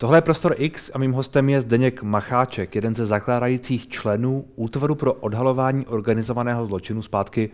Tohle 0.00 0.18
je 0.18 0.22
Prostor 0.22 0.54
X 0.58 0.90
a 0.94 0.98
mým 0.98 1.12
hostem 1.12 1.48
je 1.48 1.60
Zdeněk 1.60 2.02
Macháček, 2.02 2.74
jeden 2.74 2.94
ze 2.94 3.06
zakládajících 3.06 3.88
členů 3.88 4.44
Útvaru 4.56 4.94
pro 4.94 5.12
odhalování 5.14 5.86
organizovaného 5.86 6.66
zločinu 6.66 7.02
zpátky 7.02 7.50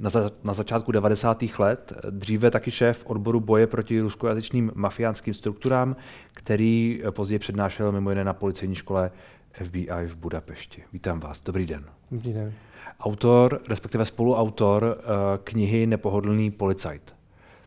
na, 0.00 0.10
za, 0.10 0.30
na 0.44 0.54
začátku 0.54 0.92
90. 0.92 1.42
let. 1.58 1.92
Dříve 2.10 2.50
taky 2.50 2.70
šéf 2.70 3.06
odboru 3.06 3.40
boje 3.40 3.66
proti 3.66 4.00
ruskojazyčným 4.00 4.72
mafiánským 4.74 5.34
strukturám, 5.34 5.96
který 6.34 7.02
později 7.10 7.38
přednášel 7.38 7.92
mimo 7.92 8.10
jiné 8.10 8.24
na 8.24 8.32
policejní 8.32 8.74
škole 8.74 9.10
FBI 9.52 10.06
v 10.06 10.16
Budapešti. 10.16 10.82
Vítám 10.92 11.20
vás, 11.20 11.40
dobrý 11.40 11.66
den. 11.66 11.84
Dobrý 12.10 12.32
den. 12.32 12.52
Autor, 13.00 13.60
respektive 13.68 14.04
spoluautor 14.04 14.98
eh, 14.98 15.04
knihy 15.44 15.86
Nepohodlný 15.86 16.50
policajt. 16.50 17.14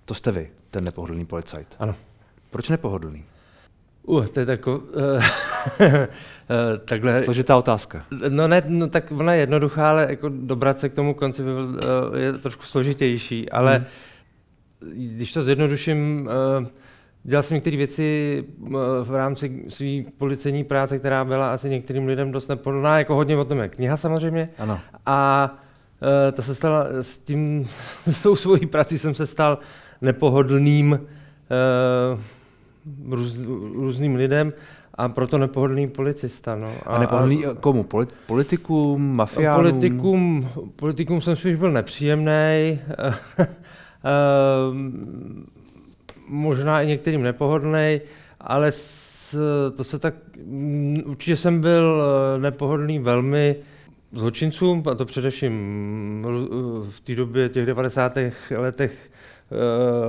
To 0.05 0.13
jste 0.13 0.31
vy, 0.31 0.51
ten 0.69 0.83
nepohodlný 0.83 1.25
policajt. 1.25 1.75
Ano. 1.79 1.95
Proč 2.49 2.69
nepohodlný? 2.69 3.25
Uh, 4.05 4.27
to 4.27 4.39
je 4.39 4.45
tako, 4.45 4.77
uh, 4.77 5.23
takhle... 6.85 7.23
Složitá 7.23 7.57
otázka. 7.57 8.05
No 8.29 8.47
ne, 8.47 8.63
no 8.67 8.87
tak 8.87 9.11
ona 9.11 9.33
je 9.33 9.39
jednoduchá, 9.39 9.89
ale 9.89 10.07
jako 10.09 10.29
dobrat 10.29 10.79
se 10.79 10.89
k 10.89 10.93
tomu 10.93 11.13
konci 11.13 11.41
uh, 11.41 11.49
je 12.15 12.33
trošku 12.33 12.63
složitější, 12.63 13.49
ale 13.49 13.75
hmm. 13.75 13.85
když 15.15 15.33
to 15.33 15.43
zjednoduším, 15.43 16.29
uh, 16.61 16.67
dělal 17.23 17.43
jsem 17.43 17.55
některé 17.55 17.77
věci 17.77 18.43
uh, 18.59 18.69
v 19.03 19.15
rámci 19.15 19.65
své 19.69 19.87
policejní 20.17 20.63
práce, 20.63 20.99
která 20.99 21.25
byla 21.25 21.53
asi 21.53 21.69
některým 21.69 22.07
lidem 22.07 22.31
dost 22.31 22.47
nepohodlná, 22.47 22.99
jako 22.99 23.15
hodně 23.15 23.37
o 23.37 23.45
tom 23.45 23.59
je 23.59 23.69
kniha 23.69 23.97
samozřejmě. 23.97 24.49
Ano. 24.57 24.79
A 25.05 25.49
uh, 26.01 26.31
ta 26.31 26.41
se 26.41 26.55
stala 26.55 26.87
s 27.01 27.17
tím, 27.17 27.67
s 28.07 28.23
tou 28.23 28.35
svojí 28.35 28.65
prací 28.65 28.99
jsem 28.99 29.13
se 29.13 29.27
stal 29.27 29.57
nepohodlným 30.01 30.91
uh, 30.91 32.19
růz, 33.09 33.39
různým 33.73 34.15
lidem 34.15 34.53
a 34.93 35.09
proto 35.09 35.37
nepohodlný 35.37 35.87
policista. 35.87 36.55
No. 36.55 36.73
A, 36.85 36.89
a 36.89 36.99
nepohodlný 36.99 37.45
a, 37.45 37.53
komu? 37.53 37.85
Politikům, 38.25 39.15
mafiánům? 39.15 39.63
Politikům, 39.63 40.49
politikům 40.75 41.21
jsem 41.21 41.35
spíš 41.35 41.55
byl 41.55 41.71
nepříjemný. 41.71 42.31
Ehm, 44.07 45.45
možná 46.27 46.81
i 46.81 46.87
některým 46.87 47.23
nepohodlný, 47.23 48.01
ale 48.39 48.71
s, 48.71 49.35
to 49.75 49.83
se 49.83 49.99
tak, 49.99 50.15
mm, 50.45 51.01
určitě 51.05 51.35
jsem 51.35 51.61
byl 51.61 52.03
eh, 52.03 52.39
nepohodlný 52.39 52.99
velmi 52.99 53.55
zločincům, 54.13 54.83
a 54.91 54.95
to 54.95 55.05
především 55.05 55.53
v 56.89 56.99
té 56.99 57.15
době 57.15 57.49
těch 57.49 57.65
90. 57.65 58.17
letech 58.57 59.11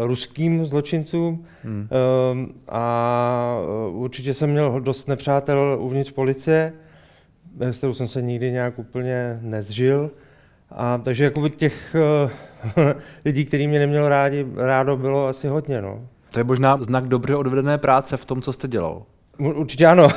ruským 0.00 0.66
zločincům 0.66 1.44
hmm. 1.64 1.88
uh, 1.90 2.46
a 2.68 3.56
určitě 3.90 4.34
jsem 4.34 4.50
měl 4.50 4.80
dost 4.80 5.08
nepřátel 5.08 5.76
uvnitř 5.80 6.12
policie, 6.12 6.72
s 7.60 7.78
kterou 7.78 7.94
jsem 7.94 8.08
se 8.08 8.22
nikdy 8.22 8.50
nějak 8.50 8.78
úplně 8.78 9.38
nezžil. 9.42 10.10
A 10.70 10.98
takže 10.98 11.24
jako 11.24 11.48
těch 11.48 11.96
uh, 12.74 12.82
lidí, 13.24 13.44
kteří 13.44 13.66
mě 13.66 13.78
neměl 13.78 14.08
rádi, 14.08 14.46
rádo, 14.56 14.96
bylo 14.96 15.26
asi 15.26 15.48
hodně. 15.48 15.82
No. 15.82 16.08
To 16.30 16.40
je 16.40 16.44
možná 16.44 16.76
znak 16.76 17.08
dobře 17.08 17.36
odvedené 17.36 17.78
práce 17.78 18.16
v 18.16 18.24
tom, 18.24 18.42
co 18.42 18.52
jste 18.52 18.68
dělal. 18.68 19.02
Určitě 19.38 19.86
ano. 19.86 20.08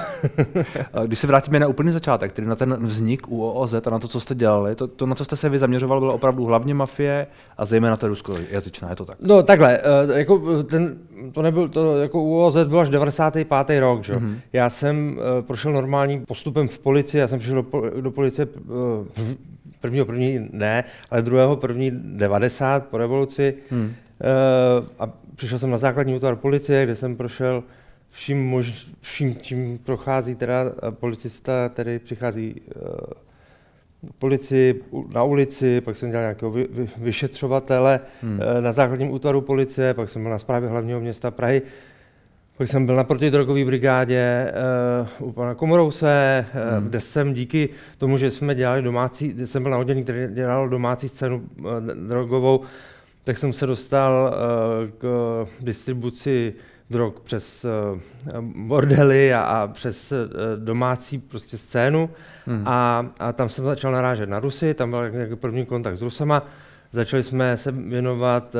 Když 1.05 1.19
se 1.19 1.27
vrátíme 1.27 1.59
na 1.59 1.67
úplný 1.67 1.91
začátek, 1.91 2.31
tedy 2.31 2.47
na 2.47 2.55
ten 2.55 2.85
vznik 2.85 3.27
UOOZ 3.27 3.73
a 3.73 3.89
na 3.89 3.99
to, 3.99 4.07
co 4.07 4.19
jste 4.19 4.35
dělali, 4.35 4.75
to, 4.75 4.87
to 4.87 5.05
na 5.05 5.15
co 5.15 5.25
jste 5.25 5.35
se 5.35 5.49
vy 5.49 5.59
zaměřoval, 5.59 5.99
bylo 5.99 6.13
opravdu 6.13 6.45
hlavně 6.45 6.73
mafie 6.73 7.27
a 7.57 7.65
zejména 7.65 7.95
ta 7.95 8.07
ruskojazyčná, 8.07 8.89
je 8.89 8.95
to 8.95 9.05
tak? 9.05 9.17
No 9.21 9.43
takhle, 9.43 9.77
eh, 9.77 10.19
jako 10.19 10.63
ten, 10.63 10.97
to 11.31 11.41
nebyl, 11.41 11.69
to 11.69 11.97
jako 11.97 12.21
UOOZ 12.21 12.55
byl 12.67 12.79
až 12.79 12.89
95. 12.89 13.79
rok, 13.79 14.03
že? 14.03 14.15
Mm-hmm. 14.15 14.35
Já 14.53 14.69
jsem 14.69 15.17
uh, 15.17 15.45
prošel 15.45 15.71
normálním 15.71 16.25
postupem 16.25 16.67
v 16.67 16.79
policii, 16.79 17.21
já 17.21 17.27
jsem 17.27 17.39
přišel 17.39 17.63
do, 17.63 18.01
do 18.01 18.11
policie 18.11 18.47
prvního 19.81 20.05
první 20.05 20.49
ne, 20.51 20.83
ale 21.11 21.21
druhého 21.21 21.55
první 21.55 21.91
90 21.93 22.85
po 22.85 22.97
revoluci 22.97 23.53
mm. 23.71 23.93
a 24.99 25.09
přišel 25.35 25.59
jsem 25.59 25.69
na 25.69 25.77
základní 25.77 26.15
útvar 26.15 26.35
policie, 26.35 26.85
kde 26.85 26.95
jsem 26.95 27.15
prošel 27.15 27.63
vším, 28.09 28.47
mož, 28.47 28.87
vším 29.01 29.35
čím 29.41 29.77
prochází 29.77 30.35
teda 30.35 30.63
eh, 30.65 30.91
policista, 30.91 31.69
který 31.73 31.99
přichází 31.99 32.61
uh, 32.75 32.91
policii 34.19 34.83
na 35.13 35.23
ulici, 35.23 35.81
pak 35.81 35.97
jsem 35.97 36.09
dělal 36.09 36.23
nějakého 36.23 36.51
vy, 36.51 36.67
vy, 36.71 36.89
vyšetřovatele 36.97 37.99
hmm. 38.21 38.39
uh, 38.39 38.61
na 38.61 38.73
základním 38.73 39.11
útvaru 39.11 39.41
policie, 39.41 39.93
pak 39.93 40.09
jsem 40.09 40.21
byl 40.21 40.31
na 40.31 40.39
správě 40.39 40.69
hlavního 40.69 40.99
města 40.99 41.31
Prahy, 41.31 41.61
pak 42.57 42.67
jsem 42.67 42.85
byl 42.85 42.95
na 42.95 43.03
protidrogové 43.03 43.65
brigádě 43.65 44.53
uh, 45.19 45.27
u 45.27 45.31
pana 45.31 45.55
Komorouse, 45.55 46.45
uh, 46.55 46.79
hmm. 46.79 46.89
kde 46.89 46.99
jsem 46.99 47.33
díky 47.33 47.69
tomu, 47.97 48.17
že 48.17 48.31
jsme 48.31 48.55
dělali 48.55 48.81
domácí, 48.81 49.35
jsem 49.45 49.63
byl 49.63 49.71
na 49.71 49.77
oddělení, 49.77 50.03
který 50.03 50.33
dělal 50.33 50.69
domácí 50.69 51.09
scénu 51.09 51.43
uh, 51.59 51.65
drogovou, 52.07 52.61
tak 53.29 53.37
jsem 53.37 53.53
se 53.53 53.65
dostal 53.65 54.33
uh, 54.33 54.89
k 54.89 55.45
distribuci 55.61 56.53
drog 56.89 57.13
přes 57.23 57.65
uh, 57.65 58.41
bordely 58.41 59.33
a, 59.33 59.41
a 59.41 59.67
přes 59.67 60.11
uh, 60.11 60.17
domácí 60.55 61.17
prostě 61.17 61.57
scénu 61.57 62.09
hmm. 62.45 62.63
a, 62.67 63.05
a 63.19 63.33
tam 63.33 63.49
jsem 63.49 63.65
začal 63.65 63.91
narážet 63.91 64.29
na 64.29 64.39
Rusy, 64.39 64.73
tam 64.73 64.89
byl 64.89 65.09
nějaký 65.09 65.35
první 65.35 65.65
kontakt 65.65 65.97
s 65.97 66.01
Rusama, 66.01 66.45
začali 66.93 67.23
jsme 67.23 67.57
se 67.57 67.71
věnovat 67.71 68.55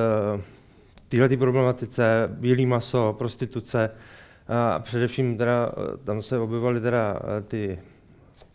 téhle 1.10 1.38
problematice, 1.38 2.30
bílý 2.32 2.66
maso, 2.66 3.16
prostituce 3.18 3.90
a 4.48 4.80
především 4.80 5.38
teda, 5.38 5.72
tam 6.04 6.22
se 6.22 6.40
objevovaly 6.40 6.82
teda 6.82 7.20
ty 7.48 7.80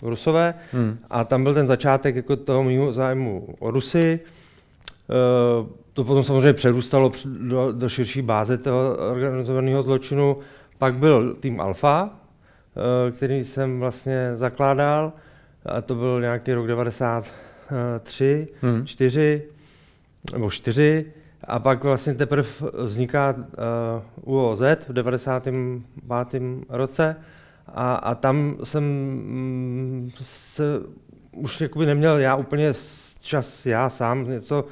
Rusové 0.02 0.54
hmm. 0.72 0.98
a 1.10 1.24
tam 1.24 1.42
byl 1.42 1.54
ten 1.54 1.66
začátek 1.66 2.16
jako 2.16 2.36
toho 2.36 2.64
mého 2.64 2.92
zájmu 2.92 3.54
o 3.58 3.70
Rusy. 3.70 4.20
To 5.94 6.04
potom 6.04 6.24
samozřejmě 6.24 6.52
přerůstalo 6.52 7.12
do, 7.24 7.72
do 7.72 7.88
širší 7.88 8.22
báze 8.22 8.58
toho 8.58 8.96
organizovaného 9.10 9.82
zločinu. 9.82 10.38
Pak 10.78 10.98
byl 10.98 11.34
tým 11.34 11.60
Alfa, 11.60 12.10
eh, 12.10 13.10
který 13.10 13.44
jsem 13.44 13.80
vlastně 13.80 14.32
zakládal, 14.34 15.12
a 15.66 15.80
to 15.80 15.94
byl 15.94 16.20
nějaký 16.20 16.54
rok 16.54 16.66
93, 16.66 18.48
hmm. 18.62 18.86
4, 18.86 19.42
nebo 20.32 20.50
4, 20.50 21.12
a 21.44 21.58
pak 21.58 21.84
vlastně 21.84 22.14
teprve 22.14 22.48
vzniká 22.84 23.34
uh, 24.24 24.34
UOZ 24.34 24.60
v 24.88 24.92
95. 24.92 26.42
roce 26.68 27.16
a, 27.66 27.94
a 27.94 28.14
tam 28.14 28.56
jsem 28.64 28.84
mm, 28.84 30.10
se 30.22 30.64
už 31.32 31.60
jakoby 31.60 31.86
neměl 31.86 32.18
já 32.18 32.36
úplně 32.36 32.72
čas 33.20 33.66
já 33.66 33.90
sám 33.90 34.30
něco 34.30 34.64
Eh, 34.64 34.68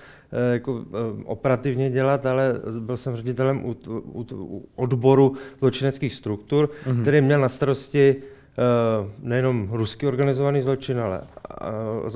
jako 0.53 0.85
eh, 0.85 1.25
operativně 1.25 1.91
dělat, 1.91 2.27
ale 2.27 2.55
byl 2.81 2.97
jsem 2.97 3.17
ředitelem 3.17 3.65
u, 3.65 3.77
u, 3.89 4.27
u 4.33 4.69
odboru 4.77 5.37
zločineckých 5.59 6.15
struktur, 6.15 6.71
mm-hmm. 6.85 7.03
který 7.03 7.21
měl 7.21 7.41
na 7.41 7.49
starosti 7.49 8.17
uh, 8.17 9.29
nejenom 9.29 9.69
ruský 9.73 10.07
organizovaný 10.07 10.63
zločin, 10.63 11.01
ale 11.01 11.23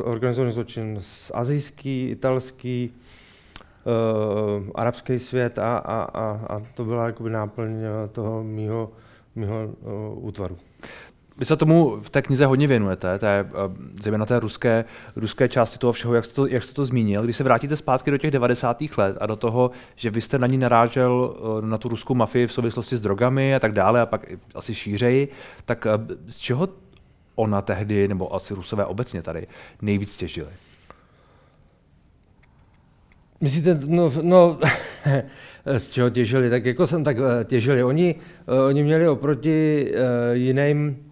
organizovaný 0.03 0.53
zločin 0.53 0.99
z 1.01 1.31
azijský, 1.35 2.09
italský, 2.11 2.91
uh, 2.91 4.65
arabský 4.75 5.19
svět 5.19 5.59
a, 5.59 5.77
a, 5.77 6.03
a, 6.03 6.47
a 6.57 6.63
to 6.75 6.85
byla 6.85 7.07
jakoby 7.07 7.31
náplň 7.31 7.71
toho 8.13 8.45
mýho, 8.45 8.93
mýho 9.35 9.65
uh, 9.65 10.27
útvaru. 10.27 10.57
Vy 11.39 11.45
se 11.45 11.57
tomu 11.57 12.01
v 12.01 12.11
té 12.11 12.23
knize 12.23 12.47
hodně 12.47 12.67
věnujete, 12.67 13.19
té, 13.19 13.29
eh, 13.29 13.53
zejména 14.03 14.27
té 14.27 14.41
ruské, 14.41 14.85
ruské 15.17 15.49
části 15.49 15.79
toho 15.79 15.93
všeho, 15.93 16.15
jak 16.15 16.25
jste, 16.25 16.35
to, 16.35 16.47
jak 16.47 16.63
jste 16.63 16.75
to 16.75 16.85
zmínil. 16.85 17.23
Když 17.23 17.37
se 17.37 17.45
vrátíte 17.45 17.77
zpátky 17.77 18.11
do 18.11 18.19
těch 18.19 18.31
90. 18.31 18.99
let 18.99 19.17
a 19.21 19.27
do 19.27 19.37
toho, 19.37 19.71
že 19.97 20.11
vy 20.11 20.21
jste 20.21 20.39
na 20.39 20.47
ní 20.47 20.59
narážel 20.59 21.37
eh, 21.37 21.67
na 21.67 21.79
tu 21.79 21.89
ruskou 21.89 22.15
mafii 22.15 22.47
v 22.47 22.53
souvislosti 22.53 22.97
s 22.97 23.01
drogami 23.01 23.55
a 23.55 23.61
tak 23.61 23.73
dále, 23.73 24.01
a 24.01 24.07
pak 24.07 24.27
asi 24.55 24.75
šířeji, 24.75 25.29
tak 25.65 25.87
eh, 25.87 25.91
z 26.27 26.39
čeho 26.39 26.69
ona 27.35 27.63
tehdy, 27.63 28.09
nebo 28.09 28.35
asi 28.35 28.55
rusové 28.55 28.85
obecně 28.85 29.23
tady, 29.23 29.47
nejvíc 29.83 30.17
těžili? 30.17 30.51
Myslíte, 33.41 33.79
no, 33.87 34.13
no 34.23 34.59
z 35.79 35.93
čeho 35.93 36.11
těžili, 36.11 36.51
tak 36.51 36.65
jako 36.65 36.87
jsem 36.87 37.05
tak 37.05 37.17
těžili. 37.45 37.85
Oni, 37.85 38.15
oni 38.69 38.83
měli 38.83 39.09
oproti 39.09 39.93
jiným 40.33 41.06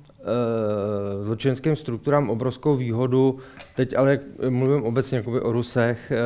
zločinským 1.23 1.76
strukturám 1.76 2.31
obrovskou 2.31 2.76
výhodu. 2.76 3.38
Teď 3.75 3.97
ale 3.97 4.19
mluvím 4.49 4.82
obecně 4.82 5.17
jakoby 5.17 5.41
o 5.41 5.53
Rusech, 5.53 6.12
eh, 6.12 6.17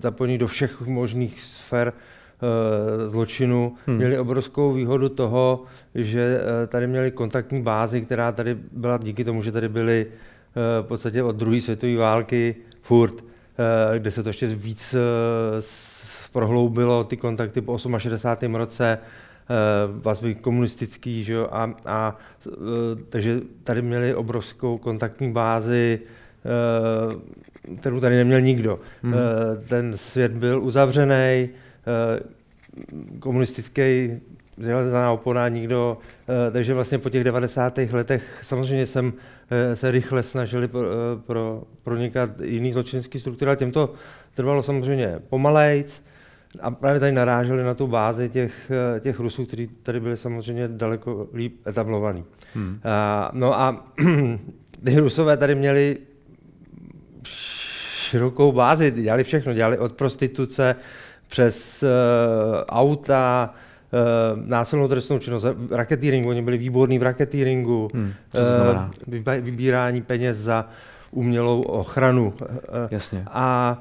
zapojení 0.00 0.38
do 0.38 0.46
všech 0.46 0.80
možných 0.80 1.40
sfér 1.40 1.92
eh, 1.92 3.08
zločinu, 3.08 3.74
hmm. 3.86 3.96
měli 3.96 4.18
obrovskou 4.18 4.72
výhodu 4.72 5.08
toho, 5.08 5.64
že 5.94 6.40
tady 6.68 6.86
měli 6.86 7.10
kontaktní 7.10 7.62
bázi, 7.62 8.00
která 8.00 8.32
tady 8.32 8.56
byla 8.72 8.98
díky 8.98 9.24
tomu, 9.24 9.42
že 9.42 9.52
tady 9.52 9.68
byly 9.68 10.06
v 10.82 10.86
podstatě 10.86 11.22
od 11.22 11.36
druhé 11.36 11.60
světové 11.60 11.96
války 11.96 12.54
furt, 12.82 13.24
kde 13.98 14.10
se 14.10 14.22
to 14.22 14.28
ještě 14.28 14.46
víc 14.46 14.94
prohloubilo, 16.32 17.04
ty 17.04 17.16
kontakty 17.16 17.60
po 17.60 17.78
68. 17.98 18.54
roce, 18.54 18.98
vazby 20.02 20.34
komunistický, 20.34 21.24
že 21.24 21.32
jo, 21.32 21.48
a, 21.52 21.74
a 21.86 22.16
takže 23.08 23.40
tady 23.64 23.82
měli 23.82 24.14
obrovskou 24.14 24.78
kontaktní 24.78 25.32
bázi, 25.32 26.00
kterou 27.80 28.00
tady 28.00 28.16
neměl 28.16 28.40
nikdo. 28.40 28.78
Hmm. 29.02 29.14
Ten 29.68 29.96
svět 29.96 30.32
byl 30.32 30.62
uzavřený, 30.62 31.48
komunistický 33.18 34.10
železná 34.58 35.12
opona, 35.12 35.48
nikdo, 35.48 35.98
takže 36.52 36.74
vlastně 36.74 36.98
po 36.98 37.10
těch 37.10 37.24
90. 37.24 37.78
letech 37.92 38.38
samozřejmě 38.42 38.86
jsem 38.86 39.12
se 39.74 39.90
rychle 39.90 40.22
snažili 40.22 40.68
pro, 40.68 40.86
pro, 41.26 41.62
pronikat 41.82 42.30
jiný 42.40 42.72
zločinský 42.72 43.20
struktury, 43.20 43.48
ale 43.48 43.56
těm 43.56 43.72
to 43.72 43.94
trvalo 44.34 44.62
samozřejmě 44.62 45.18
pomalejc, 45.28 46.02
a 46.60 46.70
právě 46.70 47.00
tady 47.00 47.12
naráželi 47.12 47.64
na 47.64 47.74
tu 47.74 47.86
bázi 47.86 48.28
těch, 48.28 48.70
těch 49.00 49.20
Rusů, 49.20 49.46
kteří 49.46 49.66
tady 49.82 50.00
byli 50.00 50.16
samozřejmě 50.16 50.68
daleko 50.68 51.28
líp 51.34 51.66
etablovaní. 51.66 52.24
Hmm. 52.54 52.80
A, 52.84 53.30
no 53.32 53.60
a 53.60 53.84
ty 54.84 55.00
Rusové 55.00 55.36
tady 55.36 55.54
měli 55.54 55.98
širokou 58.12 58.52
bázi, 58.52 58.90
dělali 58.90 59.24
všechno, 59.24 59.54
dělali 59.54 59.78
od 59.78 59.92
prostituce 59.92 60.76
přes 61.28 61.82
uh, 61.82 61.88
auta, 62.68 63.54
uh, 63.54 64.48
násilnou 64.48 64.88
trestnou 64.88 65.18
činnost, 65.18 65.46
raketýringu, 65.70 66.28
oni 66.28 66.42
byli 66.42 66.58
výborní 66.58 66.98
v 66.98 67.02
raketýringu, 67.02 67.88
hmm. 67.94 68.12
uh, 69.14 69.34
vybírání 69.40 70.02
peněz 70.02 70.38
za 70.38 70.68
umělou 71.10 71.62
ochranu. 71.62 72.34
Jasně. 72.90 73.24
A 73.26 73.78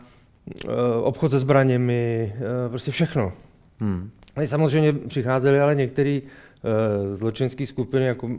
obchod 1.01 1.31
se 1.31 1.39
zbraněmi, 1.39 2.33
eh, 2.35 2.69
prostě 2.69 2.91
všechno. 2.91 3.33
Hmm. 3.79 4.09
Samozřejmě 4.45 4.93
přicházely 4.93 5.59
ale 5.59 5.75
některé 5.75 6.19
uh, 6.21 7.15
zločinské 7.15 7.67
skupiny, 7.67 8.05
jako 8.05 8.27
uh, 8.27 8.33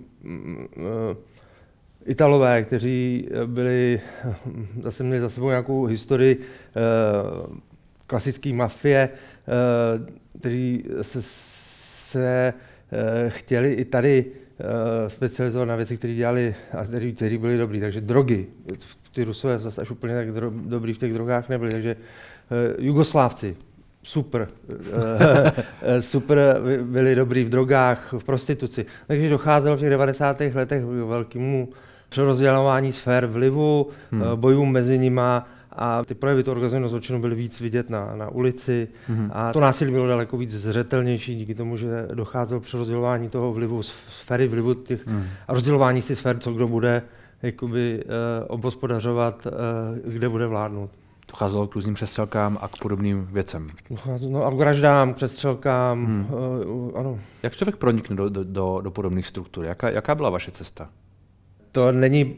Italové, 2.04 2.62
kteří 2.62 3.28
byli, 3.46 4.00
zase 4.82 5.04
měli 5.04 5.20
za 5.20 5.28
sebou 5.28 5.48
nějakou 5.48 5.84
historii 5.84 6.40
klasické 8.06 8.52
mafie, 8.52 9.08
kteří 10.38 10.84
se, 11.02 11.22
se 11.22 12.54
chtěli 13.28 13.72
i 13.72 13.84
tady 13.84 14.24
specializovat 15.08 15.68
na 15.68 15.76
věci, 15.76 15.96
které 15.96 16.14
dělali 16.14 16.54
a 16.72 16.84
které 17.14 17.38
byly 17.38 17.58
dobrý. 17.58 17.80
Takže 17.80 18.00
drogy, 18.00 18.46
ty 19.12 19.24
Rusové 19.24 19.58
zase 19.58 19.80
až 19.80 19.90
úplně 19.90 20.14
tak 20.14 20.32
dro, 20.32 20.52
dobrý 20.54 20.92
v 20.92 20.98
těch 20.98 21.12
drogách 21.14 21.48
nebyli, 21.48 21.72
takže 21.72 21.96
uh, 21.96 22.84
Jugoslávci, 22.84 23.56
super, 24.02 24.48
uh, 24.68 26.00
super 26.00 26.60
byli 26.82 27.14
dobrý 27.14 27.44
v 27.44 27.50
drogách, 27.50 28.14
v 28.18 28.24
prostituci. 28.24 28.86
Takže 29.06 29.28
docházelo 29.28 29.76
v 29.76 29.80
těch 29.80 29.90
90. 29.90 30.40
letech 30.54 30.82
k 30.82 31.06
velkému 31.08 31.68
přerozdělování 32.08 32.92
sfér 32.92 33.26
vlivu, 33.26 33.88
hmm. 34.10 34.22
uh, 34.22 34.28
bojům 34.34 34.72
mezi 34.72 34.98
nima 34.98 35.48
a 35.76 36.04
ty 36.04 36.14
projevy 36.14 36.42
toho 36.42 36.52
organizovaného 36.52 36.88
zločinu 36.88 37.20
byly 37.20 37.34
víc 37.34 37.60
vidět 37.60 37.90
na, 37.90 38.16
na 38.16 38.28
ulici 38.28 38.88
hmm. 39.08 39.30
a 39.32 39.52
to 39.52 39.60
násilí 39.60 39.92
bylo 39.92 40.06
daleko 40.06 40.36
víc 40.36 40.50
zřetelnější 40.50 41.36
díky 41.36 41.54
tomu, 41.54 41.76
že 41.76 42.06
docházelo 42.14 42.60
k 42.60 42.64
přerozdělování 42.64 43.28
toho 43.28 43.52
vlivu, 43.52 43.82
sféry 43.82 44.48
vlivu 44.48 44.74
těch, 44.74 45.06
hmm. 45.06 45.24
a 45.48 45.52
rozdělování 45.52 46.02
si 46.02 46.16
sfér, 46.16 46.38
co 46.38 46.52
kdo 46.52 46.68
bude 46.68 47.02
jakoby, 47.42 48.04
uh, 48.04 48.10
obospodařovat, 48.46 49.46
uh, 49.46 50.12
kde 50.12 50.28
bude 50.28 50.46
vládnout. 50.46 50.90
Docházelo 51.28 51.66
k 51.66 51.74
různým 51.74 51.94
přestřelkám 51.94 52.58
a 52.60 52.68
k 52.68 52.76
podobným 52.76 53.28
věcem. 53.32 53.66
No 54.28 54.44
a 54.44 54.50
k 54.50 54.54
vraždám, 54.54 55.14
přestřelkám, 55.14 56.06
hmm. 56.06 56.26
uh, 56.30 56.98
ano. 57.00 57.18
Jak 57.42 57.56
člověk 57.56 57.76
pronikne 57.76 58.16
do, 58.16 58.28
do, 58.28 58.44
do, 58.44 58.80
do 58.80 58.90
podobných 58.90 59.26
struktur? 59.26 59.64
Jaká, 59.64 59.90
jaká 59.90 60.14
byla 60.14 60.30
vaše 60.30 60.50
cesta? 60.50 60.88
To 61.72 61.92
není 61.92 62.36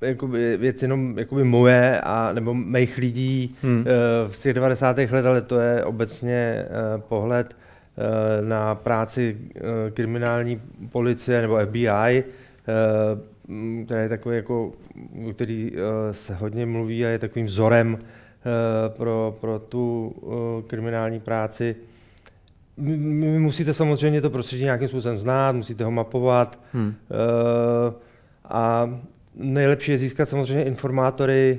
jakoby, 0.00 0.56
věc 0.56 0.82
jenom 0.82 1.18
jakoby 1.18 1.44
moje 1.44 2.00
a, 2.00 2.32
nebo 2.32 2.54
mých 2.54 2.98
lidí 2.98 3.56
hmm. 3.62 3.78
uh, 3.78 3.84
v 4.32 4.42
těch 4.42 4.54
90. 4.54 4.96
letech, 4.96 5.14
ale 5.26 5.42
to 5.42 5.58
je 5.60 5.84
obecně 5.84 6.64
uh, 6.64 7.00
pohled 7.00 7.56
uh, 7.56 8.48
na 8.48 8.74
práci 8.74 9.36
uh, 9.40 9.60
kriminální 9.90 10.62
policie 10.92 11.42
nebo 11.42 11.58
FBI. 11.66 12.24
Uh, 13.14 13.29
Mm, 13.50 13.84
který 13.86 14.02
je 14.02 14.08
takový 14.08 14.36
jako, 14.36 14.72
který 15.32 15.72
eh, 15.74 16.14
se 16.14 16.34
hodně 16.34 16.66
mluví 16.66 17.06
a 17.06 17.08
je 17.08 17.18
takovým 17.18 17.46
vzorem 17.46 17.98
eh, 17.98 18.88
pro, 18.88 19.36
pro 19.40 19.58
tu 19.58 20.14
eh, 20.22 20.62
kriminální 20.68 21.20
práci. 21.20 21.76
Vy 22.78 23.38
musíte 23.38 23.74
samozřejmě 23.74 24.20
to 24.20 24.30
prostředí 24.30 24.64
nějakým 24.64 24.88
způsobem 24.88 25.18
znát, 25.18 25.56
musíte 25.56 25.84
ho 25.84 25.90
mapovat 25.90 26.58
hmm. 26.72 26.94
a 28.44 28.90
nejlepší 29.34 29.92
je 29.92 29.98
získat 29.98 30.28
samozřejmě 30.28 30.64
informátory 30.64 31.58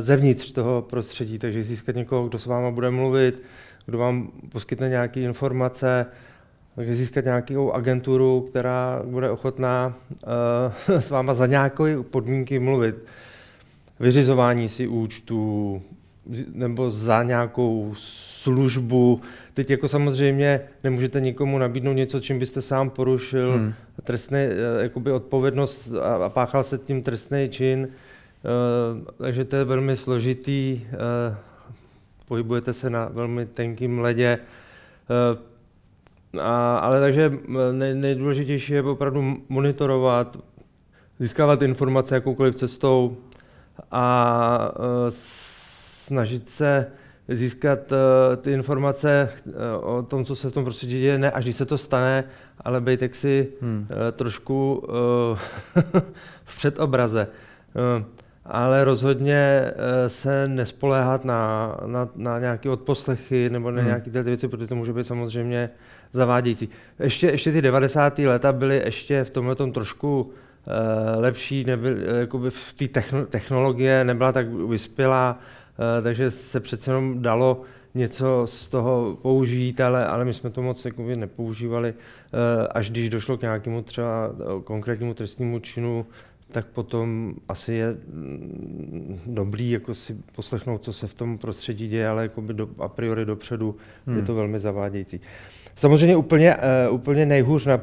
zevnitř 0.00 0.52
toho 0.52 0.82
prostředí, 0.82 1.38
takže 1.38 1.62
získat 1.62 1.96
někoho, 1.96 2.28
kdo 2.28 2.38
s 2.38 2.46
váma 2.46 2.70
bude 2.70 2.90
mluvit, 2.90 3.42
kdo 3.86 3.98
vám 3.98 4.30
poskytne 4.48 4.88
nějaké 4.88 5.20
informace, 5.20 6.06
takže 6.76 6.94
získat 6.94 7.24
nějakou 7.24 7.72
agenturu, 7.72 8.40
která 8.50 9.02
bude 9.04 9.30
ochotná 9.30 9.94
uh, 10.88 10.94
s 11.00 11.10
váma 11.10 11.34
za 11.34 11.46
nějaké 11.46 12.02
podmínky 12.02 12.58
mluvit. 12.58 12.94
Vyřizování 14.00 14.68
si 14.68 14.86
účtu 14.86 15.82
nebo 16.52 16.90
za 16.90 17.22
nějakou 17.22 17.94
službu. 17.96 19.20
Teď 19.54 19.70
jako 19.70 19.88
samozřejmě 19.88 20.60
nemůžete 20.84 21.20
nikomu 21.20 21.58
nabídnout 21.58 21.92
něco, 21.92 22.20
čím 22.20 22.38
byste 22.38 22.62
sám 22.62 22.90
porušil 22.90 23.52
hmm. 23.52 23.74
trestný, 24.04 24.38
uh, 24.38 24.82
jakoby 24.82 25.12
odpovědnost 25.12 25.90
a, 26.02 26.14
a 26.14 26.28
páchal 26.28 26.64
se 26.64 26.78
tím 26.78 27.02
trestný 27.02 27.48
čin. 27.48 27.88
Uh, 27.88 29.04
takže 29.18 29.44
to 29.44 29.56
je 29.56 29.64
velmi 29.64 29.96
složitý. 29.96 30.80
Uh, 30.92 31.36
pohybujete 32.28 32.72
se 32.74 32.90
na 32.90 33.08
velmi 33.12 33.46
tenkým 33.46 33.98
ledě. 33.98 34.38
Uh, 35.32 35.51
a, 36.40 36.78
ale 36.78 37.00
takže 37.00 37.32
nej, 37.72 37.94
nejdůležitější 37.94 38.72
je 38.72 38.82
opravdu 38.82 39.36
monitorovat, 39.48 40.36
získávat 41.18 41.62
informace 41.62 42.14
jakoukoliv 42.14 42.54
cestou 42.54 43.16
a 43.90 44.72
uh, 44.78 44.84
snažit 45.08 46.48
se 46.48 46.86
získat 47.28 47.92
uh, 47.92 47.98
ty 48.36 48.52
informace 48.52 49.28
uh, 49.46 49.52
o 49.96 50.02
tom, 50.02 50.24
co 50.24 50.36
se 50.36 50.50
v 50.50 50.52
tom 50.52 50.64
prostředí 50.64 51.00
děje, 51.00 51.18
ne 51.18 51.30
až 51.30 51.44
když 51.44 51.56
se 51.56 51.64
to 51.64 51.78
stane, 51.78 52.24
ale 52.60 52.80
být 52.80 53.02
jaksi 53.02 53.48
hmm. 53.60 53.86
uh, 53.90 53.96
trošku 54.12 54.74
uh, 54.74 55.38
v 56.44 56.56
předobraze. 56.56 57.28
Uh, 57.98 58.04
ale 58.44 58.84
rozhodně 58.84 59.72
se 60.06 60.48
nespoléhat 60.48 61.24
na, 61.24 61.76
na, 61.86 62.08
na 62.16 62.38
nějaké 62.38 62.70
odposlechy 62.70 63.50
nebo 63.50 63.70
na 63.70 63.78
hmm. 63.78 63.86
nějaké 63.86 64.10
ty 64.10 64.22
věci, 64.22 64.48
protože 64.48 64.66
to 64.66 64.76
může 64.76 64.92
být 64.92 65.06
samozřejmě 65.06 65.70
zavádějící. 66.12 66.68
Ještě, 66.98 67.26
ještě 67.26 67.52
ty 67.52 67.62
90. 67.62 68.18
léta 68.18 68.52
byly 68.52 68.82
ještě 68.84 69.24
v 69.24 69.30
tomhle 69.30 69.54
tom 69.54 69.72
trošku 69.72 70.22
uh, 70.22 70.32
lepší, 71.20 71.64
nebyl, 71.64 71.92
uh, 71.92 72.18
jakoby 72.18 72.50
v 72.50 72.72
té 72.72 72.88
techno, 72.88 73.26
technologie 73.26 74.04
nebyla 74.04 74.32
tak 74.32 74.48
vyspělá, 74.48 75.38
uh, 75.38 76.04
takže 76.04 76.30
se 76.30 76.60
přece 76.60 76.90
jenom 76.90 77.22
dalo 77.22 77.60
něco 77.94 78.42
z 78.46 78.68
toho 78.68 79.18
použít, 79.22 79.80
ale, 79.80 80.06
ale 80.06 80.24
my 80.24 80.34
jsme 80.34 80.50
to 80.50 80.62
moc 80.62 80.84
jakoby, 80.84 81.16
nepoužívali. 81.16 81.92
Uh, 81.92 82.66
až 82.70 82.90
když 82.90 83.10
došlo 83.10 83.38
k 83.38 83.42
nějakému 83.42 83.82
třeba 83.82 84.30
konkrétnímu 84.64 85.14
trestnímu 85.14 85.58
činu, 85.58 86.06
tak 86.52 86.66
potom 86.66 87.34
asi 87.48 87.74
je 87.74 87.96
mm, 88.12 89.20
dobrý 89.26 89.70
jako 89.70 89.94
si 89.94 90.16
poslechnout, 90.34 90.84
co 90.84 90.92
se 90.92 91.06
v 91.06 91.14
tom 91.14 91.38
prostředí 91.38 91.88
děje, 91.88 92.08
ale 92.08 92.30
do, 92.52 92.68
a 92.78 92.88
priori 92.88 93.24
dopředu 93.24 93.76
hmm. 94.06 94.16
je 94.16 94.22
to 94.22 94.34
velmi 94.34 94.58
zavádějící. 94.58 95.20
Samozřejmě 95.76 96.16
úplně, 96.16 96.56
uh, 96.88 96.94
úplně 96.94 97.26
nejhůř 97.26 97.66
na 97.66 97.80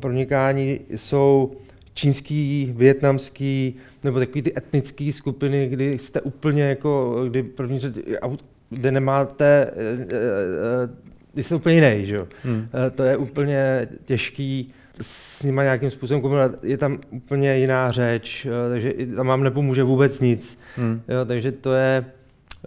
pronikání 0.00 0.80
jsou 0.96 1.52
čínský, 1.94 2.72
větnamský, 2.76 3.76
nebo 4.04 4.18
takový 4.18 4.42
ty 4.42 4.52
etnické 4.56 5.12
skupiny, 5.12 5.68
kdy 5.68 5.98
jste 5.98 6.20
úplně 6.20 6.62
jako, 6.62 7.24
kdy 7.28 7.42
první 7.42 7.80
kde 8.70 8.90
nemáte, 8.90 9.70
kdy 11.32 11.42
jste 11.42 11.54
úplně 11.54 11.74
jiný, 11.74 12.06
že 12.06 12.16
jo. 12.16 12.26
Hmm. 12.44 12.68
To 12.94 13.02
je 13.02 13.16
úplně 13.16 13.88
těžký 14.04 14.72
s 15.00 15.42
nimi 15.42 15.60
nějakým 15.62 15.90
způsobem 15.90 16.20
komunikovat. 16.20 16.64
Je 16.64 16.76
tam 16.76 16.98
úplně 17.10 17.56
jiná 17.56 17.90
řeč, 17.90 18.46
takže 18.70 18.94
tam 19.16 19.26
vám 19.26 19.42
nepomůže 19.42 19.82
vůbec 19.82 20.20
nic. 20.20 20.58
Hmm. 20.76 21.02
Jo, 21.08 21.24
takže 21.24 21.52
to 21.52 21.74
je, 21.74 22.04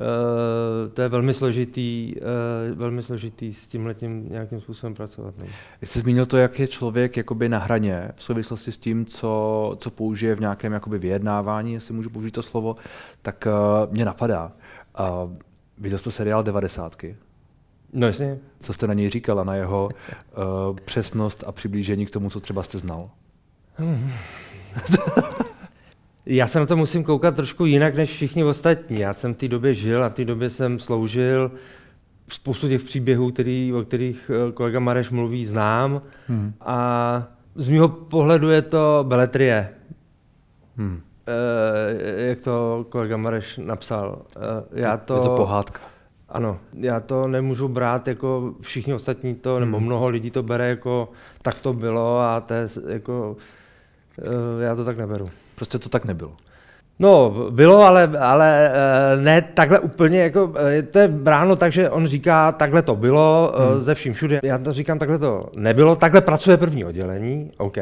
Uh, 0.02 0.92
to 0.94 1.02
je 1.02 1.10
velmi 1.10 1.34
složitý, 1.34 2.16
uh, 2.16 2.78
velmi 2.78 3.04
složitý 3.04 3.54
s 3.54 3.68
tím 3.68 3.86
letím 3.86 4.30
nějakým 4.30 4.62
způsobem 4.62 4.94
pracovat. 4.94 5.38
Ne? 5.38 5.46
Jste 5.84 6.00
zmínil 6.00 6.26
to, 6.26 6.38
jak 6.38 6.60
je 6.60 6.68
člověk 6.68 7.18
jakoby 7.18 7.50
na 7.50 7.60
hraně 7.60 8.12
v 8.16 8.24
souvislosti 8.24 8.72
s 8.72 8.78
tím, 8.78 9.06
co, 9.06 9.76
co 9.80 9.92
použije 9.92 10.36
v 10.36 10.40
nějakém 10.40 10.74
jakoby 10.74 10.98
vyjednávání, 10.98 11.74
jestli 11.74 11.94
můžu 11.94 12.10
použít 12.10 12.32
to 12.32 12.44
slovo, 12.44 12.76
tak 13.22 13.48
uh, 13.48 13.94
mě 13.94 14.06
napadá. 14.06 14.52
Uh, 15.00 15.32
viděl 15.78 16.00
jste 16.00 16.12
seriál 16.12 16.44
90. 16.44 16.96
No 17.94 18.08
jasně. 18.08 18.38
Co 18.60 18.74
jste 18.74 18.88
na 18.88 18.94
něj 18.94 19.10
říkala, 19.10 19.44
na 19.44 19.56
jeho 19.56 19.90
uh, 19.90 20.78
přesnost 20.86 21.44
a 21.48 21.52
přiblížení 21.52 22.06
k 22.06 22.10
tomu, 22.10 22.30
co 22.30 22.40
třeba 22.40 22.64
jste 22.64 22.78
znal? 22.78 23.10
Já 26.26 26.48
se 26.48 26.60
na 26.60 26.66
to 26.66 26.78
musím 26.78 27.04
koukat 27.04 27.36
trošku 27.36 27.66
jinak 27.66 27.96
než 27.96 28.10
všichni 28.10 28.44
ostatní. 28.44 29.00
Já 29.00 29.14
jsem 29.14 29.34
v 29.34 29.38
té 29.38 29.48
době 29.48 29.74
žil 29.74 30.04
a 30.04 30.10
v 30.10 30.14
té 30.14 30.26
době 30.26 30.50
jsem 30.50 30.80
sloužil. 30.80 31.52
Spoustu 32.28 32.70
těch 32.70 32.84
příběhů, 32.84 33.32
který, 33.32 33.74
o 33.74 33.84
kterých 33.84 34.32
eh, 34.34 34.52
kolega 34.52 34.80
Mareš 34.80 35.10
mluví, 35.10 35.46
znám. 35.46 36.02
Hmm. 36.28 36.54
A 36.62 37.28
z 37.56 37.70
mého 37.70 37.88
pohledu 37.88 38.50
je 38.50 38.62
to 38.62 39.06
beletrie. 39.08 39.70
Hmm. 40.78 41.02
E, 41.28 42.28
jak 42.28 42.42
to 42.42 42.86
kolega 42.90 43.18
Mareš 43.18 43.58
napsal. 43.58 44.22
E, 44.36 44.82
já 44.82 44.98
to, 44.98 45.16
je 45.16 45.22
to 45.22 45.36
pohádka. 45.36 45.80
Ano, 46.30 46.60
já 46.74 47.00
to 47.00 47.28
nemůžu 47.28 47.68
brát 47.68 48.08
jako 48.08 48.54
všichni 48.62 48.94
ostatní 48.94 49.36
to, 49.36 49.60
nebo 49.60 49.78
hmm. 49.78 49.86
mnoho 49.86 50.08
lidí 50.10 50.32
to 50.32 50.44
bere 50.44 50.70
jako 50.70 51.10
tak 51.42 51.62
to 51.62 51.74
bylo 51.74 52.20
a 52.20 52.42
to 52.42 52.54
je 52.54 52.70
jako, 52.88 53.38
já 54.60 54.76
to 54.76 54.86
tak 54.86 54.98
neberu. 54.98 55.30
Prostě 55.56 55.80
to 55.80 55.90
tak 55.90 56.06
nebylo. 56.06 56.32
No, 57.00 57.36
bylo, 57.50 57.82
ale, 57.82 58.12
ale 58.20 58.72
eh, 58.74 59.22
ne 59.22 59.42
takhle 59.42 59.80
úplně, 59.80 60.20
jako, 60.20 60.54
eh, 60.78 60.82
to 60.82 61.00
je 61.00 61.08
bráno 61.08 61.56
tak, 61.56 61.72
že 61.72 61.90
on 61.90 62.08
říká, 62.08 62.52
takhle 62.52 62.82
to 62.82 62.96
bylo, 62.96 63.54
eh, 63.56 63.74
hmm. 63.74 63.82
ze 63.82 63.96
vším 63.96 64.14
všude. 64.14 64.40
Já 64.44 64.58
to 64.58 64.74
říkám, 64.74 65.00
takhle 65.00 65.20
to 65.20 65.50
nebylo, 65.56 65.96
takhle 65.96 66.22
pracuje 66.22 66.58
první 66.58 66.86
oddělení, 66.86 67.52
OK, 67.58 67.78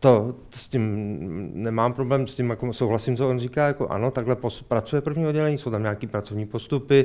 to, 0.00 0.34
to 0.50 0.58
s 0.58 0.68
tím 0.68 1.10
nemám 1.54 1.92
problém, 1.92 2.26
s 2.26 2.34
tím 2.34 2.50
jako 2.50 2.72
souhlasím, 2.72 3.16
co 3.16 3.28
on 3.28 3.38
říká, 3.38 3.66
jako 3.66 3.88
ano, 3.88 4.10
takhle 4.10 4.36
pracuje 4.68 5.02
první 5.02 5.26
oddělení, 5.26 5.58
jsou 5.58 5.70
tam 5.70 5.82
nějaké 5.82 6.06
pracovní 6.06 6.46
postupy, 6.46 7.04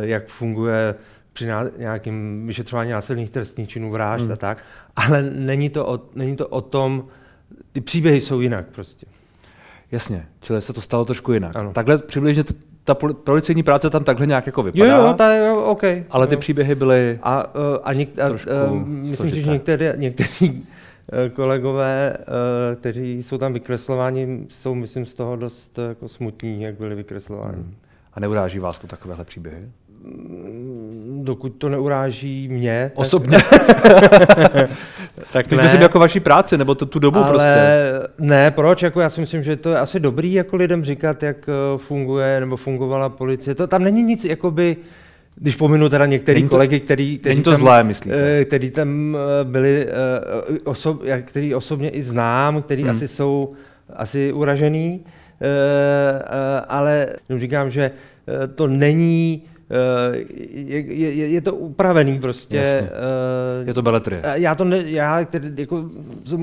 jak 0.00 0.26
funguje 0.26 0.94
při 1.32 1.48
nějakém 1.78 2.46
vyšetřování 2.46 2.90
násilných 2.90 3.30
trestných 3.30 3.68
činů 3.68 3.90
vražd 3.90 4.24
hmm. 4.24 4.32
a 4.32 4.36
tak, 4.36 4.58
ale 4.96 5.22
není 5.22 5.70
to 5.70 5.86
o, 5.86 6.00
není 6.14 6.36
to 6.36 6.48
o 6.48 6.60
tom, 6.60 7.04
ty 7.72 7.80
příběhy 7.80 8.20
jsou 8.20 8.40
jinak 8.40 8.66
prostě. 8.66 9.06
Jasně, 9.92 10.26
čili 10.40 10.62
se 10.62 10.72
to 10.72 10.80
stalo 10.80 11.04
trošku 11.04 11.32
jinak. 11.32 11.56
Ano. 11.56 11.72
Takhle 11.72 11.98
přibližně 11.98 12.44
ta 12.84 12.94
policejní 12.94 13.62
práce 13.62 13.90
tam 13.90 14.04
takhle 14.04 14.26
nějak 14.26 14.46
jako 14.46 14.62
vypadá. 14.62 14.96
Jo, 14.96 15.06
jo, 15.06 15.12
ta, 15.12 15.34
jo 15.34 15.62
OK. 15.62 15.82
Ale 16.10 16.26
ty 16.26 16.36
příběhy 16.36 16.74
byly 16.74 17.18
A, 17.22 17.54
uh, 17.54 17.60
a, 17.84 17.92
něk, 17.92 18.18
a 18.18 18.30
uh, 18.30 18.86
myslím 18.86 19.30
si, 19.30 19.42
že 19.42 19.50
některé, 19.50 19.94
někteří 19.96 20.50
uh, 20.50 21.34
kolegové, 21.34 22.16
kteří 22.80 23.22
jsou 23.22 23.38
tam 23.38 23.52
vykreslováni, 23.52 24.46
jsou, 24.48 24.74
myslím, 24.74 25.06
z 25.06 25.14
toho 25.14 25.36
dost 25.36 25.78
jako 25.88 26.08
smutní, 26.08 26.62
jak 26.62 26.74
byli 26.74 26.94
vykreslováni. 26.94 27.56
Hmm. 27.56 27.74
A 28.12 28.20
neuráží 28.20 28.58
vás 28.58 28.78
to 28.78 28.86
takovéhle 28.86 29.24
příběhy? 29.24 29.68
Dokud 31.26 31.48
to 31.48 31.68
neuráží 31.68 32.48
mě. 32.48 32.90
Tak... 32.94 33.06
Osobně. 33.06 33.38
tak 35.32 35.46
to 35.46 35.56
myslím 35.56 35.82
jako 35.82 35.98
vaší 35.98 36.20
práci, 36.20 36.58
nebo 36.58 36.74
to 36.74 36.86
tu 36.86 36.98
dobu 36.98 37.18
Ale 37.18 37.28
prostě. 37.28 37.60
Ne, 38.18 38.50
proč? 38.50 38.82
Jako 38.82 39.00
já 39.00 39.10
si 39.10 39.20
myslím, 39.20 39.42
že 39.42 39.56
to 39.56 39.70
je 39.70 39.78
asi 39.78 40.00
dobrý 40.00 40.32
jako 40.32 40.56
lidem 40.56 40.84
říkat, 40.84 41.22
jak 41.22 41.48
eh, 41.48 41.78
funguje 41.78 42.40
nebo 42.40 42.56
fungovala 42.56 43.08
policie. 43.08 43.54
To 43.54 43.66
tam 43.66 43.84
není 43.84 44.02
nic, 44.02 44.24
jakoby, 44.24 44.76
když 45.36 45.56
pominu 45.56 45.88
teda 45.88 46.06
některý 46.06 46.42
to, 46.42 46.48
kolegy, 46.48 46.80
který, 46.80 47.18
který, 47.18 47.42
to 47.42 47.50
tam, 47.50 47.60
zlé, 47.60 47.84
myslíte? 47.84 48.40
Eh, 48.40 48.44
který 48.44 48.70
tam 48.70 49.16
eh, 49.16 49.44
byli, 49.44 49.86
osob, 50.64 51.02
který 51.24 51.54
osobně 51.54 51.90
i 51.90 52.02
znám, 52.02 52.62
který 52.62 52.82
hmm. 52.82 52.90
asi 52.90 53.08
jsou 53.08 53.52
asi 53.96 54.32
uražený, 54.32 55.00
ale 56.68 57.06
říkám, 57.36 57.70
že 57.70 57.90
to 58.54 58.66
není 58.66 59.42
je, 60.52 60.80
je, 60.94 61.28
je 61.28 61.40
to 61.40 61.54
upravený 61.54 62.20
prostě. 62.20 62.56
Jasně. 62.56 62.90
Je 63.66 63.74
to 63.74 63.82
beletrie. 63.82 64.20
Eh, 64.24 64.40
já, 64.40 64.54
to 64.54 64.64
ne, 64.64 64.82
já, 64.86 65.24
který, 65.24 65.48
jako, 65.56 65.90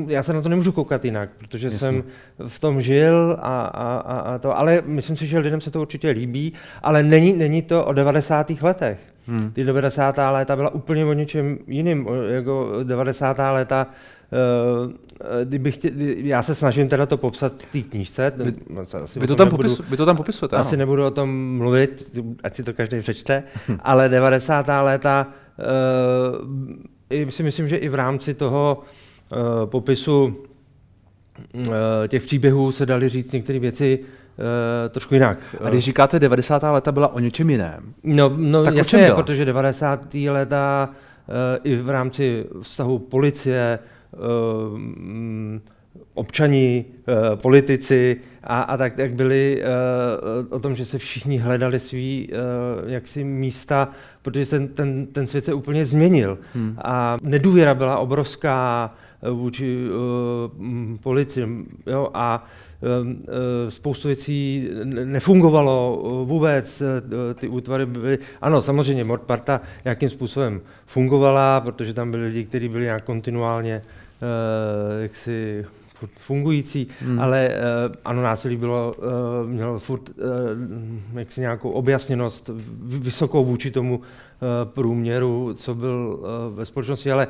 já 0.08 0.24
se 0.24 0.34
na 0.34 0.42
to 0.42 0.50
nemůžu 0.50 0.72
koukat 0.72 1.06
jinak, 1.06 1.30
protože 1.38 1.68
Jasně. 1.68 1.80
jsem 1.80 2.04
v 2.48 2.60
tom 2.60 2.82
žil 2.82 3.38
a, 3.42 3.66
a, 3.66 3.98
a, 3.98 4.20
a 4.20 4.38
to, 4.38 4.58
ale 4.58 4.82
myslím 4.86 5.18
si, 5.18 5.28
že 5.28 5.40
lidem 5.40 5.62
se 5.62 5.72
to 5.72 5.82
určitě 5.82 6.10
líbí, 6.10 6.54
ale 6.84 7.04
není, 7.04 7.34
není 7.34 7.62
to 7.62 7.86
o 7.86 7.94
90. 7.94 8.52
letech. 8.62 9.00
Hmm. 9.28 9.52
Ty 9.52 9.64
90. 9.64 10.18
léta 10.32 10.56
byla 10.56 10.70
úplně 10.70 11.06
o 11.06 11.14
něčem 11.14 11.58
jiným. 11.68 12.08
Jako 12.28 12.80
90. 12.84 13.38
léta 13.38 13.88
Eh, 15.24 15.46
kdybych 15.46 15.78
tě, 15.78 15.92
já 16.18 16.44
se 16.44 16.56
snažím 16.56 16.90
teda 16.90 17.06
to 17.06 17.18
popsat 17.18 17.54
v 17.54 17.72
té 17.72 17.90
knížce. 17.90 18.34
Vy, 18.38 18.54
asi 19.04 19.20
vy, 19.20 19.28
to 19.28 19.36
tam 19.36 19.48
nebudu, 19.48 19.76
popis, 19.76 19.90
vy 19.90 19.98
to 19.98 20.06
tam 20.06 20.18
popisujete, 20.18 20.56
Asi 20.56 20.70
ano. 20.70 20.78
nebudu 20.78 21.06
o 21.06 21.12
tom 21.12 21.58
mluvit, 21.58 22.20
ať 22.44 22.56
si 22.56 22.64
to 22.64 22.74
každý 22.74 23.00
přečte, 23.00 23.44
ale 23.80 24.10
90. 24.10 24.68
léta, 24.82 25.28
uh, 27.12 27.30
si 27.30 27.44
myslím, 27.44 27.68
že 27.68 27.76
i 27.76 27.90
v 27.90 27.96
rámci 27.96 28.34
toho 28.34 28.82
uh, 29.32 29.38
popisu 29.70 30.24
uh, 30.26 31.64
těch 32.08 32.24
příběhů 32.24 32.72
se 32.72 32.86
dali 32.86 33.10
říct 33.10 33.32
některé 33.32 33.60
věci 33.60 34.00
uh, 34.00 34.90
trošku 34.90 35.14
jinak. 35.14 35.56
A 35.64 35.70
když 35.70 35.86
říkáte 35.86 36.20
90. 36.20 36.64
léta 36.64 36.92
byla 36.92 37.14
o 37.14 37.20
něčem 37.20 37.50
jiném, 37.50 37.94
no, 38.04 38.34
no 38.38 38.64
tak 38.64 38.76
jasně, 38.76 39.12
protože 39.16 39.46
90. 39.46 40.14
léta 40.14 40.90
uh, 40.90 41.36
i 41.64 41.76
v 41.76 41.90
rámci 41.90 42.46
vztahu 42.62 43.00
policie, 43.00 43.80
občani, 46.14 46.86
eh, 47.08 47.36
politici 47.36 48.18
a, 48.44 48.62
a 48.62 48.78
tak, 48.78 48.98
jak 48.98 49.14
byli 49.14 49.62
eh, 49.62 49.66
o 50.50 50.60
tom, 50.60 50.76
že 50.76 50.86
se 50.86 50.98
všichni 50.98 51.38
hledali 51.38 51.80
svý 51.80 52.30
jaksi 52.86 53.24
místa, 53.24 53.90
protože 54.22 54.46
ten, 54.46 54.68
ten, 54.68 55.06
ten 55.06 55.28
svět 55.28 55.46
se 55.46 55.54
úplně 55.54 55.86
změnil. 55.86 56.38
Hmm. 56.54 56.76
A 56.84 57.18
nedůvěra 57.22 57.74
byla 57.74 57.98
obrovská 57.98 58.94
vůči 59.32 59.88
policii. 61.04 61.48
Jo? 61.88 62.10
A 62.14 62.46
spoustu 63.70 64.08
věcí 64.08 64.70
nefungovalo 64.84 66.02
vůbec, 66.26 66.84
ty 67.36 67.48
útvary 67.48 67.86
byly, 67.86 68.18
ano, 68.42 68.62
samozřejmě 68.62 69.04
Mordparta 69.04 69.62
jakým 69.86 70.10
způsobem 70.10 70.62
fungovala, 70.86 71.62
protože 71.62 71.94
tam 71.94 72.12
byli 72.12 72.26
lidi, 72.26 72.44
kteří 72.44 72.70
byli 72.70 72.84
nějak 72.84 73.04
kontinuálně 73.04 73.82
jaksi 75.02 75.66
fungující, 76.18 76.88
hmm. 77.02 77.20
ale 77.20 77.50
uh, 77.50 77.96
ano, 78.06 78.22
násilí 78.22 78.56
bylo, 78.58 78.94
uh, 78.98 79.50
mělo 79.50 79.80
furt 79.80 80.10
uh, 80.10 80.16
jaksi 81.20 81.42
nějakou 81.42 81.70
objasněnost 81.70 82.50
vysokou 82.84 83.46
vůči 83.46 83.72
tomu 83.72 83.98
uh, 83.98 84.04
průměru, 84.64 85.54
co 85.54 85.76
byl 85.76 86.20
uh, 86.20 86.58
ve 86.58 86.66
společnosti, 86.66 87.12
ale 87.12 87.28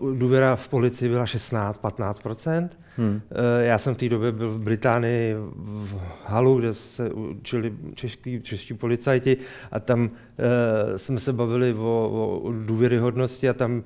uh, 0.00 0.16
důvěra 0.18 0.56
v 0.56 0.68
policii 0.68 1.08
byla 1.08 1.24
16-15%. 1.24 2.68
Hmm. 2.96 3.10
Uh, 3.10 3.20
já 3.60 3.78
jsem 3.78 3.94
v 3.94 3.98
té 3.98 4.08
době 4.08 4.32
byl 4.32 4.50
v 4.50 4.60
Británii 4.60 5.34
v 5.56 6.00
Halu, 6.24 6.58
kde 6.58 6.74
se 6.74 7.10
učili 7.10 7.72
čeští, 7.94 8.40
čeští 8.42 8.74
policajti 8.74 9.36
a 9.72 9.80
tam 9.80 10.02
uh, 10.02 10.08
jsme 10.96 11.20
se 11.20 11.32
bavili 11.32 11.74
o, 11.74 12.10
o 12.42 12.52
důvěryhodnosti 12.52 13.48
a 13.48 13.52
tam 13.52 13.72
uh, 13.72 13.82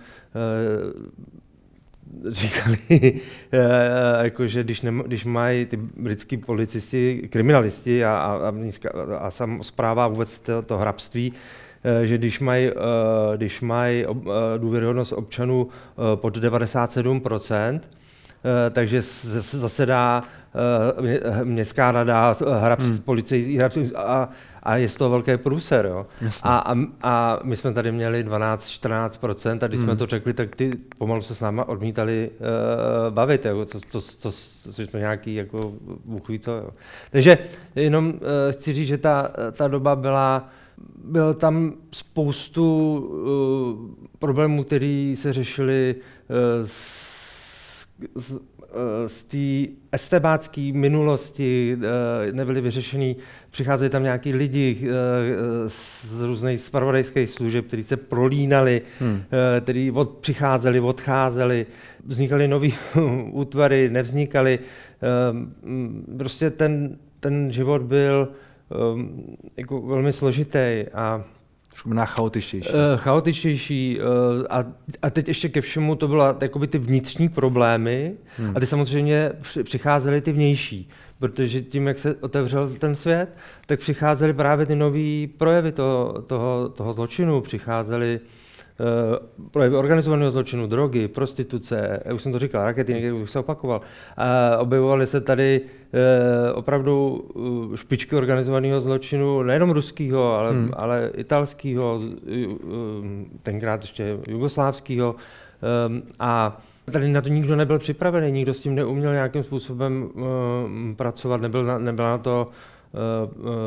říkali, 2.29 2.79
eh, 3.53 4.25
jako, 4.25 4.47
že 4.47 4.65
když, 4.65 4.81
nem, 4.81 5.03
když 5.07 5.25
mají 5.25 5.67
ty 5.67 5.77
britský 5.77 6.37
policisti, 6.37 7.29
kriminalisti 7.31 8.05
a, 8.05 8.11
a, 8.11 8.49
a, 8.49 9.17
a 9.17 9.31
sam 9.31 9.63
zpráva 9.63 10.09
vůbec 10.09 10.39
to, 10.39 10.63
to 10.63 10.79
hrabství, 10.79 11.33
eh, 11.85 12.07
že 12.07 12.19
když 12.19 12.41
mají, 12.41 12.69
eh, 12.69 13.37
když 13.37 13.61
mají 13.61 14.07
důvěryhodnost 14.59 15.13
občanů 15.13 15.69
pod 16.15 16.37
97%, 16.37 17.81
takže 18.71 19.03
zasedá 19.51 20.23
městská 21.45 21.93
rada, 21.93 22.37
hrabství, 22.61 23.39
hmm. 23.39 23.59
hrabství, 23.59 23.95
a 23.97 24.29
a 24.63 24.77
je 24.77 24.89
z 24.89 24.97
toho 24.97 25.11
velký 25.11 25.37
průser. 25.37 25.87
Jo? 25.87 26.07
A, 26.43 26.59
a, 26.59 26.77
a 27.03 27.41
my 27.43 27.57
jsme 27.57 27.73
tady 27.73 27.93
měli 27.93 28.27
12-14% 28.27 29.59
a 29.63 29.67
když 29.67 29.79
hmm. 29.79 29.89
jsme 29.89 29.97
to 29.97 30.07
řekli, 30.07 30.33
tak 30.33 30.57
ty 30.57 30.73
pomalu 30.99 31.23
se 31.23 31.35
s 31.35 31.41
náma 31.41 31.69
odmítali 31.69 32.31
uh, 32.31 33.15
bavit. 33.15 33.45
Jako 33.45 33.65
to, 33.65 33.81
to, 33.81 34.01
to, 34.01 34.31
to, 34.77 34.87
to 34.87 34.99
nějaký 34.99 35.35
jako 35.35 35.73
Bůh 36.05 36.29
ví 36.29 36.39
co. 36.39 36.53
Jo. 36.53 36.71
Takže 37.11 37.39
jenom 37.77 38.09
uh, 38.09 38.21
chci 38.51 38.75
říct, 38.75 38.89
že 38.89 38.99
ta, 38.99 39.31
ta 39.53 39.69
doba 39.69 39.97
byla 39.97 40.49
bylo 41.05 41.35
tam 41.35 41.73
spoustu 41.93 42.99
uh, 42.99 44.07
problémů, 44.19 44.65
které 44.65 45.15
se 45.19 45.33
řešily 45.33 45.95
uh, 45.95 46.67
s, 46.67 47.87
s 48.17 48.33
z 49.07 49.25
té 49.25 49.73
estebácké 49.93 50.71
minulosti 50.75 51.79
eh, 51.79 52.33
nebyly 52.33 52.61
vyřešený. 52.61 53.17
Přicházeli 53.51 53.91
tam 53.91 54.03
nějaký 54.03 54.33
lidi 54.33 54.77
eh, 54.83 54.89
z 55.67 56.21
různých 56.21 56.61
spravodajských 56.61 57.31
služeb, 57.31 57.67
kteří 57.67 57.83
se 57.83 57.97
prolínali, 57.97 58.83
hmm. 59.01 59.23
kteří 59.61 59.91
od, 59.91 60.11
přicházeli, 60.11 60.81
odcházeli, 60.81 61.67
vznikaly 62.07 62.49
nové 62.49 62.69
útvary, 63.31 63.91
nevznikaly. 63.91 64.59
Prostě 66.19 66.51
ten, 66.51 66.99
ten 67.21 67.53
život 67.53 67.83
byl 67.83 68.29
jako 69.57 69.81
velmi 69.81 70.13
složitý 70.13 70.85
a 70.95 71.25
Možná 71.85 72.07
chaotičtější. 72.07 72.69
Uh, 72.69 72.77
chaotičtější 72.97 73.99
uh, 74.01 74.47
a, 74.51 74.65
a 75.03 75.11
teď 75.11 75.29
ještě 75.29 75.49
ke 75.49 75.61
všemu 75.61 75.95
to 75.97 76.09
byla 76.09 76.37
jakoby 76.41 76.67
ty 76.67 76.79
vnitřní 76.79 77.29
problémy 77.29 78.15
hmm. 78.39 78.53
a 78.57 78.61
ty 78.61 78.67
samozřejmě 78.67 79.33
přicházely 79.63 80.21
ty 80.21 80.33
vnější, 80.33 80.89
protože 81.19 81.61
tím, 81.61 81.87
jak 81.87 81.99
se 81.99 82.15
otevřel 82.15 82.69
ten 82.69 82.97
svět, 82.97 83.39
tak 83.67 83.81
přicházely 83.81 84.35
právě 84.35 84.67
ty 84.67 84.77
nové 84.77 85.27
projevy 85.37 85.73
toho, 85.73 86.23
toho, 86.27 86.69
toho 86.69 86.93
zločinu, 86.93 87.41
přicházely 87.41 88.21
projevy 89.51 89.77
organizovaného 89.77 90.31
zločinu, 90.31 90.67
drogy, 90.67 91.09
prostituce, 91.09 92.01
já 92.05 92.15
už 92.15 92.23
jsem 92.23 92.33
to 92.33 92.39
říkal, 92.39 92.65
rakety, 92.65 92.95
někdy 92.95 93.13
už 93.13 93.31
se 93.31 93.39
opakoval. 93.39 93.81
A 94.17 94.59
objevovaly 94.59 95.07
se 95.07 95.21
tady 95.21 95.61
eh, 95.61 96.53
opravdu 96.53 97.25
eh, 97.73 97.77
špičky 97.77 98.17
organizovaného 98.17 98.81
zločinu, 98.81 99.43
nejenom 99.43 99.71
ruského, 99.71 100.33
ale, 100.35 100.51
hmm. 100.51 100.71
ale 100.77 101.11
italského, 101.15 102.01
tenkrát 103.43 103.81
ještě 103.81 104.19
jugoslávského. 104.29 105.15
A 106.21 106.61
Tady 106.93 107.09
na 107.09 107.21
to 107.21 107.29
nikdo 107.29 107.57
nebyl 107.57 107.79
připravený, 107.79 108.33
nikdo 108.33 108.55
s 108.55 108.61
tím 108.61 108.75
neuměl 108.75 109.13
nějakým 109.13 109.43
způsobem 109.43 110.11
uh, 110.15 110.23
pracovat, 110.97 111.41
nebyl 111.41 111.65
na, 111.65 111.79
nebyl 111.79 112.05
na 112.05 112.19
to 112.19 112.49
Eh, 112.49 112.49
eh, 112.49 112.72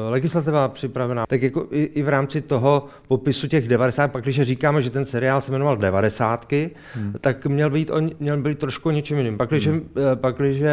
legislativa 0.09 0.67
připravená, 0.67 1.25
tak 1.25 1.41
jako 1.41 1.67
i, 1.71 1.83
i 1.83 2.03
v 2.03 2.09
rámci 2.09 2.41
toho 2.41 2.85
popisu 3.07 3.47
těch 3.47 3.67
90, 3.67 4.11
pak 4.11 4.23
když 4.23 4.41
říkáme, 4.41 4.81
že 4.81 4.89
ten 4.89 5.05
seriál 5.05 5.41
se 5.41 5.51
jmenoval 5.51 5.77
90, 5.77 6.51
hmm. 6.95 7.13
tak 7.21 7.45
měl 7.45 7.69
být, 7.69 7.89
on, 7.89 8.09
měl 8.19 8.41
být 8.41 8.59
trošku 8.59 8.91
něčím 8.91 9.17
jiným. 9.17 9.37
Pak 9.37 9.49
když, 9.49 9.67
hmm. 9.67 9.89
Eh, 10.11 10.15
pak, 10.15 10.37
když 10.37 10.63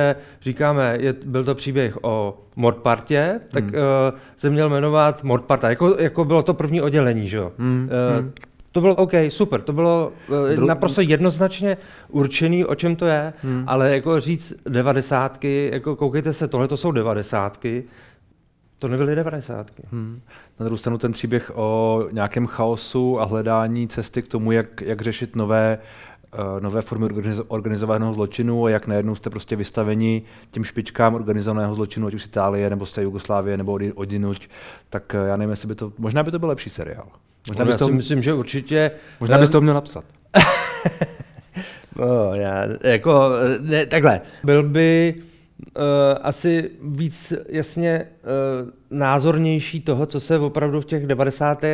říkáme, 0.43 0.97
je, 1.01 1.15
byl 1.27 1.45
to 1.45 1.55
příběh 1.55 1.99
o 2.03 2.39
Mordpartě, 2.57 3.41
tak 3.51 3.65
hmm. 3.65 3.75
uh, 3.75 4.19
se 4.37 4.51
měl 4.51 4.69
jmenovat 4.69 5.25
Mordparta, 5.25 5.71
jako, 5.71 5.97
jako 5.99 6.25
bylo 6.25 6.43
to 6.43 6.55
první 6.55 6.81
oddělení, 6.81 7.29
že 7.29 7.37
jo. 7.37 7.53
Hmm. 7.59 7.91
Uh, 8.19 8.27
to 8.73 8.81
bylo 8.81 8.95
OK, 8.95 9.13
super, 9.29 9.61
to 9.61 9.73
bylo 9.73 10.13
uh, 10.59 10.67
naprosto 10.67 11.01
jednoznačně 11.01 11.77
určený, 12.09 12.65
o 12.65 12.75
čem 12.75 12.97
to 12.97 13.07
je, 13.07 13.33
hmm. 13.43 13.65
ale 13.67 13.93
jako 13.93 14.21
říct 14.21 14.55
devadesátky, 14.69 15.71
jako 15.73 15.97
koukejte 15.97 16.33
se, 16.33 16.49
tohle 16.49 16.69
to 16.69 16.77
jsou 16.77 16.93
devadesátky, 16.93 17.85
to 18.83 18.89
nebyly 18.89 19.15
devadesátky. 19.15 19.83
Hmm. 19.93 20.21
Na 20.61 20.65
druhou 20.65 20.77
stranu 20.77 20.99
ten 20.99 21.13
příběh 21.13 21.51
o 21.55 22.03
nějakém 22.13 22.47
chaosu 22.47 23.21
a 23.21 23.25
hledání 23.25 23.89
cesty 23.89 24.23
k 24.23 24.29
tomu, 24.29 24.53
jak, 24.53 24.81
jak 24.81 25.03
řešit 25.03 25.37
nové, 25.37 25.79
uh, 26.35 26.61
nové 26.61 26.83
formy 26.83 27.09
organizovaného 27.49 28.15
zločinu 28.15 28.65
a 28.65 28.71
jak 28.71 28.87
najednou 28.87 29.15
jste 29.15 29.31
prostě 29.31 29.57
vystaveni 29.57 30.23
těm 30.51 30.65
špičkám 30.65 31.15
organizovaného 31.15 31.75
zločinu, 31.75 32.07
ať 32.07 32.15
už 32.15 32.23
z 32.23 32.27
Itálie, 32.27 32.71
nebo 32.71 32.87
z 32.87 32.93
té 32.93 33.03
Jugoslávie, 33.03 33.57
nebo 33.57 33.79
odinuť, 33.95 34.49
tak 34.91 35.15
uh, 35.15 35.27
já 35.27 35.37
nevím, 35.37 35.51
jestli 35.51 35.69
by 35.69 35.75
to, 35.75 35.93
možná 35.99 36.23
by 36.23 36.31
to 36.31 36.39
byl 36.39 36.49
lepší 36.49 36.71
seriál. 36.71 37.07
Možná 37.49 37.65
toho, 37.65 37.91
si 37.91 37.97
myslím, 37.97 38.23
že 38.23 38.35
určitě... 38.35 38.91
Možná 39.21 39.39
bys 39.39 39.51
to 39.51 39.61
měl 39.61 39.75
napsat. 39.75 40.05
no, 41.97 42.35
já, 42.35 42.65
jako, 42.83 43.31
ne, 43.61 43.87
takhle, 43.87 44.21
byl 44.45 44.63
by 44.63 45.15
asi 46.23 46.71
víc 46.83 47.33
jasně 47.49 48.03
uh, 48.03 48.71
názornější 48.91 49.81
toho, 49.81 50.07
co 50.07 50.21
se 50.21 50.39
opravdu 50.39 50.81
v 50.81 50.85
těch 50.85 51.07
90. 51.07 51.65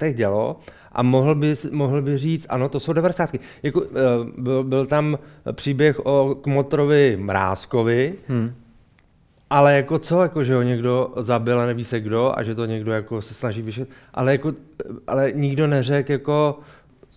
Uh, 0.00 0.08
dělo 0.12 0.60
a 0.92 1.02
mohl 1.02 1.34
by, 1.34 1.54
mohl 1.70 2.02
by 2.02 2.18
říct, 2.18 2.46
ano, 2.48 2.68
to 2.68 2.80
jsou 2.80 2.92
90. 2.92 3.30
Jako, 3.62 3.80
uh, 3.80 3.86
byl, 4.38 4.64
byl 4.64 4.86
tam 4.86 5.18
příběh 5.52 6.06
o 6.06 6.34
Kmotrovi 6.42 7.16
Mrázkovi, 7.20 8.14
hmm. 8.28 8.54
Ale 9.50 9.76
jako 9.76 9.98
co, 9.98 10.22
jako 10.22 10.44
že 10.44 10.54
ho 10.54 10.62
někdo 10.62 11.12
zabil 11.16 11.60
a 11.60 11.66
neví 11.66 11.84
se 11.84 12.00
kdo 12.00 12.38
a 12.38 12.42
že 12.42 12.54
to 12.54 12.64
někdo 12.64 12.92
jako 12.92 13.22
se 13.22 13.34
snaží 13.34 13.62
vyšet, 13.62 13.88
ale, 14.14 14.32
jako, 14.32 14.52
ale 15.06 15.32
nikdo 15.34 15.66
neřekl 15.66 16.12
jako, 16.12 16.58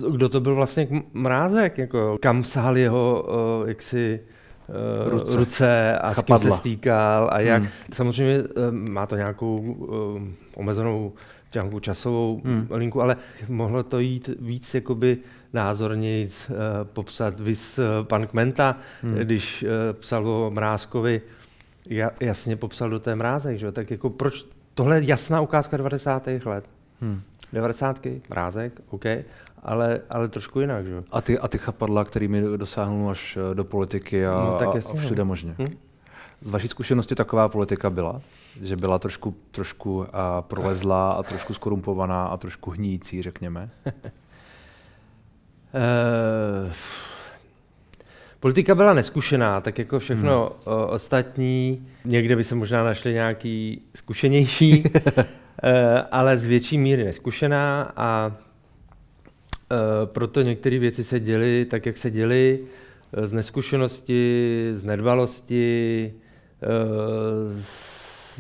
kdo 0.10 0.30
to 0.30 0.40
byl 0.40 0.56
vlastně 0.56 0.88
mrázek, 1.14 1.78
jako 1.78 2.18
kam 2.22 2.44
sál 2.44 2.78
jeho 2.78 3.26
uh, 3.62 3.68
jaksi 3.70 4.20
uh, 4.24 4.37
ruce. 5.10 5.38
ruce 5.38 5.98
a 5.98 6.14
Chapadla. 6.14 6.38
s 6.38 6.42
kým 6.42 6.52
se 6.52 6.58
stýkal 6.58 7.30
a 7.32 7.40
jak. 7.40 7.62
Hmm. 7.62 7.72
Samozřejmě 7.94 8.44
uh, 8.44 8.72
má 8.72 9.06
to 9.06 9.16
nějakou 9.16 9.58
uh, 9.58 10.22
omezenou 10.56 11.14
nějakou 11.54 11.80
časovou 11.80 12.42
hmm. 12.46 12.68
linku, 12.72 13.02
ale 13.02 13.16
mohlo 13.48 13.84
to 13.84 14.00
jít 14.00 14.30
víc 14.40 14.74
jakoby 14.74 15.18
názorněji 15.54 16.30
uh, 16.50 16.56
popsat. 16.84 17.40
Vys 17.40 17.80
uh, 17.80 17.86
pan 18.08 18.28
Kmenta, 18.28 18.78
hmm. 19.02 19.16
když 19.16 19.64
uh, 19.64 19.70
psal 20.00 20.28
o 20.28 20.52
Mrázkovi, 20.52 21.22
ja, 21.90 22.12
jasně 22.20 22.56
popsal 22.56 22.90
do 22.90 23.00
té 23.00 23.16
mrázek, 23.16 23.58
že? 23.58 23.72
tak 23.72 23.92
jako 23.92 24.10
proč, 24.10 24.46
tohle 24.74 24.98
je 24.98 25.06
jasná 25.06 25.42
ukázka 25.42 25.78
90. 25.78 26.28
let. 26.46 26.70
Hmm. 27.02 27.22
90. 27.54 28.08
mrázek, 28.30 28.82
OK, 28.90 29.06
ale, 29.64 30.02
ale 30.10 30.28
trošku 30.28 30.60
jinak. 30.60 30.86
Že? 30.86 31.04
A, 31.12 31.22
ty, 31.22 31.40
a 31.40 31.48
ty 31.48 31.58
chapadla, 31.58 32.04
kterými 32.04 32.58
dosáhnul 32.58 33.10
až 33.10 33.38
eh, 33.52 33.56
do 33.56 33.64
politiky 33.64 34.26
a, 34.26 34.32
no, 34.32 34.58
tak 34.60 34.76
jasně, 34.76 35.00
a 35.00 35.04
všude 35.04 35.22
no. 35.22 35.26
možně. 35.26 35.56
Hm? 35.60 35.78
Z 36.42 36.50
vaší 36.50 36.68
zkušenosti 36.68 37.16
taková 37.16 37.50
politika 37.50 37.90
byla? 37.90 38.22
Že 38.62 38.76
byla 38.76 39.00
trošku, 39.00 39.36
trošku 39.52 40.06
a 40.14 40.42
prolezlá 40.42 41.12
a 41.12 41.24
trošku 41.24 41.54
skorumpovaná 41.54 42.26
a 42.26 42.38
trošku 42.38 42.72
hníjící, 42.72 43.22
řekněme? 43.22 43.70
uh, 43.86 43.92
politika 48.40 48.76
byla 48.76 48.94
neskušená, 48.94 49.62
tak 49.62 49.80
jako 49.80 50.00
všechno 50.00 50.40
hmm. 50.42 50.74
o, 50.76 50.88
ostatní. 50.88 51.88
Někde 52.06 52.36
by 52.36 52.44
se 52.44 52.56
možná 52.56 52.84
našli 52.84 53.14
nějaký 53.14 53.82
zkušenější, 53.96 54.84
uh, 54.84 55.24
ale 56.12 56.38
z 56.38 56.46
větší 56.46 56.78
míry 56.78 57.04
neskušená 57.04 57.94
a 57.96 58.32
proto 60.06 60.42
některé 60.42 60.80
věci 60.80 61.04
se 61.04 61.20
děly 61.20 61.66
tak, 61.70 61.86
jak 61.86 61.98
se 61.98 62.12
děly, 62.12 62.60
eh, 63.14 63.28
z 63.28 63.34
neskušenosti, 63.34 64.72
z 64.76 64.84
nedbalosti, 64.84 66.14
eh, 66.64 66.68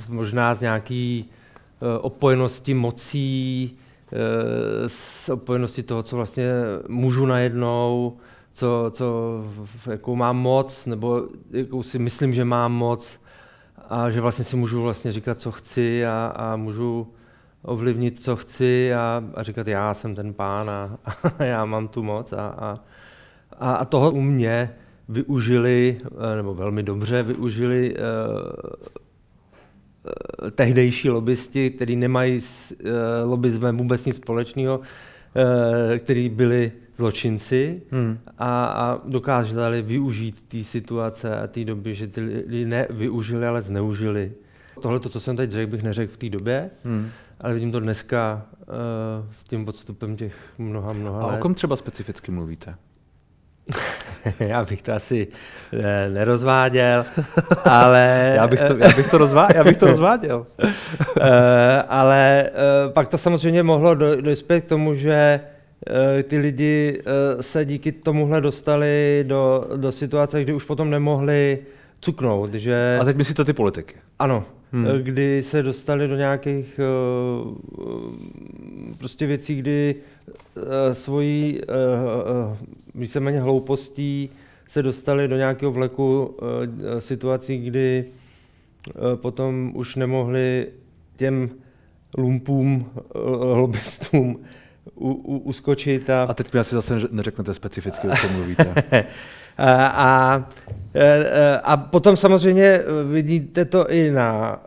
možná 0.10 0.56
z 0.56 0.60
nějaký 0.60 1.26
opojenosti 2.02 2.74
mocí, 2.74 3.78
z 4.88 5.30
opojenosti 5.30 5.84
toho, 5.84 6.04
co 6.04 6.16
vlastně 6.16 6.50
můžu 6.88 7.26
najednou, 7.26 8.18
co, 8.54 8.92
co, 8.94 9.44
jakou 9.92 10.16
mám 10.16 10.38
moc, 10.38 10.86
nebo 10.86 11.28
jakou 11.52 11.84
si 11.84 12.00
myslím, 12.00 12.34
že 12.34 12.46
mám 12.46 12.74
moc 12.74 13.20
a 13.90 14.10
že 14.10 14.22
vlastně 14.22 14.46
si 14.46 14.56
můžu 14.56 14.82
vlastně 14.82 15.12
říkat, 15.12 15.42
co 15.42 15.52
chci 15.52 16.06
a, 16.06 16.34
a 16.36 16.56
můžu 16.56 17.08
ovlivnit, 17.68 18.24
co 18.24 18.36
chci 18.36 18.94
a, 18.94 19.24
a 19.34 19.44
říkat, 19.44 19.68
já 19.68 19.94
jsem 19.94 20.16
ten 20.16 20.34
pán 20.34 20.70
a, 20.70 20.98
a 21.40 21.44
já 21.44 21.66
mám 21.66 21.88
tu 21.88 22.04
moc. 22.04 22.34
A, 22.34 22.80
a, 23.60 23.74
a 23.74 23.86
toho 23.86 24.12
u 24.12 24.22
mě 24.22 24.70
využili, 25.10 25.98
eh, 26.04 26.36
nebo 26.36 26.54
velmi 26.54 26.84
dobře 26.84 27.24
využili 27.24 27.96
uh, 27.96 28.02
tehdejší 30.52 31.10
lobbysti, 31.10 31.70
kteří 31.70 31.96
nemají 31.96 32.42
s 32.42 32.72
uh, 32.72 32.78
lobbyzmem 33.30 33.78
vůbec 33.78 34.06
nic 34.06 34.16
společného, 34.16 34.78
uh, 34.78 34.84
kteří 35.98 36.30
byli 36.30 36.72
zločinci 36.98 37.82
hmm. 37.92 38.18
a, 38.38 38.66
a 38.66 39.00
dokázali 39.06 39.82
využít 39.82 40.42
té 40.42 40.64
situace 40.64 41.40
a 41.40 41.48
té 41.48 41.66
doby, 41.66 41.96
že 41.96 42.08
ty 42.08 42.22
lidi 42.22 42.66
nevyužili, 42.66 43.48
ale 43.48 43.62
zneužili. 43.62 44.32
Tohle, 44.82 45.00
to, 45.00 45.10
co 45.10 45.20
jsem 45.20 45.36
teď 45.38 45.52
řekl, 45.52 45.72
bych 45.72 45.84
neřekl 45.84 46.14
v 46.14 46.18
té 46.18 46.30
době. 46.30 46.70
Hmm 46.84 47.10
ale 47.42 47.54
vidím 47.54 47.72
to 47.72 47.80
dneska 47.80 48.46
uh, 48.60 48.66
s 49.32 49.44
tím 49.44 49.66
podstupem 49.66 50.16
těch 50.16 50.36
mnoha, 50.58 50.94
mnoha 50.94 51.24
A 51.24 51.28
let. 51.28 51.38
o 51.38 51.42
kom 51.42 51.54
třeba 51.54 51.76
specificky 51.76 52.32
mluvíte? 52.32 52.76
já 54.40 54.66
bych 54.66 54.82
to 54.82 54.94
asi 54.94 55.28
ne, 55.82 56.10
nerozváděl, 56.10 57.06
ale... 57.66 58.34
já, 58.36 58.48
bych 58.48 58.62
to, 58.62 58.78
já, 58.78 58.94
bych 58.96 59.10
to 59.10 59.18
rozvá, 59.18 59.48
já 59.56 59.64
bych 59.64 59.78
to 59.78 59.88
rozváděl. 59.88 60.46
uh, 60.64 60.68
ale 61.88 62.50
uh, 62.50 62.94
pak 62.94 63.08
to 63.08 63.18
samozřejmě 63.18 63.64
mohlo 63.64 63.96
do, 63.96 64.22
dospět 64.22 64.62
k 64.62 64.70
tomu, 64.70 64.96
že 64.96 65.40
uh, 65.90 66.22
ty 66.24 66.38
lidi 66.38 67.00
uh, 67.00 67.42
se 67.42 67.66
díky 67.66 67.92
tomuhle 67.92 68.42
dostali 68.42 69.24
do, 69.28 69.68
do 69.76 69.92
situace, 69.92 70.42
kdy 70.42 70.54
už 70.54 70.64
potom 70.64 70.90
nemohli 70.90 71.60
cuknout. 72.02 72.54
Že... 72.54 72.98
A 73.02 73.06
teď 73.06 73.18
myslíte 73.18 73.46
ty 73.46 73.54
politiky? 73.54 73.96
Ano, 74.20 74.46
hmm. 74.72 74.86
kdy 75.02 75.44
se 75.44 75.64
dostali 75.64 76.08
do 76.08 76.16
nějakých 76.16 76.80
uh, 76.80 77.58
prostě 78.98 79.28
věcí, 79.28 79.56
kdy 79.56 79.96
uh, 80.56 80.64
svojí 80.94 81.60
uh, 81.62 82.58
víceméně 82.96 83.42
hloupostí 83.42 84.30
se 84.70 84.84
dostali 84.84 85.28
do 85.28 85.38
nějakého 85.38 85.72
vleku 85.72 86.26
uh, 86.26 87.00
situací, 87.00 87.58
kdy 87.58 88.06
uh, 88.06 89.16
potom 89.16 89.72
už 89.76 89.96
nemohli 89.96 90.68
těm 91.16 91.50
lumpům, 92.18 92.90
uh, 92.96 93.58
lobbystům 93.58 94.40
u, 94.96 95.12
u, 95.12 95.38
uskočit. 95.38 96.10
A... 96.10 96.24
a 96.24 96.34
teď 96.34 96.54
mi 96.54 96.60
asi 96.60 96.76
zase 96.76 97.00
neřeknete 97.12 97.54
specificky, 97.54 98.08
o 98.08 98.16
čem 98.16 98.34
mluvíte. 98.34 98.84
A, 99.58 100.50
a 101.64 101.78
potom 101.78 102.16
samozřejmě 102.16 102.80
vidíte 103.12 103.66
to 103.66 103.90
i 103.90 104.12
na 104.12 104.60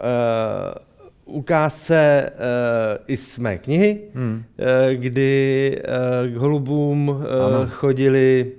ukázce 1.31 2.31
uh, 2.31 3.05
i 3.07 3.17
z 3.17 3.39
mé 3.39 3.59
knihy, 3.59 4.01
hmm. 4.15 4.43
uh, 4.59 4.95
kdy 4.95 5.77
uh, 5.79 6.35
k 6.35 6.37
holubům 6.37 7.09
uh, 7.09 7.25
chodili 7.69 8.53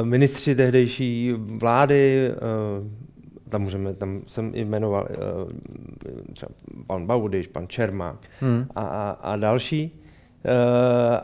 uh, 0.00 0.06
ministři 0.06 0.54
tehdejší 0.54 1.32
vlády, 1.38 2.30
uh, 2.30 2.86
tam 3.48 3.62
můžeme, 3.62 3.94
tam 3.94 4.22
jsem 4.26 4.50
i 4.54 4.64
jmenoval 4.64 5.08
uh, 5.10 5.52
třeba 6.32 6.52
pan 6.86 7.06
Baudyš, 7.06 7.46
pan 7.46 7.68
Čermák 7.68 8.16
hmm. 8.40 8.66
a, 8.74 8.80
a, 8.82 9.10
a 9.10 9.36
další. 9.36 10.03
Uh, 10.44 10.50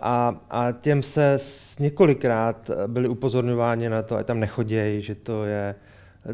a, 0.00 0.40
a 0.50 0.72
těm 0.72 1.02
se 1.02 1.38
několikrát 1.78 2.70
byli 2.87 3.09
upozorňováni 3.09 3.88
na 3.88 4.02
to, 4.02 4.16
ať 4.16 4.26
tam 4.26 4.40
nechodějí, 4.40 5.02
že 5.02 5.14
to 5.14 5.44
je 5.44 5.74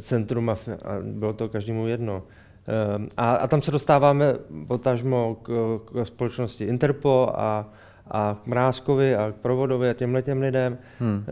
centrum 0.00 0.50
a, 0.50 0.56
bylo 1.02 1.32
to 1.32 1.48
každému 1.48 1.86
jedno. 1.86 2.22
Ehm, 2.66 3.08
a, 3.16 3.34
a 3.34 3.46
tam 3.46 3.62
se 3.62 3.70
dostáváme 3.70 4.24
potažmo 4.66 5.36
k, 5.42 5.80
k 5.84 6.06
společnosti 6.06 6.64
Interpo 6.64 7.32
a, 7.34 7.72
a 8.10 8.36
k 8.44 8.46
Mrázkovi 8.46 9.16
a 9.16 9.32
k 9.32 9.34
Provodovi 9.34 9.90
a 9.90 9.94
těmhle 9.94 10.22
těm 10.22 10.40
lidem. 10.40 10.78
Hmm. 10.98 11.24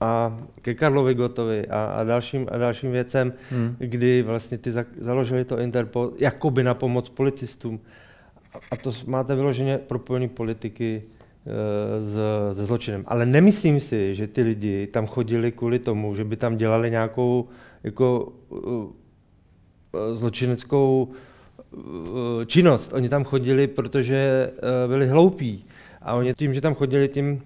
A 0.00 0.38
ke 0.62 0.74
Karlovi 0.74 1.14
Gotovi 1.14 1.66
a, 1.68 1.84
a, 1.84 2.04
dalším, 2.04 2.48
a 2.52 2.56
dalším 2.56 2.92
věcem, 2.92 3.32
hmm. 3.50 3.76
kdy 3.78 4.22
vlastně 4.22 4.58
ty 4.58 4.72
za, 4.72 4.84
založili 5.00 5.44
to 5.44 5.58
Interpol 5.58 6.12
jakoby 6.18 6.62
na 6.62 6.74
pomoc 6.74 7.08
policistům. 7.08 7.80
A 8.70 8.76
to 8.76 8.92
máte 9.06 9.34
vyloženě 9.34 9.78
propojení 9.78 10.28
politiky 10.28 11.02
e, 11.02 12.54
se 12.54 12.64
zločinem. 12.66 13.04
Ale 13.06 13.26
nemyslím 13.26 13.80
si, 13.80 14.14
že 14.14 14.26
ty 14.26 14.42
lidi 14.42 14.86
tam 14.86 15.06
chodili 15.06 15.52
kvůli 15.52 15.78
tomu, 15.78 16.14
že 16.14 16.24
by 16.24 16.36
tam 16.36 16.56
dělali 16.56 16.90
nějakou 16.90 17.48
jako 17.84 18.32
Eh, 19.94 20.14
zločineckou 20.14 21.08
eh, 21.72 22.46
činnost. 22.46 22.92
Oni 22.92 23.08
tam 23.08 23.24
chodili, 23.24 23.66
protože 23.66 24.50
eh, 24.56 24.88
byli 24.88 25.06
hloupí. 25.06 25.64
A 26.02 26.14
oni 26.14 26.34
tím, 26.34 26.54
že 26.54 26.60
tam 26.60 26.74
chodili, 26.74 27.08
tím 27.08 27.42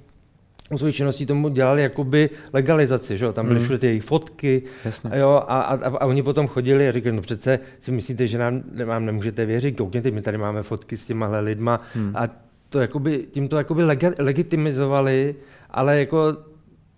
svojí 0.77 0.93
činností 0.93 1.27
tomu 1.27 1.49
dělali 1.49 1.83
jakoby 1.83 2.31
legalizaci, 2.53 3.19
že 3.19 3.25
jo? 3.25 3.33
tam 3.33 3.47
byly 3.47 3.59
mm. 3.59 3.65
všude 3.65 3.79
ty 3.79 3.87
jejich 3.87 4.03
fotky 4.03 4.63
a, 5.11 5.17
jo, 5.17 5.31
a, 5.31 5.61
a, 5.61 5.89
a, 5.89 6.07
oni 6.07 6.23
potom 6.23 6.49
chodili 6.49 6.89
a 6.89 6.93
říkali, 6.93 7.17
no 7.17 7.23
přece 7.23 7.59
si 7.81 7.93
myslíte, 7.93 8.27
že 8.27 8.39
nám, 8.39 8.63
nám 8.85 9.07
nemůžete 9.07 9.47
věřit, 9.47 9.77
koukněte, 9.77 10.11
my 10.11 10.23
tady 10.23 10.39
máme 10.39 10.63
fotky 10.63 10.97
s 10.97 11.05
těmahle 11.05 11.41
lidma 11.41 11.81
mm. 11.95 12.13
a 12.17 12.29
to 12.69 12.81
jakoby, 12.81 13.27
tím 13.31 13.49
to 13.49 13.57
jakoby 13.57 13.85
leg, 13.85 14.05
legitimizovali, 14.19 15.35
ale 15.71 15.99
jako 15.99 16.37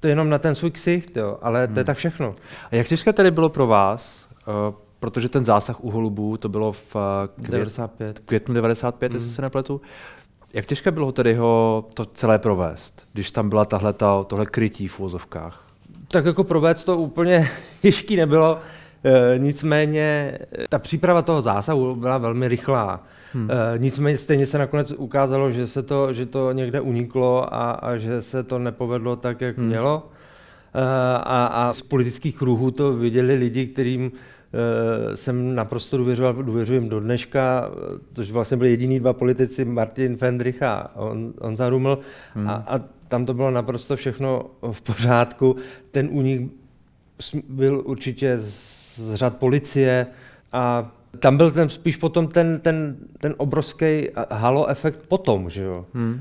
to 0.01 0.09
jenom 0.09 0.29
na 0.29 0.39
ten 0.39 0.55
svůj 0.55 0.71
ksicht, 0.71 1.17
jo, 1.17 1.39
ale 1.43 1.67
mm. 1.67 1.75
to 1.75 1.79
je 1.79 1.83
hmm. 1.83 1.87
tak 1.87 1.97
všechno. 1.97 2.35
A 2.71 2.77
jak 2.77 2.87
těžké 2.87 3.13
tedy 3.13 3.31
bylo 3.31 3.49
pro 3.49 3.67
vás 3.67 4.27
uh, 4.49 4.75
protože 5.01 5.29
ten 5.29 5.45
zásah 5.45 5.85
u 5.85 5.91
holubů, 5.91 6.37
to 6.37 6.49
bylo 6.49 6.73
v 6.73 6.97
eh, 6.97 7.29
květ, 7.35 7.51
95. 7.51 8.19
květnu 8.19 8.55
95, 8.55 9.13
mm. 9.13 9.17
jestli 9.17 9.35
se 9.35 9.43
nepletu. 9.43 9.81
Jak 10.55 10.67
těžké 10.67 10.91
bylo 10.91 11.13
tedy 11.13 11.35
ho 11.35 11.85
to 11.95 12.05
celé 12.05 12.39
provést, 12.39 13.03
když 13.13 13.31
tam 13.31 13.49
byla 13.49 13.65
tahle, 13.65 13.93
ta, 13.93 14.25
tohle 14.25 14.47
krytí 14.47 14.89
v 14.89 15.01
úvozovkách? 15.01 15.67
Tak 16.09 16.25
jako 16.25 16.45
provést 16.45 16.85
to 16.85 16.97
úplně 16.97 17.49
těžký 17.83 18.17
nebylo, 18.17 18.59
e, 19.05 19.39
nicméně 19.39 20.39
eh, 20.59 20.65
ta 20.69 20.79
příprava 20.79 21.23
toho 21.23 21.43
zásahu 21.43 21.95
byla 21.95 22.19
velmi 22.19 22.49
rychlá. 22.49 23.05
Hmm. 23.33 23.51
E, 23.51 23.79
nicméně 23.79 24.19
stejně 24.19 24.47
se 24.47 24.59
nakonec 24.59 24.93
ukázalo, 24.97 25.53
že 25.53 25.67
se 25.67 25.83
to, 25.83 26.13
že 26.13 26.27
to 26.27 26.53
někde 26.53 26.81
uniklo 26.81 27.55
a, 27.55 27.71
a 27.71 27.97
že 27.97 28.23
se 28.23 28.43
to 28.43 28.59
nepovedlo 28.59 29.17
tak, 29.17 29.41
jak 29.41 29.59
hmm. 29.59 29.67
mělo. 29.67 30.09
E, 30.75 30.83
a, 31.15 31.47
a 31.47 31.73
z 31.73 31.83
politických 31.83 32.37
kruhů 32.37 32.71
to 32.71 32.93
viděli 32.93 33.35
lidi, 33.35 33.67
kterým 33.67 34.13
jsem 35.15 35.55
naprosto 35.55 35.97
důvěřoval, 35.97 36.33
důvěřujem 36.33 36.89
do 36.89 37.01
dneška, 37.01 37.71
což 38.15 38.31
vlastně 38.31 38.57
byli 38.57 38.71
jediní 38.71 39.01
dva 39.01 39.13
politici, 39.13 39.65
Martin 39.65 40.17
Fendrich 40.17 40.63
a 40.63 40.97
on, 40.97 41.33
Honza 41.41 41.69
Ruml, 41.69 41.99
hmm. 42.35 42.49
a, 42.49 42.53
a 42.53 42.81
tam 43.09 43.27
to 43.27 43.35
bylo 43.35 43.51
naprosto 43.51 43.97
všechno 43.97 44.47
v 44.73 44.81
pořádku. 44.81 45.57
Ten 45.91 46.09
únik 46.11 46.53
byl 47.49 47.83
určitě 47.85 48.39
z 48.41 49.15
řad 49.15 49.37
policie 49.37 50.07
a 50.53 50.93
tam 51.19 51.37
byl 51.37 51.51
ten, 51.51 51.69
spíš 51.69 51.97
potom 51.97 52.29
ten, 52.29 52.61
ten, 52.61 52.97
ten 53.21 53.35
obrovský 53.37 54.09
halo 54.31 54.67
efekt 54.67 55.03
potom, 55.09 55.51
že 55.51 55.63
jo? 55.63 55.87
Hmm. 55.95 56.21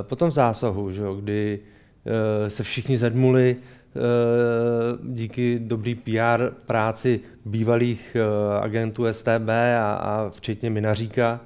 E, 0.00 0.02
po 0.02 0.16
tom 0.16 0.30
zásahu, 0.30 0.92
že 0.92 1.02
jo? 1.02 1.14
kdy 1.14 1.60
e, 2.46 2.50
se 2.50 2.62
všichni 2.62 2.98
zedmuli, 2.98 3.56
Eh, 3.56 3.73
díky 5.02 5.58
dobrý 5.58 5.94
PR 5.94 6.50
práci 6.66 7.20
bývalých 7.44 8.16
eh, 8.16 8.60
agentů 8.60 9.04
STB 9.12 9.48
a, 9.80 9.94
a 9.94 10.30
včetně 10.30 10.70
Minaříka, 10.70 11.40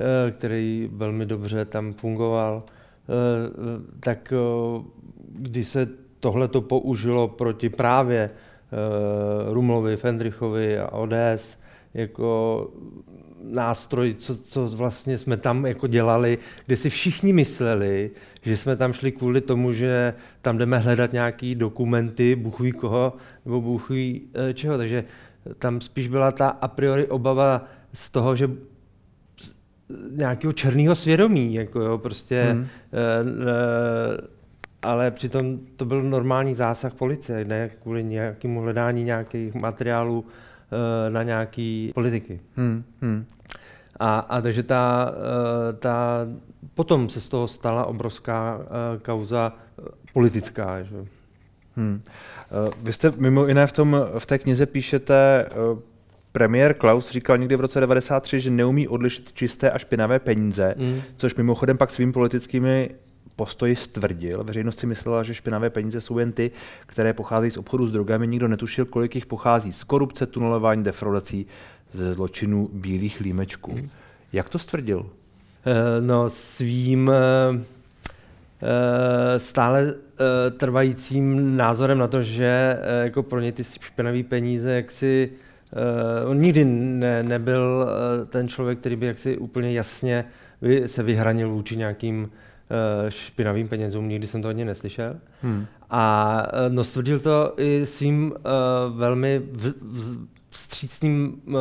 eh, 0.00 0.30
který 0.30 0.90
velmi 0.92 1.26
dobře 1.26 1.64
tam 1.64 1.92
fungoval, 1.92 2.62
tak 4.00 4.32
když 5.28 5.68
se 5.68 5.88
tohle 6.20 6.48
to 6.48 6.60
použilo 6.60 7.28
proti 7.28 7.68
právě 7.68 8.30
Rumlovi, 9.50 9.96
Fendrichovi 9.96 10.78
a 10.78 10.92
ODS, 10.92 11.58
jako 11.94 12.70
nástroj, 13.42 14.14
co, 14.14 14.36
co 14.36 14.68
vlastně 14.68 15.18
jsme 15.18 15.36
tam 15.36 15.66
jako 15.66 15.86
dělali, 15.86 16.38
kde 16.66 16.76
si 16.76 16.90
všichni 16.90 17.32
mysleli, 17.32 18.10
že 18.46 18.56
jsme 18.56 18.76
tam 18.76 18.92
šli 18.92 19.12
kvůli 19.12 19.40
tomu, 19.40 19.72
že 19.72 20.14
tam 20.42 20.58
jdeme 20.58 20.78
hledat 20.78 21.12
nějaký 21.12 21.54
dokumenty, 21.54 22.36
buchví 22.36 22.72
koho, 22.72 23.12
nebo 23.44 23.60
buchví 23.60 24.22
eh, 24.34 24.54
čeho. 24.54 24.78
Takže 24.78 25.04
tam 25.58 25.80
spíš 25.80 26.08
byla 26.08 26.32
ta 26.32 26.48
a 26.48 26.68
priori 26.68 27.06
obava 27.06 27.64
z 27.92 28.10
toho, 28.10 28.36
že 28.36 28.50
nějakého 30.10 30.52
černého 30.52 30.94
svědomí, 30.94 31.54
jako 31.54 31.80
jo, 31.80 31.98
prostě, 31.98 32.42
hmm. 32.42 32.60
e, 32.62 32.66
e, 33.50 34.36
ale 34.82 35.10
přitom 35.10 35.58
to 35.76 35.84
byl 35.84 36.02
normální 36.02 36.54
zásah 36.54 36.94
policie, 36.94 37.44
ne 37.44 37.70
kvůli 37.82 38.04
nějakému 38.04 38.60
hledání 38.60 39.04
nějakých 39.04 39.54
materiálů 39.54 40.24
e, 41.06 41.10
na 41.10 41.22
nějaký 41.22 41.90
politiky. 41.94 42.40
Hmm. 42.56 42.84
Hmm. 43.00 43.24
A, 44.00 44.18
a 44.18 44.40
takže 44.40 44.62
ta, 44.62 45.12
ta 45.78 46.26
potom 46.74 47.08
se 47.08 47.20
z 47.20 47.28
toho 47.28 47.48
stala 47.48 47.84
obrovská 47.84 48.56
uh, 48.56 48.62
kauza 49.02 49.52
uh, 49.52 49.84
politická. 50.12 50.82
Že? 50.82 50.96
Hmm. 51.76 52.02
Vy 52.82 52.92
jste 52.92 53.12
mimo 53.16 53.46
jiné 53.46 53.66
v, 53.66 53.72
tom, 53.72 53.96
v 54.18 54.26
té 54.26 54.38
knize 54.38 54.66
píšete, 54.66 55.48
premiér 56.32 56.74
Klaus 56.74 57.10
říkal 57.10 57.38
někdy 57.38 57.56
v 57.56 57.60
roce 57.60 57.80
93, 57.80 58.40
že 58.40 58.50
neumí 58.50 58.88
odlišit 58.88 59.32
čisté 59.32 59.70
a 59.70 59.78
špinavé 59.78 60.18
peníze, 60.18 60.74
hmm. 60.78 61.02
což 61.16 61.34
mimochodem 61.34 61.78
pak 61.78 61.90
svým 61.90 62.12
politickými 62.12 62.90
postoji 63.36 63.76
stvrdil. 63.76 64.44
Veřejnost 64.44 64.78
si 64.78 64.86
myslela, 64.86 65.22
že 65.22 65.34
špinavé 65.34 65.70
peníze 65.70 66.00
jsou 66.00 66.18
jen 66.18 66.32
ty, 66.32 66.50
které 66.86 67.12
pocházejí 67.12 67.50
z 67.50 67.56
obchodu 67.56 67.86
s 67.86 67.92
drogami. 67.92 68.26
Nikdo 68.26 68.48
netušil, 68.48 68.84
kolik 68.84 69.14
jich 69.14 69.26
pochází 69.26 69.72
z 69.72 69.84
korupce, 69.84 70.26
tunelování, 70.26 70.84
defraudací, 70.84 71.46
ze 71.94 72.14
zločinů 72.14 72.70
bílých 72.72 73.20
límečků. 73.20 73.72
Hmm. 73.72 73.90
Jak 74.32 74.48
to 74.48 74.58
stvrdil? 74.58 75.06
Eh, 75.66 76.00
no, 76.00 76.30
svým 76.30 77.10
eh, 77.10 77.64
eh, 78.62 79.38
stále 79.38 79.94
trvajícím 80.56 81.56
názorem 81.56 81.98
na 81.98 82.06
to, 82.06 82.22
že 82.22 82.78
jako 83.02 83.22
pro 83.22 83.40
ně 83.40 83.52
ty 83.52 83.64
špinavé 83.64 84.22
peníze 84.22 84.74
jaksi 84.74 85.30
on 86.26 86.40
nikdy 86.40 86.64
ne, 86.64 87.22
nebyl 87.22 87.88
ten 88.28 88.48
člověk, 88.48 88.78
který 88.78 88.96
by 88.96 89.06
jaksi 89.06 89.38
úplně 89.38 89.72
jasně 89.72 90.24
se 90.86 91.02
vyhranil 91.02 91.50
vůči 91.50 91.76
nějakým 91.76 92.30
špinavým 93.08 93.68
penězům, 93.68 94.08
nikdy 94.08 94.26
jsem 94.26 94.42
to 94.42 94.48
hodně 94.48 94.64
neslyšel. 94.64 95.16
Hmm. 95.42 95.66
A 95.90 96.42
no, 96.68 96.84
stvrdil 96.84 97.18
to 97.18 97.54
i 97.56 97.86
svým 97.86 98.32
uh, 98.32 98.98
velmi 98.98 99.42
v, 99.52 99.72
v, 99.80 100.26
vstřícným 100.56 101.42
uh, 101.46 101.54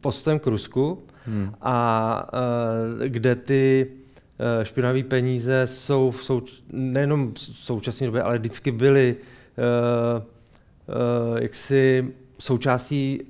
postojem 0.00 0.38
k 0.38 0.46
Rusku, 0.46 1.02
hmm. 1.26 1.54
a 1.60 2.28
uh, 2.32 3.04
kde 3.06 3.34
ty 3.34 3.86
uh, 3.88 4.64
špinavé 4.64 5.02
peníze 5.02 5.66
jsou 5.66 6.10
v 6.10 6.22
souč- 6.22 6.62
nejenom 6.72 7.34
v 7.34 7.38
současné 7.38 8.06
době, 8.06 8.22
ale 8.22 8.38
vždycky 8.38 8.70
byly 8.70 9.16
uh, 9.16 10.22
uh, 10.22 11.38
jaksi 11.38 12.12
součástí 12.38 13.20
uh, 13.20 13.26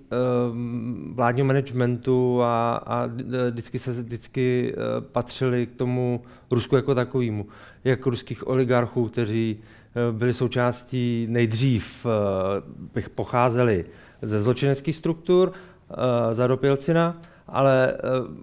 vládního 1.15 1.47
managementu 1.47 2.43
a, 2.43 2.77
a 2.77 3.07
vždycky 3.51 3.79
se 3.79 3.93
vždycky 3.93 4.75
uh, 4.75 5.05
patřili 5.05 5.67
k 5.67 5.77
tomu 5.77 6.23
Rusku 6.51 6.77
jako 6.77 6.95
takovému. 6.95 7.47
Jak 7.85 8.07
ruských 8.07 8.49
oligarchů, 8.49 9.09
kteří 9.09 9.57
uh, 9.57 10.19
byli 10.19 10.35
součástí 10.35 11.27
nejdřív, 11.31 12.07
uh, 12.07 13.03
pocházeli 13.15 13.85
ze 14.25 14.43
zločineckých 14.43 14.97
struktur, 14.97 15.49
uh, 15.49 15.97
za 16.33 16.47
Dopilcina, 16.47 17.23
ale 17.49 17.95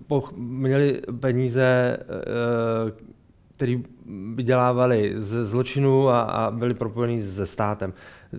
uh, 0.10 0.32
měli 0.38 1.02
peníze, 1.20 1.98
uh, 2.00 2.91
které 3.56 3.78
vydělávali 4.36 5.13
ze 5.17 5.46
zločinu 5.46 6.10
a, 6.10 6.22
a 6.22 6.52
byli 6.52 6.74
propojeni 6.74 7.24
se 7.24 7.46
státem. 7.46 7.94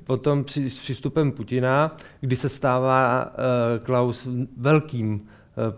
Potom 0.05 0.45
při, 0.45 0.71
s 0.71 0.79
přístupem 0.79 1.33
Putina, 1.33 1.97
kdy 2.21 2.37
se 2.37 2.49
stává 2.49 3.33
Klaus 3.83 4.29
velkým 4.57 5.21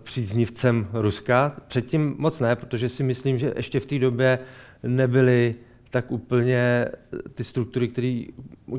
příznivcem 0.03 0.87
Ruska. 0.93 1.57
Předtím 1.67 2.15
moc 2.19 2.41
ne, 2.41 2.57
protože 2.57 2.89
si 2.89 3.03
myslím, 3.03 3.39
že 3.39 3.53
ještě 3.57 3.81
v 3.81 3.87
té 3.87 3.99
době 3.99 4.39
nebyly 4.83 5.55
tak 5.95 6.13
úplně 6.13 6.87
ty 7.35 7.45
struktury, 7.45 7.89
které 7.89 8.25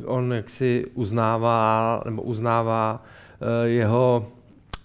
on 0.05 0.33
jaksi 0.33 0.85
uznává, 0.93 2.01
nebo 2.05 2.21
uznává 2.21 3.03
jeho, 3.63 4.31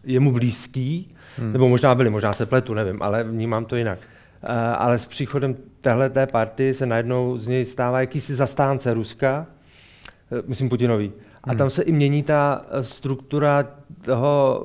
jemu 0.04 0.32
blízký, 0.32 1.14
hmm. 1.38 1.52
nebo 1.52 1.68
možná 1.68 1.94
byly, 1.94 2.10
možná 2.10 2.32
se 2.32 2.46
pletu, 2.46 2.74
nevím, 2.74 3.02
ale 3.02 3.24
vnímám 3.24 3.64
to 3.64 3.76
jinak. 3.76 3.98
Ale 4.78 4.98
s 4.98 5.06
příchodem 5.06 5.56
téhle 5.80 6.10
té 6.10 6.26
party 6.26 6.74
se 6.74 6.86
najednou 6.86 7.36
z 7.36 7.46
něj 7.46 7.64
stává 7.64 8.00
jakýsi 8.00 8.34
zastánce 8.34 8.94
Ruska, 8.94 9.46
myslím 10.46 10.68
Putinový. 10.68 11.12
A 11.44 11.50
hmm. 11.50 11.58
tam 11.58 11.70
se 11.70 11.82
i 11.82 11.92
mění 11.92 12.22
ta 12.22 12.64
eh, 12.70 12.82
struktura 12.82 13.66
toho 14.04 14.62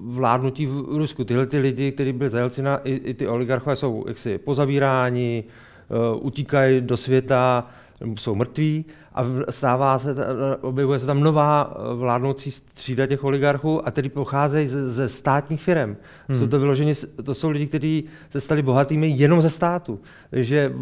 vládnutí 0.00 0.66
v 0.66 0.96
Rusku. 0.98 1.24
Tyhle 1.24 1.46
ty 1.46 1.58
lidi, 1.58 1.92
kteří 1.92 2.12
byli 2.12 2.30
za 2.30 2.38
Jelcina, 2.38 2.80
i, 2.84 2.94
i 2.94 3.14
ty 3.14 3.28
oligarchové 3.28 3.76
jsou 3.76 4.04
jaksi 4.08 4.38
pozavíráni, 4.38 5.44
utíkají 6.20 6.80
do 6.80 6.96
světa, 6.96 7.66
jsou 8.18 8.34
mrtví 8.34 8.84
a 9.14 9.24
stává 9.50 9.98
se, 9.98 10.14
objevuje 10.60 10.98
se 10.98 11.06
tam 11.06 11.20
nová 11.20 11.76
vládnoucí 11.94 12.50
střída 12.50 13.06
těch 13.06 13.24
oligarchů 13.24 13.88
a 13.88 13.90
tedy 13.90 14.08
pocházejí 14.08 14.68
ze, 14.68 14.92
ze 14.92 15.08
státních 15.08 15.62
firm. 15.62 15.96
Hmm. 16.28 16.38
Jsou 16.38 16.46
to 16.46 16.58
vyloženě, 16.58 16.94
to 17.24 17.34
jsou 17.34 17.50
lidi, 17.50 17.66
kteří 17.66 18.04
se 18.30 18.40
stali 18.40 18.62
bohatými 18.62 19.08
jenom 19.08 19.42
ze 19.42 19.50
státu. 19.50 20.00
Takže 20.30 20.72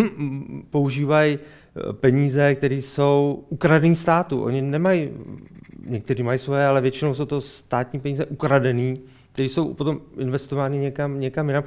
používají 0.70 1.38
peníze, 1.92 2.54
které 2.54 2.74
jsou 2.74 3.44
ukradený 3.48 3.96
státu. 3.96 4.42
Oni 4.42 4.62
nemají, 4.62 5.10
někteří 5.86 6.22
mají 6.22 6.38
svoje, 6.38 6.66
ale 6.66 6.80
většinou 6.80 7.14
jsou 7.14 7.24
to 7.24 7.40
státní 7.40 8.00
peníze 8.00 8.26
ukradený, 8.26 8.94
které 9.32 9.48
jsou 9.48 9.74
potom 9.74 10.00
investovány 10.18 10.78
někam, 10.78 11.20
někam 11.20 11.48
jinam. 11.48 11.64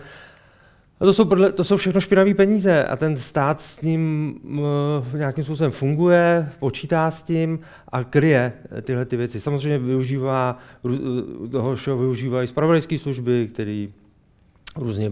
A 1.01 1.05
to 1.05 1.13
jsou, 1.13 1.25
podle, 1.25 1.51
to 1.51 1.63
jsou 1.63 1.77
všechno 1.77 2.01
špinavé 2.01 2.33
peníze 2.33 2.85
a 2.85 2.95
ten 2.95 3.17
stát 3.17 3.61
s 3.61 3.81
ním 3.81 4.33
uh, 4.43 5.17
nějakým 5.17 5.43
způsobem 5.43 5.71
funguje, 5.71 6.49
počítá 6.59 7.11
s 7.11 7.23
tím 7.23 7.59
a 7.87 8.03
kryje 8.03 8.53
tyhle 8.81 9.05
ty 9.05 9.17
věci. 9.17 9.41
Samozřejmě 9.41 9.79
využívá, 9.79 10.57
toho 11.51 11.75
všeho 11.75 11.97
využívají 11.97 12.47
zpravodajské 12.47 12.99
služby, 12.99 13.49
které 13.53 13.87
různě, 14.75 15.11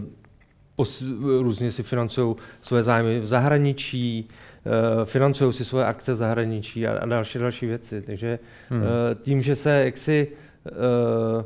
pos, 0.76 1.02
různě 1.40 1.72
si 1.72 1.82
financují 1.82 2.36
své 2.62 2.82
zájmy 2.82 3.20
v 3.20 3.26
zahraničí, 3.26 4.28
Eh, 4.66 5.04
financují 5.04 5.52
si 5.52 5.64
svoje 5.64 5.84
akce 5.84 6.14
v 6.14 6.16
zahraničí 6.16 6.86
a, 6.86 6.98
a 6.98 7.06
další 7.06 7.38
další 7.38 7.66
věci. 7.66 8.02
Takže 8.02 8.38
hmm. 8.68 8.82
Eh, 8.82 9.14
tím, 9.14 9.42
že 9.42 9.56
se 9.56 9.84
jaksi 9.84 10.28
uh, 10.64 11.44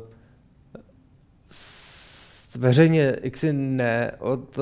veřejně 2.57 3.15
jaksi 3.23 3.53
neod, 3.53 4.59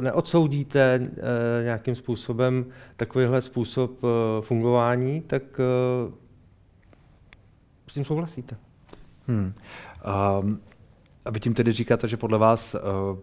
neodsoudíte 0.00 1.00
uh, 1.00 1.16
nějakým 1.64 1.94
způsobem 1.94 2.66
takovýhle 2.96 3.42
způsob 3.42 4.02
uh, 4.02 4.10
fungování, 4.40 5.20
tak 5.20 5.42
s 7.86 7.94
tím 7.94 8.04
souhlasíte. 8.04 8.56
Hmm. 9.28 9.52
Um, 10.42 10.60
a 11.24 11.30
vy 11.30 11.40
tím 11.40 11.54
tedy 11.54 11.72
říkáte, 11.72 12.08
že 12.08 12.16
podle 12.16 12.38
vás 12.38 12.74
uh, 12.74 13.18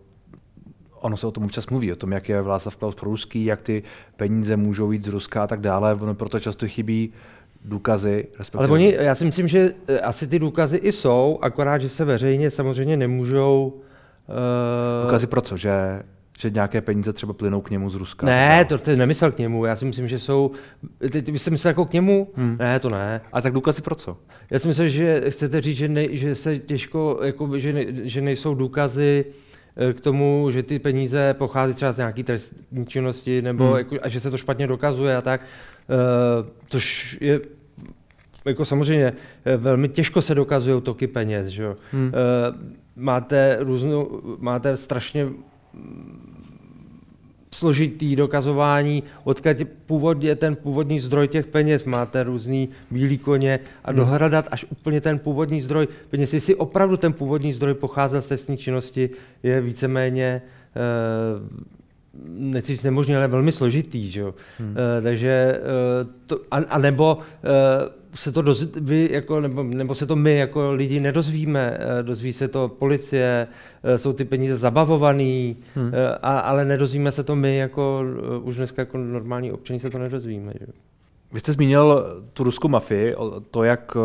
ono 1.01 1.17
se 1.17 1.27
o 1.27 1.31
tom 1.31 1.43
občas 1.43 1.67
mluví, 1.67 1.91
o 1.91 1.95
tom, 1.95 2.11
jak 2.11 2.29
je 2.29 2.41
Václav 2.41 2.75
Klaus 2.75 2.95
ruský, 3.01 3.45
jak 3.45 3.61
ty 3.61 3.83
peníze 4.15 4.57
můžou 4.57 4.91
jít 4.91 5.03
z 5.03 5.07
Ruska 5.07 5.43
a 5.43 5.47
tak 5.47 5.61
dále, 5.61 5.93
ono 5.93 6.15
proto 6.15 6.39
často 6.39 6.67
chybí 6.67 7.13
důkazy. 7.65 8.27
Respektive... 8.39 8.63
Ale 8.63 8.73
oni, 8.73 8.93
já 8.99 9.15
si 9.15 9.25
myslím, 9.25 9.47
že 9.47 9.73
eh, 9.87 9.99
asi 9.99 10.27
ty 10.27 10.39
důkazy 10.39 10.77
i 10.77 10.91
jsou, 10.91 11.39
akorát, 11.41 11.77
že 11.77 11.89
se 11.89 12.05
veřejně 12.05 12.51
samozřejmě 12.51 12.97
nemůžou... 12.97 13.81
Důkazy 15.03 15.27
pro 15.27 15.41
co? 15.41 15.57
Že, 15.57 16.03
že 16.39 16.49
nějaké 16.49 16.81
peníze 16.81 17.13
třeba 17.13 17.33
plynou 17.33 17.61
k 17.61 17.69
němu 17.69 17.89
z 17.89 17.95
Ruska? 17.95 18.25
Ne, 18.25 18.65
to 18.65 18.77
ty 18.77 18.95
nemyslel 18.95 19.31
k 19.31 19.37
němu, 19.37 19.65
já 19.65 19.75
si 19.75 19.85
myslím, 19.85 20.07
že 20.07 20.19
jsou... 20.19 20.51
Ty, 21.11 21.21
ty 21.21 21.31
byste 21.31 21.51
myslel 21.51 21.69
jako 21.69 21.85
k 21.85 21.93
němu? 21.93 22.27
Hmm. 22.35 22.57
Ne, 22.59 22.79
to 22.79 22.89
ne. 22.89 23.21
A 23.33 23.41
tak 23.41 23.53
důkazy 23.53 23.81
pro 23.81 23.95
co? 23.95 24.17
Já 24.49 24.59
si 24.59 24.67
myslím, 24.67 24.89
že 24.89 25.21
chcete 25.29 25.61
říct, 25.61 25.77
že, 25.77 25.87
ne, 25.87 26.17
že 26.17 26.35
se 26.35 26.59
těžko, 26.59 27.19
jako, 27.23 27.59
že, 27.59 27.73
ne, 27.73 27.85
že 28.03 28.21
nejsou 28.21 28.55
důkazy 28.55 29.25
Eh, 29.77 29.93
k 29.93 30.01
tomu, 30.01 30.51
že 30.51 30.63
ty 30.63 30.79
peníze 30.79 31.33
pochází 31.33 31.73
třeba 31.73 31.93
z 31.93 31.97
nějaké 31.97 32.23
trestní 32.23 32.85
činnosti, 32.85 33.41
nebo 33.41 33.67
hmm. 33.67 33.77
jako, 33.77 33.95
a 34.01 34.09
že 34.09 34.19
se 34.19 34.31
to 34.31 34.37
špatně 34.37 34.67
dokazuje 34.67 35.15
a 35.17 35.21
tak, 35.21 35.41
uh, 35.41 36.49
což 36.69 37.17
je 37.21 37.41
jako 38.45 38.65
samozřejmě 38.65 39.13
eh, 39.45 39.57
velmi 39.57 39.89
těžko 39.89 40.21
se 40.21 40.35
dokazují 40.35 40.81
toky 40.81 41.07
peněz. 41.07 41.47
Že? 41.47 41.67
Hmm. 41.91 42.07
Uh, 42.07 42.11
máte, 42.97 43.57
různou, 43.59 44.21
máte 44.39 44.77
strašně 44.77 45.29
složitý 47.51 48.15
dokazování, 48.15 49.03
odkud 49.23 49.57
původně 49.85 50.35
ten 50.35 50.55
původní 50.55 50.99
zdroj 50.99 51.27
těch 51.27 51.45
peněz, 51.45 51.83
máte 51.83 52.23
různý 52.23 52.69
bílý 52.91 53.17
koně 53.17 53.59
a 53.83 53.91
hmm. 53.91 53.99
dohledat 53.99 54.47
až 54.51 54.65
úplně 54.69 55.01
ten 55.01 55.19
původní 55.19 55.61
zdroj 55.61 55.87
peněz, 56.09 56.33
jestli 56.33 56.55
opravdu 56.55 56.97
ten 56.97 57.13
původní 57.13 57.53
zdroj 57.53 57.73
pocházel 57.73 58.21
z 58.21 58.27
trestní 58.27 58.57
činnosti, 58.57 59.09
je 59.43 59.61
víceméně 59.61 60.41
eh, 60.75 61.67
nechci 62.27 62.71
říct 62.71 62.83
nemožný, 62.83 63.15
ale 63.15 63.27
velmi 63.27 63.51
složitý. 63.51 64.11
Že? 64.11 64.23
Hmm. 64.23 64.69
Uh, 64.69 65.03
takže, 65.03 65.59
uh, 66.03 66.09
to, 66.25 66.39
a, 66.51 66.57
a 66.57 66.77
nebo 66.77 67.17
se 68.17 68.31
to 68.31 68.41
doz, 68.41 68.67
vy 68.81 69.09
jako, 69.11 69.41
nebo, 69.41 69.63
nebo 69.63 69.95
se 69.95 70.05
to 70.05 70.15
my 70.15 70.37
jako 70.37 70.71
lidi 70.71 70.99
nedozvíme, 70.99 71.77
uh, 71.77 72.05
dozví 72.05 72.33
se 72.33 72.47
to 72.47 72.67
policie, 72.79 73.47
uh, 73.83 73.95
jsou 73.95 74.13
ty 74.13 74.25
peníze 74.25 74.57
zabavované, 74.57 75.53
hmm. 75.75 75.87
uh, 75.87 75.93
ale 76.21 76.65
nedozvíme 76.65 77.11
se 77.11 77.23
to 77.23 77.35
my 77.35 77.57
jako, 77.57 78.03
už 78.43 78.55
dneska 78.55 78.81
jako 78.81 78.97
normální 78.97 79.51
občani 79.51 79.79
se 79.79 79.89
to 79.89 79.99
nedozvíme. 79.99 80.53
Že? 80.59 80.65
Vy 81.31 81.39
jste 81.39 81.53
zmínil 81.53 82.05
tu 82.33 82.43
ruskou 82.43 82.67
mafii, 82.67 83.15
to, 83.51 83.63
jak 83.63 83.97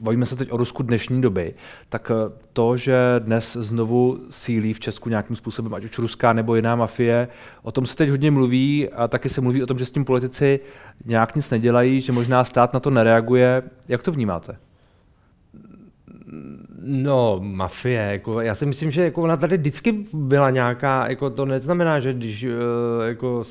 bavíme 0.00 0.26
se 0.26 0.36
teď 0.36 0.52
o 0.52 0.56
Rusku 0.56 0.82
dnešní 0.82 1.20
doby, 1.20 1.54
tak 1.88 2.10
eh, 2.14 2.32
to, 2.52 2.76
že 2.76 2.96
dnes 3.18 3.56
znovu 3.60 4.18
sílí 4.30 4.72
v 4.72 4.80
Česku 4.80 5.08
nějakým 5.08 5.36
způsobem, 5.36 5.74
ať 5.74 5.84
už 5.84 5.98
ruská 5.98 6.32
nebo 6.32 6.56
jiná 6.56 6.76
mafie, 6.76 7.28
o 7.62 7.72
tom 7.72 7.86
se 7.86 7.96
teď 7.96 8.10
hodně 8.10 8.30
mluví 8.30 8.88
a 8.88 9.08
taky 9.08 9.28
se 9.28 9.40
mluví 9.40 9.62
o 9.62 9.66
tom, 9.66 9.78
že 9.78 9.84
s 9.84 9.90
tím 9.90 10.04
politici 10.04 10.60
nějak 11.04 11.36
nic 11.36 11.50
nedělají, 11.50 12.00
že 12.00 12.12
možná 12.12 12.44
stát 12.44 12.72
na 12.72 12.80
to 12.80 12.90
nereaguje. 12.90 13.62
Jak 13.88 14.02
to 14.02 14.12
vnímáte? 14.12 14.56
No, 16.82 17.40
mafie, 17.42 18.08
jako, 18.12 18.40
já 18.40 18.54
si 18.54 18.66
myslím, 18.66 18.90
že 18.90 19.04
jako 19.04 19.22
ona 19.22 19.36
tady 19.36 19.56
vždycky 19.56 20.04
byla 20.14 20.50
nějaká, 20.50 21.08
jako 21.08 21.30
to 21.30 21.44
neznamená, 21.44 22.00
že 22.00 22.12
když 22.12 22.44
uh, 22.44 22.50
jako 23.06 23.44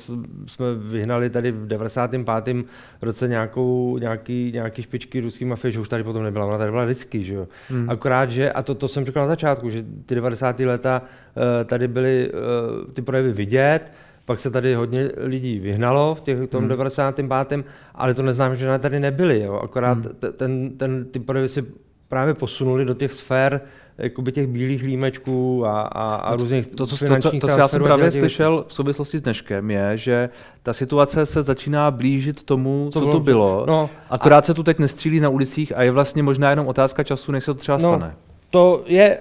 jsme 0.46 0.74
vyhnali 0.74 1.30
tady 1.30 1.52
v 1.52 1.66
95. 1.66 2.56
roce 3.02 3.28
nějakou, 3.28 3.98
nějaký, 3.98 4.50
nějaký 4.54 4.82
špičky 4.82 5.20
ruský 5.20 5.44
mafie, 5.44 5.72
že 5.72 5.80
už 5.80 5.88
tady 5.88 6.02
potom 6.04 6.22
nebyla, 6.22 6.46
ona 6.46 6.58
tady 6.58 6.70
byla 6.70 6.84
vždycky, 6.84 7.24
že 7.24 7.34
jo. 7.34 7.48
Hmm. 7.68 7.90
Akorát, 7.90 8.30
že, 8.30 8.52
a 8.52 8.62
to, 8.62 8.74
to 8.74 8.88
jsem 8.88 9.04
řekl 9.04 9.18
na 9.18 9.26
začátku, 9.26 9.70
že 9.70 9.84
ty 10.06 10.14
90. 10.14 10.60
leta 10.60 11.02
uh, 11.02 11.42
tady 11.64 11.88
byly 11.88 12.30
uh, 12.32 12.92
ty 12.92 13.02
projevy 13.02 13.32
vidět, 13.32 13.92
pak 14.24 14.40
se 14.40 14.50
tady 14.50 14.74
hodně 14.74 15.10
lidí 15.16 15.58
vyhnalo 15.58 16.14
v 16.14 16.20
těch, 16.20 16.48
tom 16.48 16.60
hmm. 16.60 16.68
95. 16.68 17.64
ale 17.94 18.14
to 18.14 18.22
neznám, 18.22 18.56
že 18.56 18.78
tady 18.78 19.00
nebyly, 19.00 19.40
jo. 19.40 19.54
akorát 19.54 19.98
hmm. 19.98 20.32
ten, 20.36 20.70
ten, 20.76 21.04
ty 21.04 21.18
projevy 21.18 21.48
si 21.48 21.64
právě 22.10 22.34
posunuli 22.34 22.84
do 22.84 22.94
těch 22.94 23.12
sfér 23.12 23.60
jakoby 23.98 24.32
těch 24.32 24.46
bílých 24.46 24.82
límečků 24.82 25.66
a, 25.66 25.80
a, 25.80 26.14
a 26.14 26.36
různých 26.36 26.66
to, 26.66 26.86
co, 26.86 26.96
to, 26.96 27.18
to, 27.18 27.30
to, 27.30 27.46
co 27.46 27.58
já 27.58 27.68
jsem 27.68 27.82
právě 27.82 28.10
těch... 28.10 28.20
slyšel 28.20 28.64
v 28.68 28.74
souvislosti 28.74 29.18
s 29.18 29.22
dneškem, 29.22 29.70
je, 29.70 29.96
že 29.96 30.28
ta 30.62 30.72
situace 30.72 31.26
se 31.26 31.42
začíná 31.42 31.90
blížit 31.90 32.42
tomu, 32.42 32.90
co, 32.92 33.00
co 33.00 33.12
to 33.12 33.20
bylo, 33.20 33.64
no, 33.66 33.90
akorát 34.10 34.44
a... 34.44 34.46
se 34.46 34.54
tu 34.54 34.62
teď 34.62 34.78
nestřílí 34.78 35.20
na 35.20 35.28
ulicích 35.28 35.76
a 35.76 35.82
je 35.82 35.90
vlastně 35.90 36.22
možná 36.22 36.50
jenom 36.50 36.66
otázka 36.66 37.04
času, 37.04 37.32
než 37.32 37.44
se 37.44 37.54
to 37.54 37.60
třeba 37.60 37.78
no, 37.78 37.88
stane. 37.88 38.14
To 38.50 38.82
je... 38.86 39.18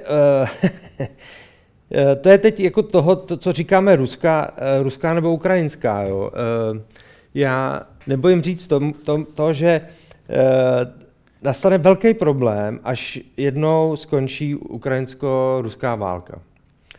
Uh, 1.02 1.08
to 2.21 2.30
je 2.30 2.38
teď 2.38 2.60
jako 2.60 2.84
toho, 2.84 3.15
to, 3.15 3.38
co 3.38 3.52
říkáme 3.52 3.95
ruská, 3.95 4.52
uh, 4.52 4.84
ruská 4.84 5.13
nebo 5.13 5.34
ukrajinská. 5.34 6.02
Jo. 6.02 6.32
Uh, 6.71 6.80
já 7.34 7.82
nebojím 8.08 8.41
říct 8.41 8.67
to, 8.67 8.82
to, 9.04 9.23
to 9.36 9.54
že 9.54 9.82
nastane 11.41 11.78
velký 11.78 12.13
problém, 12.13 12.80
až 12.84 13.19
jednou 13.38 13.95
skončí 13.95 14.56
ukrajinsko-ruská 14.56 15.95
válka. 15.95 16.41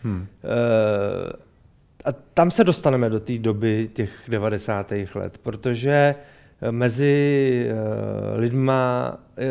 Hmm. 0.02 0.26
E, 0.44 1.50
a 2.04 2.12
tam 2.34 2.50
se 2.50 2.64
dostaneme 2.64 3.10
do 3.10 3.20
té 3.20 3.38
doby 3.38 3.90
těch 3.92 4.22
90. 4.28 4.92
let, 5.14 5.38
protože 5.42 6.14
mezi 6.70 7.66
e, 7.70 7.74
lidma 8.38 9.14
e, 9.38 9.46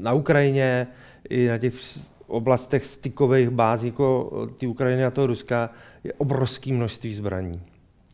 na 0.00 0.12
Ukrajině 0.12 0.86
i 1.30 1.48
na 1.48 1.58
těch 1.58 1.74
oblastech 2.26 2.86
stykových 2.86 3.50
bází 3.50 3.86
jako 3.86 4.30
ty 4.58 4.66
Ukrajiny 4.66 5.04
a 5.04 5.10
toho 5.10 5.26
Ruska 5.26 5.70
je 6.04 6.12
obrovské 6.12 6.72
množství 6.72 7.14
zbraní 7.14 7.62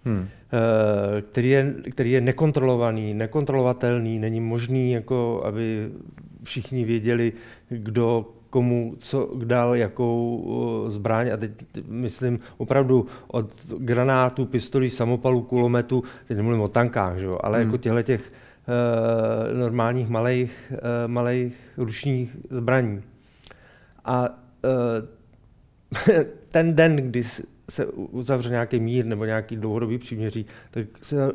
hmm. 0.05 0.29
Eh, 0.55 1.23
který, 1.23 1.51
je, 1.51 1.75
který 1.91 2.13
je 2.13 2.21
nekontrolovaný, 2.21 3.15
nekontrolovatelný, 3.15 4.19
není 4.19 4.41
možný, 4.41 4.93
jako 4.93 5.43
aby 5.45 5.91
všichni 6.45 6.85
věděli, 6.85 7.33
kdo 7.69 8.35
komu 8.51 8.95
co 8.99 9.31
dal, 9.45 9.77
jakou 9.77 10.85
zbraň 10.89 11.31
a 11.33 11.37
teď 11.37 11.51
myslím 11.89 12.39
opravdu 12.57 13.07
od 13.27 13.53
granátů, 13.79 14.47
pistolí, 14.47 14.91
samopalů, 14.91 15.43
kulometu, 15.43 16.03
teď 16.29 16.37
nemluvím 16.37 16.61
o 16.61 16.69
tankách, 16.69 17.19
že 17.19 17.25
jo, 17.25 17.39
ale 17.43 17.59
hmm. 17.59 17.67
jako 17.69 17.77
těchto 17.77 18.03
těch 18.03 18.33
uh, 18.33 19.59
normálních 19.59 20.09
malých, 20.09 20.73
uh, 20.73 20.79
malých 21.13 21.57
ručních 21.77 22.37
zbraní. 22.51 23.03
A 24.05 24.29
uh, 24.29 24.35
ten 26.51 26.75
den, 26.75 26.97
kdy 26.97 27.23
se 27.71 27.87
uzavře 27.87 28.49
nějaký 28.51 28.81
mír 28.81 29.05
nebo 29.05 29.25
nějaký 29.25 29.57
dlouhodobý 29.57 29.99
příměří, 29.99 30.47
tak 30.71 30.87
se 31.03 31.33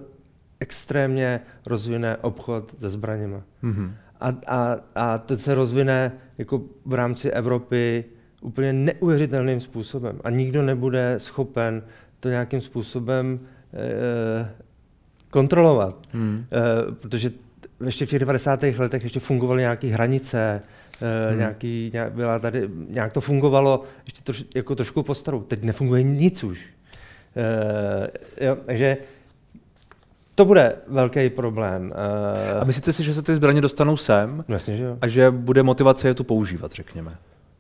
extrémně 0.60 1.42
rozvine 1.66 2.18
obchod 2.18 2.76
se 2.80 2.90
zbraněmi. 2.90 3.38
Mm-hmm. 3.64 3.92
A, 4.20 4.34
a, 4.48 4.78
a 4.96 5.18
to 5.18 5.38
se 5.38 5.56
rozvine 5.56 6.12
jako 6.38 6.62
v 6.86 6.94
rámci 6.94 7.32
Evropy 7.32 8.06
úplně 8.42 8.74
neuvěřitelným 8.74 9.62
způsobem. 9.62 10.20
A 10.24 10.30
nikdo 10.30 10.62
nebude 10.62 11.16
schopen 11.18 11.84
to 12.20 12.30
nějakým 12.30 12.62
způsobem 12.62 13.40
e, 13.74 14.50
kontrolovat. 15.30 16.08
Hmm. 16.12 16.46
E, 16.52 16.92
protože 16.92 17.32
ještě 17.86 18.06
v 18.06 18.10
těch 18.10 18.20
90. 18.20 18.64
letech 18.64 19.04
ještě 19.04 19.20
fungovaly 19.20 19.62
nějaké 19.62 19.88
hranice, 19.88 20.62
hmm. 21.02 21.38
nějaký, 21.38 21.90
nějak, 21.94 22.14
byla 22.14 22.40
tady, 22.40 22.70
nějak 22.90 23.14
to 23.14 23.22
fungovalo 23.22 23.84
ještě 24.06 24.22
troš, 24.22 24.44
jako 24.56 24.76
trošku 24.76 25.04
postaru. 25.04 25.46
Teď 25.48 25.64
nefunguje 25.64 26.04
nic 26.04 26.44
už. 26.44 26.66
E, 28.40 28.46
jo, 28.46 28.58
takže 28.66 28.98
to 30.36 30.46
bude 30.46 30.76
velký 30.88 31.30
problém. 31.30 31.94
A 32.62 32.64
myslíte 32.64 32.94
si, 32.94 33.04
že 33.04 33.14
se 33.14 33.22
ty 33.22 33.36
zbraně 33.36 33.62
dostanou 33.62 33.98
sem? 33.98 34.44
No 34.48 34.56
jasně, 34.56 34.78
že 34.78 34.84
jo. 34.84 34.98
A 35.02 35.08
že 35.08 35.32
bude 35.32 35.64
motivace 35.64 36.08
je 36.08 36.14
tu 36.14 36.24
používat, 36.24 36.72
řekněme? 36.72 37.18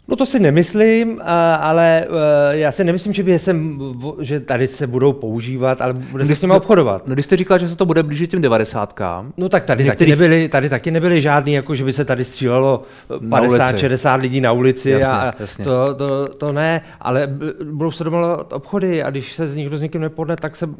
No 0.09 0.15
to 0.15 0.25
si 0.25 0.39
nemyslím, 0.39 1.19
ale 1.59 2.05
e, 2.51 2.57
já 2.57 2.71
si 2.71 2.83
nemyslím, 2.83 3.13
že, 3.13 3.23
by 3.23 3.39
sem, 3.39 3.79
že 4.19 4.39
tady 4.39 4.67
se 4.67 4.87
budou 4.87 5.13
používat, 5.13 5.81
ale 5.81 5.93
bude 5.93 6.25
se 6.25 6.35
s 6.35 6.41
nimi 6.41 6.53
obchodovat. 6.53 7.07
No 7.07 7.13
když 7.13 7.25
jste 7.25 7.37
říkal, 7.37 7.59
že 7.59 7.69
se 7.69 7.75
to 7.75 7.85
bude 7.85 8.03
blížit 8.03 8.31
těm 8.31 8.41
devadesátkám. 8.41 9.33
No 9.37 9.49
tak 9.49 9.63
tady, 9.63 9.83
některých... 9.83 10.13
taky 10.13 10.21
nebyly, 10.21 10.49
tady 10.49 10.69
taky 10.69 10.91
nebyly 10.91 11.21
žádný, 11.21 11.53
jako 11.53 11.75
že 11.75 11.85
by 11.85 11.93
se 11.93 12.05
tady 12.05 12.23
střílelo 12.23 12.81
50-60 13.09 14.19
lidí 14.19 14.41
na 14.41 14.51
ulici. 14.51 14.89
Jasně, 14.89 15.07
a 15.07 15.33
jasně. 15.39 15.65
To, 15.65 15.95
to, 15.95 16.27
to, 16.27 16.51
ne, 16.51 16.81
ale 17.01 17.27
budou 17.71 17.91
se 17.91 18.03
domalovat 18.03 18.53
obchody 18.53 19.03
a 19.03 19.09
když 19.09 19.33
se 19.33 19.51
nikdo 19.55 19.77
s 19.77 19.81
někým 19.81 20.01
nepodne, 20.01 20.35
tak 20.35 20.55
se 20.55 20.65
uh, 20.65 20.73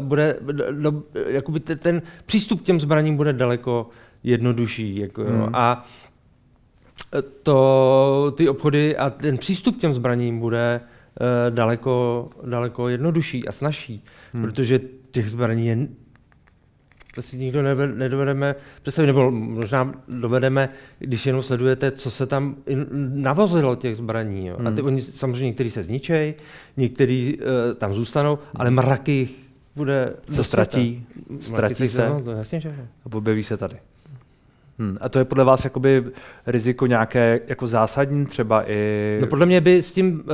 bude, 0.00 0.36
do, 0.70 1.02
jakoby 1.26 1.60
ten 1.60 2.02
přístup 2.26 2.60
k 2.60 2.64
těm 2.64 2.80
zbraním 2.80 3.16
bude 3.16 3.32
daleko 3.32 3.88
jednodušší. 4.24 5.00
Jako, 5.00 5.22
hmm. 5.22 5.48
A 5.52 5.84
to, 7.42 8.32
ty 8.36 8.48
obchody 8.48 8.96
a 8.96 9.10
ten 9.10 9.38
přístup 9.38 9.76
k 9.76 9.80
těm 9.80 9.94
zbraním 9.94 10.38
bude 10.38 10.80
uh, 10.80 11.54
daleko, 11.54 12.28
daleko 12.44 12.88
jednodušší 12.88 13.48
a 13.48 13.52
snažší, 13.52 14.04
hmm. 14.32 14.42
protože 14.42 14.80
těch 15.10 15.30
zbraní 15.30 15.66
je 15.66 15.88
to 17.14 17.22
si 17.22 17.36
nikdo 17.36 17.62
nedovedeme 17.86 18.54
představit, 18.82 19.06
nebo 19.06 19.30
možná 19.30 19.94
dovedeme, 20.08 20.68
když 20.98 21.26
jenom 21.26 21.42
sledujete, 21.42 21.90
co 21.90 22.10
se 22.10 22.26
tam 22.26 22.56
navozilo 22.98 23.76
těch 23.76 23.96
zbraní. 23.96 24.46
Jo. 24.46 24.56
Hmm. 24.56 24.66
A 24.66 24.70
ty, 24.70 24.82
oni 24.82 25.02
samozřejmě 25.02 25.44
některý 25.44 25.70
se 25.70 25.82
zničejí, 25.82 26.34
některý 26.76 27.38
uh, 27.38 27.44
tam 27.78 27.94
zůstanou, 27.94 28.38
ale 28.54 28.70
mraky 28.70 29.12
jich 29.12 29.50
bude... 29.76 30.14
Se 30.32 30.44
ztratí, 30.44 31.06
ztratí 31.40 31.88
se, 31.88 32.08
no, 32.08 32.20
to 32.20 32.30
jasně, 32.30 32.60
že? 32.60 32.68
a 33.06 33.16
objeví 33.16 33.44
se 33.44 33.56
tady. 33.56 33.76
Hmm. 34.80 34.96
A 35.00 35.08
to 35.08 35.18
je 35.18 35.24
podle 35.24 35.44
vás 35.44 35.64
jakoby 35.64 36.04
riziko 36.46 36.86
nějaké 36.86 37.40
jako 37.46 37.68
zásadní 37.68 38.26
třeba 38.26 38.70
i... 38.70 39.18
No 39.20 39.26
podle 39.26 39.46
mě 39.46 39.60
by 39.60 39.82
s 39.82 39.92
tím, 39.92 40.24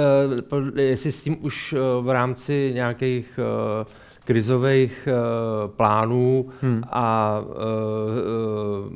uh, 0.52 0.78
jestli 0.78 1.12
s 1.12 1.22
tím 1.22 1.37
už 1.40 1.72
uh, 1.72 2.06
v 2.06 2.11
rámci 2.11 2.70
nějakých 2.74 3.40
uh, 3.82 3.87
krizových 4.24 5.09
uh, 5.09 5.70
plánů 5.70 6.48
hmm. 6.62 6.82
a 6.90 7.40
uh, 7.40 7.54
uh, 7.54 8.92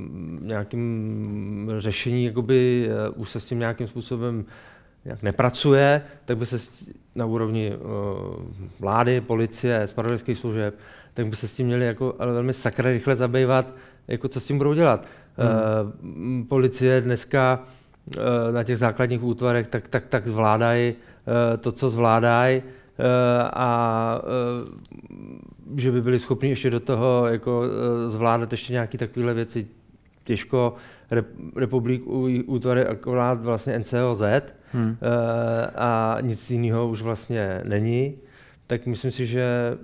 nějakým 0.47 1.71
řešení, 1.79 2.25
jakoby 2.25 2.89
uh, 3.15 3.21
už 3.23 3.31
se 3.31 3.41
s 3.41 3.45
tím 3.45 3.59
nějakým 3.59 3.89
způsobem 3.89 4.45
jak 5.05 5.23
nepracuje, 5.23 6.03
tak 6.25 6.37
by 6.37 6.47
se 6.47 6.59
na 7.15 7.27
úrovni 7.27 7.73
uh, 7.77 8.45
vlády, 8.81 9.21
policie, 9.21 9.89
spravodajských 9.89 10.39
služeb, 10.39 10.75
tak 11.15 11.27
by 11.27 11.37
se 11.37 11.49
s 11.49 11.53
tím 11.53 11.67
měli 11.67 11.87
jako 11.87 12.15
ale 12.19 12.33
velmi 12.33 12.53
sakra 12.55 12.91
rychle 12.91 13.17
zabývat, 13.17 13.75
jako 14.09 14.29
co 14.29 14.41
s 14.41 14.45
tím 14.45 14.59
budou 14.59 14.75
dělat. 14.75 15.07
Hmm. 15.37 16.47
Policie 16.49 17.01
dneska 17.01 17.61
eh, 18.17 18.53
na 18.53 18.65
těch 18.65 18.79
základních 18.79 19.23
útvarech 19.23 19.67
tak, 19.67 19.89
tak, 19.89 20.07
tak 20.07 20.29
zvládají 20.29 20.95
eh, 20.95 21.57
to, 21.57 21.73
co 21.73 21.91
zvládají 21.91 22.63
a 23.53 24.23
že 25.77 25.93
by 25.93 26.03
byli 26.03 26.19
schopni 26.19 26.49
ještě 26.49 26.71
do 26.71 26.81
toho 26.81 27.27
jako 27.27 27.65
zvládat 28.07 28.53
ještě 28.53 28.73
nějaké 28.73 28.99
takovéhle 28.99 29.35
věci. 29.35 29.67
Těžko 30.25 30.75
republik 31.57 32.03
útvary 32.47 32.87
akorát 32.87 33.43
vlastně 33.43 33.79
NCOZ 33.79 34.23
hmm. 34.73 34.97
a 35.75 36.19
nic 36.21 36.51
jiného 36.51 36.89
už 36.89 37.03
vlastně 37.03 37.61
není. 37.65 38.15
Tak 38.67 38.87
myslím 38.87 39.11
si, 39.11 39.27
že 39.27 39.77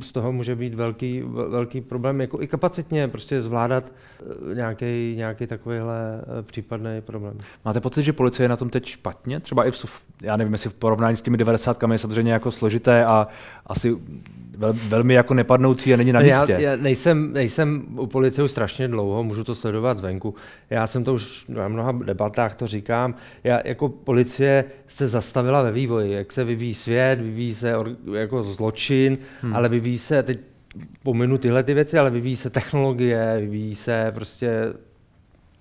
z 0.00 0.12
toho 0.12 0.32
může 0.32 0.56
být 0.56 0.74
velký, 0.74 1.22
velký 1.48 1.80
problém, 1.80 2.20
jako 2.20 2.42
i 2.42 2.46
kapacitně 2.46 3.08
prostě 3.08 3.42
zvládat 3.42 3.94
nějaký, 4.54 5.12
eh, 5.12 5.16
nějaký 5.16 5.46
takovýhle 5.46 6.20
eh, 6.22 6.42
případný 6.42 7.00
problém. 7.00 7.36
Máte 7.64 7.80
pocit, 7.80 8.02
že 8.02 8.12
policie 8.12 8.44
je 8.44 8.48
na 8.48 8.56
tom 8.56 8.70
teď 8.70 8.86
špatně? 8.86 9.40
Třeba 9.40 9.64
i 9.64 9.70
v, 9.70 10.02
já 10.22 10.36
nevím, 10.36 10.52
jestli 10.52 10.70
v 10.70 10.74
porovnání 10.74 11.16
s 11.16 11.22
těmi 11.22 11.36
90 11.36 11.82
je 11.92 11.98
samozřejmě 11.98 12.32
jako 12.32 12.52
složité 12.52 13.04
a 13.04 13.28
asi 13.66 13.96
vel, 14.56 14.74
velmi 14.88 15.14
jako 15.14 15.34
nepadnoucí 15.34 15.94
a 15.94 15.96
není 15.96 16.12
na 16.12 16.20
místě. 16.20 16.52
Já, 16.52 16.58
já 16.58 16.76
nejsem, 16.76 17.32
nejsem 17.32 17.86
u 17.98 18.06
policie 18.06 18.44
už 18.44 18.50
strašně 18.50 18.88
dlouho, 18.88 19.22
můžu 19.22 19.44
to 19.44 19.54
sledovat 19.54 19.98
zvenku. 19.98 20.34
Já 20.70 20.86
jsem 20.86 21.04
to 21.04 21.14
už 21.14 21.44
na 21.48 21.68
mnoha 21.68 21.92
debatách 21.92 22.54
to 22.54 22.66
říkám. 22.66 23.14
Já 23.44 23.60
jako 23.64 23.88
policie 23.88 24.64
se 24.88 25.08
zastavila 25.08 25.62
ve 25.62 25.72
vývoji, 25.72 26.12
jak 26.12 26.32
se 26.32 26.44
vyvíjí 26.44 26.74
svět, 26.74 27.20
vyvíjí 27.20 27.54
se 27.54 27.74
jako 28.12 28.42
zločin, 28.42 29.18
hmm. 29.42 29.56
ale 29.56 29.65
vyvíjí 29.68 29.98
se, 29.98 30.22
teď 30.22 30.38
pominu 31.02 31.38
tyhle 31.38 31.62
ty 31.62 31.74
věci, 31.74 31.98
ale 31.98 32.10
vyvíjí 32.10 32.36
se 32.36 32.50
technologie, 32.50 33.36
vyvíjí 33.40 33.74
se 33.74 34.12
prostě 34.14 34.72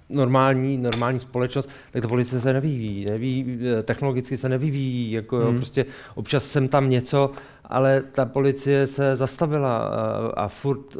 normální, 0.09 0.77
normální 0.77 1.19
společnost, 1.19 1.69
tak 1.91 2.01
ta 2.01 2.07
policie 2.07 2.41
se 2.41 2.53
nevyvíjí, 2.53 3.05
nevyvíjí 3.05 3.59
technologicky 3.83 4.37
se 4.37 4.49
nevyvíjí, 4.49 5.11
jako 5.11 5.37
hmm. 5.37 5.47
jo, 5.47 5.53
prostě 5.53 5.85
občas 6.15 6.45
jsem 6.45 6.67
tam 6.67 6.89
něco, 6.89 7.31
ale 7.65 8.01
ta 8.11 8.25
policie 8.25 8.87
se 8.87 9.17
zastavila 9.17 9.77
a, 9.77 10.31
a 10.43 10.47
furt 10.47 10.97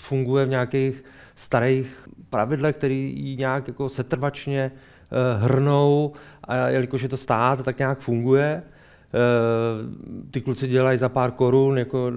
funguje 0.00 0.44
v 0.44 0.48
nějakých 0.48 1.04
starých 1.36 2.08
pravidlech, 2.30 2.76
které 2.76 2.94
ji 2.94 3.36
nějak 3.36 3.68
jako 3.68 3.88
setrvačně 3.88 4.72
uh, 4.72 5.44
hrnou 5.44 6.12
a 6.44 6.56
jelikož 6.56 7.02
je 7.02 7.08
to 7.08 7.16
stát, 7.16 7.64
tak 7.64 7.78
nějak 7.78 7.98
funguje. 7.98 8.62
Uh, 9.14 10.30
ty 10.30 10.40
kluci 10.40 10.68
dělají 10.68 10.98
za 10.98 11.08
pár 11.08 11.30
korun, 11.30 11.78
jako, 11.78 12.12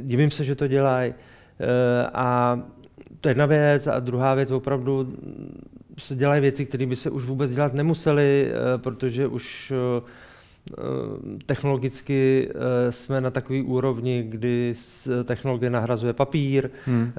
divím 0.00 0.30
se, 0.30 0.44
že 0.44 0.54
to 0.54 0.66
dělají. 0.66 1.10
Uh, 1.10 1.16
a 2.14 2.60
to 3.20 3.28
je 3.28 3.30
jedna 3.30 3.46
věc. 3.46 3.86
A 3.86 4.00
druhá 4.00 4.34
věc, 4.34 4.50
opravdu 4.50 5.12
se 5.98 6.14
dělají 6.14 6.40
věci, 6.40 6.66
které 6.66 6.86
by 6.86 6.96
se 6.96 7.10
už 7.10 7.24
vůbec 7.24 7.50
dělat 7.50 7.74
nemusely, 7.74 8.50
uh, 8.50 8.82
protože 8.82 9.26
už 9.26 9.72
technologicky 11.46 12.48
jsme 12.90 13.20
na 13.20 13.30
takové 13.30 13.62
úrovni, 13.62 14.24
kdy 14.28 14.74
technologie 15.24 15.70
nahrazuje 15.70 16.12
papír, 16.12 16.70
hmm. 16.86 17.12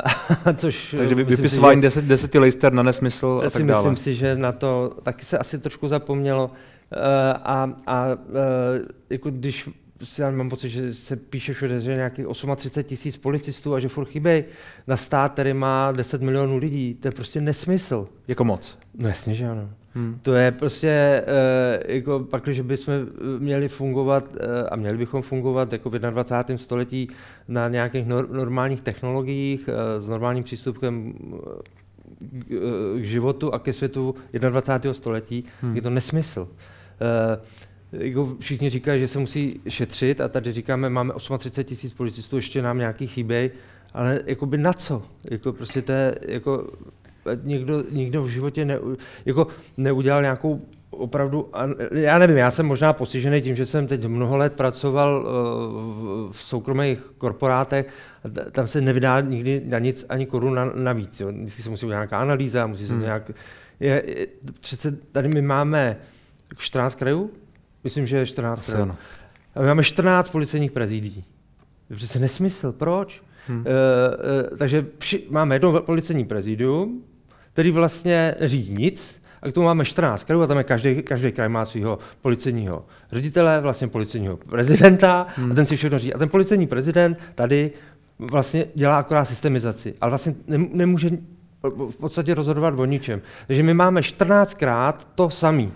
což... 0.56 0.94
Takže 0.98 1.14
vypisování 1.14 1.80
si, 1.80 1.82
deset, 1.82 2.04
deseti 2.04 2.38
lister 2.38 2.72
na 2.72 2.82
nesmysl 2.82 3.42
a 3.46 3.50
tak 3.50 3.66
dále. 3.66 3.90
Myslím 3.90 4.04
si, 4.04 4.14
že 4.14 4.36
na 4.36 4.52
to 4.52 4.96
taky 5.02 5.24
se 5.24 5.38
asi 5.38 5.58
trošku 5.58 5.88
zapomnělo. 5.88 6.50
A, 7.44 7.72
a 7.86 8.08
jako 9.10 9.30
když 9.30 9.68
si 10.02 10.22
já 10.22 10.30
mám 10.30 10.50
pocit, 10.50 10.68
že 10.68 10.94
se 10.94 11.16
píše 11.16 11.52
všude, 11.52 11.80
že 11.80 11.94
nějakých 11.94 12.26
38 12.56 12.82
tisíc 12.88 13.16
policistů 13.16 13.74
a 13.74 13.78
že 13.78 13.88
furt 13.88 14.08
chybějí 14.08 14.44
na 14.86 14.96
stát, 14.96 15.32
který 15.32 15.54
má 15.54 15.92
10 15.92 16.22
milionů 16.22 16.56
lidí. 16.56 16.94
To 16.94 17.08
je 17.08 17.12
prostě 17.12 17.40
nesmysl. 17.40 18.08
Jako 18.28 18.44
moc? 18.44 18.78
No 18.98 19.08
jasně, 19.08 19.34
že 19.34 19.48
ano. 19.48 19.70
Hmm. 19.94 20.18
To 20.22 20.34
je 20.34 20.52
prostě, 20.52 21.24
uh, 21.26 21.90
jako 21.94 22.20
pak, 22.20 22.42
když 22.42 22.60
bychom 22.60 22.94
měli 23.38 23.68
fungovat 23.68 24.32
uh, 24.32 24.38
a 24.70 24.76
měli 24.76 24.98
bychom 24.98 25.22
fungovat 25.22 25.72
jako 25.72 25.90
v 25.90 25.98
21. 25.98 26.58
století 26.58 27.08
na 27.48 27.68
nějakých 27.68 28.06
nor- 28.06 28.30
normálních 28.30 28.80
technologiích 28.80 29.68
uh, 29.68 30.04
s 30.04 30.06
normálním 30.06 30.44
přístupem 30.44 31.14
k 32.96 33.04
životu 33.04 33.54
a 33.54 33.58
ke 33.58 33.72
světu 33.72 34.14
21. 34.32 34.94
století, 34.94 35.44
hmm. 35.62 35.76
je 35.76 35.82
to 35.82 35.90
nesmysl. 35.90 36.48
Jako 37.92 38.36
všichni 38.40 38.70
říkají, 38.70 39.00
že 39.00 39.08
se 39.08 39.18
musí 39.18 39.60
šetřit 39.68 40.20
a 40.20 40.28
tady 40.28 40.52
říkáme, 40.52 40.90
máme 40.90 41.14
38 41.38 41.64
tisíc 41.64 41.92
policistů, 41.92 42.36
ještě 42.36 42.62
nám 42.62 42.78
nějaký 42.78 43.06
chyběj, 43.06 43.50
ale 43.94 44.20
jakoby 44.26 44.58
na 44.58 44.72
co? 44.72 45.02
Jako 45.30 45.52
prostě 45.52 45.82
to 45.82 45.92
je, 45.92 46.14
jako 46.28 46.70
někdo, 47.42 47.84
někdo 47.90 48.22
v 48.22 48.28
životě 48.28 48.64
ne, 48.64 48.78
jako 49.24 49.46
neudělal 49.76 50.22
nějakou 50.22 50.62
opravdu, 50.90 51.50
já 51.90 52.18
nevím, 52.18 52.36
já 52.36 52.50
jsem 52.50 52.66
možná 52.66 52.92
postižený 52.92 53.42
tím, 53.42 53.56
že 53.56 53.66
jsem 53.66 53.86
teď 53.86 54.06
mnoho 54.06 54.36
let 54.36 54.54
pracoval 54.54 55.28
v 56.32 56.42
soukromých 56.42 56.98
korporátech, 57.18 57.86
tam 58.50 58.66
se 58.66 58.80
nevydá 58.80 59.20
nikdy 59.20 59.62
na 59.64 59.78
nic 59.78 60.06
ani 60.08 60.26
koruna 60.26 60.72
navíc. 60.74 61.20
Jo. 61.20 61.28
Vždycky 61.32 61.62
se 61.62 61.70
musí 61.70 61.86
udělat 61.86 61.98
nějaká 61.98 62.18
analýza, 62.18 62.66
musí 62.66 62.82
se 62.82 62.88
to 62.88 62.94
hmm. 62.94 63.02
nějak... 63.02 63.30
Je, 63.80 64.02
je, 64.06 64.26
přece 64.60 64.92
tady 65.12 65.28
my 65.28 65.42
máme 65.42 65.96
14 66.56 66.94
krajů, 66.94 67.30
myslím, 67.84 68.06
že 68.06 68.16
je 68.16 68.26
14 68.26 68.58
Asi 68.58 68.72
krajů. 68.72 68.94
A 69.54 69.60
my 69.60 69.66
máme 69.66 69.84
14 69.84 70.30
policejních 70.30 70.72
prezidí. 70.72 71.24
Je 71.90 71.96
přece 71.96 72.18
nesmysl, 72.18 72.72
proč? 72.72 73.22
Hmm. 73.48 73.64
E, 73.66 73.70
e, 74.52 74.56
takže 74.56 74.86
vši, 74.98 75.26
máme 75.30 75.54
jedno 75.54 75.82
policejní 75.82 76.24
prezidium, 76.24 77.04
který 77.52 77.70
vlastně 77.70 78.34
neřídí 78.40 78.74
nic, 78.74 79.20
a 79.42 79.48
k 79.48 79.52
tomu 79.52 79.66
máme 79.66 79.84
14 79.84 80.24
krajů 80.24 80.42
a 80.42 80.46
tam 80.46 80.58
je 80.58 80.64
každý, 80.64 81.02
každý 81.02 81.32
kraj 81.32 81.48
má 81.48 81.64
svého 81.64 81.98
policejního 82.22 82.86
ředitele, 83.12 83.60
vlastně 83.60 83.88
policejního 83.88 84.36
prezidenta 84.36 85.26
hmm. 85.36 85.52
a 85.52 85.54
ten 85.54 85.66
si 85.66 85.76
všechno 85.76 85.98
řídí. 85.98 86.14
A 86.14 86.18
ten 86.18 86.28
policejní 86.28 86.66
prezident 86.66 87.18
tady 87.34 87.70
vlastně 88.18 88.66
dělá 88.74 88.98
akorát 88.98 89.24
systemizaci, 89.24 89.94
ale 90.00 90.10
vlastně 90.10 90.34
nemůže 90.48 91.10
v 91.70 91.96
podstatě 91.96 92.34
rozhodovat 92.34 92.74
o 92.78 92.84
ničem. 92.84 93.22
Takže 93.46 93.62
my 93.62 93.74
máme 93.74 94.00
14krát 94.00 94.94
to 95.14 95.30
samý. 95.30 95.72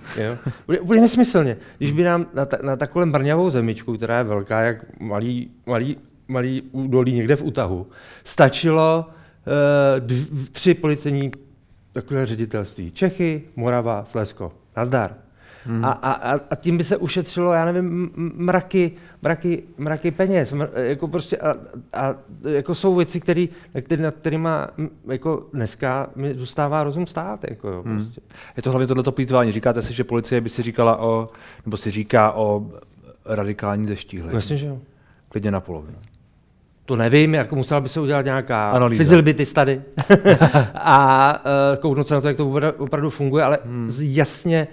Bude 0.82 1.00
nesmyslně. 1.00 1.56
Když 1.78 1.92
by 1.92 2.04
nám 2.04 2.26
na, 2.34 2.46
ta, 2.46 2.58
na 2.62 2.76
takovém 2.76 3.12
brňavou 3.12 3.50
zemičku, 3.50 3.96
která 3.96 4.18
je 4.18 4.24
velká, 4.24 4.60
jak 4.60 5.00
malý, 5.00 5.50
malý, 5.66 5.96
malý 6.28 6.62
údolí 6.72 7.14
někde 7.14 7.36
v 7.36 7.42
Utahu, 7.42 7.86
stačilo 8.24 9.06
uh, 9.06 10.06
dv, 10.06 10.50
tři 10.52 10.74
policejní 10.74 11.30
takové 11.92 12.26
ředitelství. 12.26 12.90
Čechy, 12.90 13.42
Morava, 13.56 14.04
Slezko. 14.10 14.52
Nazdar. 14.76 15.27
Hmm. 15.68 15.84
A, 15.84 15.90
a, 15.90 16.40
a 16.50 16.54
tím 16.54 16.78
by 16.78 16.84
se 16.84 16.96
ušetřilo, 16.96 17.52
já 17.52 17.64
nevím, 17.64 18.10
mraky, 18.16 18.92
mraky, 19.22 19.62
mraky 19.78 20.10
peněz. 20.10 20.52
Mr, 20.52 20.68
jako 20.74 21.08
prostě 21.08 21.36
a, 21.36 21.54
a, 21.92 22.14
jako 22.48 22.74
jsou 22.74 22.94
věci, 22.94 23.20
který, 23.20 23.48
který, 23.80 24.02
nad 24.02 24.14
kterými 24.14 24.48
jako 25.08 25.46
dneska 25.52 26.10
mi 26.16 26.34
zůstává 26.34 26.84
rozum 26.84 27.06
stát. 27.06 27.44
Jako, 27.50 27.68
jo, 27.68 27.82
hmm. 27.86 27.96
prostě. 27.96 28.20
Je 28.56 28.62
to 28.62 28.70
hlavně 28.70 28.86
tohleto 28.86 29.12
plýtvání. 29.12 29.52
Říkáte 29.52 29.82
si, 29.82 29.92
že 29.92 30.04
policie 30.04 30.40
by 30.40 30.48
si 30.48 30.62
říkala 30.62 31.00
o, 31.00 31.28
nebo 31.64 31.76
si 31.76 31.90
říká 31.90 32.32
o 32.32 32.66
radikální 33.24 33.86
zeštíhlení. 33.86 34.36
Myslím, 34.36 34.58
že 34.58 34.66
jo. 34.66 34.78
Klidně 35.28 35.50
na 35.50 35.60
polovinu 35.60 35.98
to 36.88 36.96
nevím, 36.96 37.34
jako 37.34 37.56
musela 37.56 37.80
by 37.80 37.88
se 37.88 38.00
udělat 38.00 38.24
nějaká 38.24 38.70
Analýza. 38.70 39.04
feasibility 39.04 39.46
study 39.46 39.82
a 40.74 41.32
uh, 41.44 41.80
kouknout 41.80 42.08
se 42.08 42.14
na 42.14 42.20
to, 42.20 42.28
jak 42.28 42.36
to 42.36 42.50
opravdu 42.78 43.10
funguje, 43.10 43.44
ale 43.44 43.58
hmm. 43.64 43.92
jasně, 43.98 44.68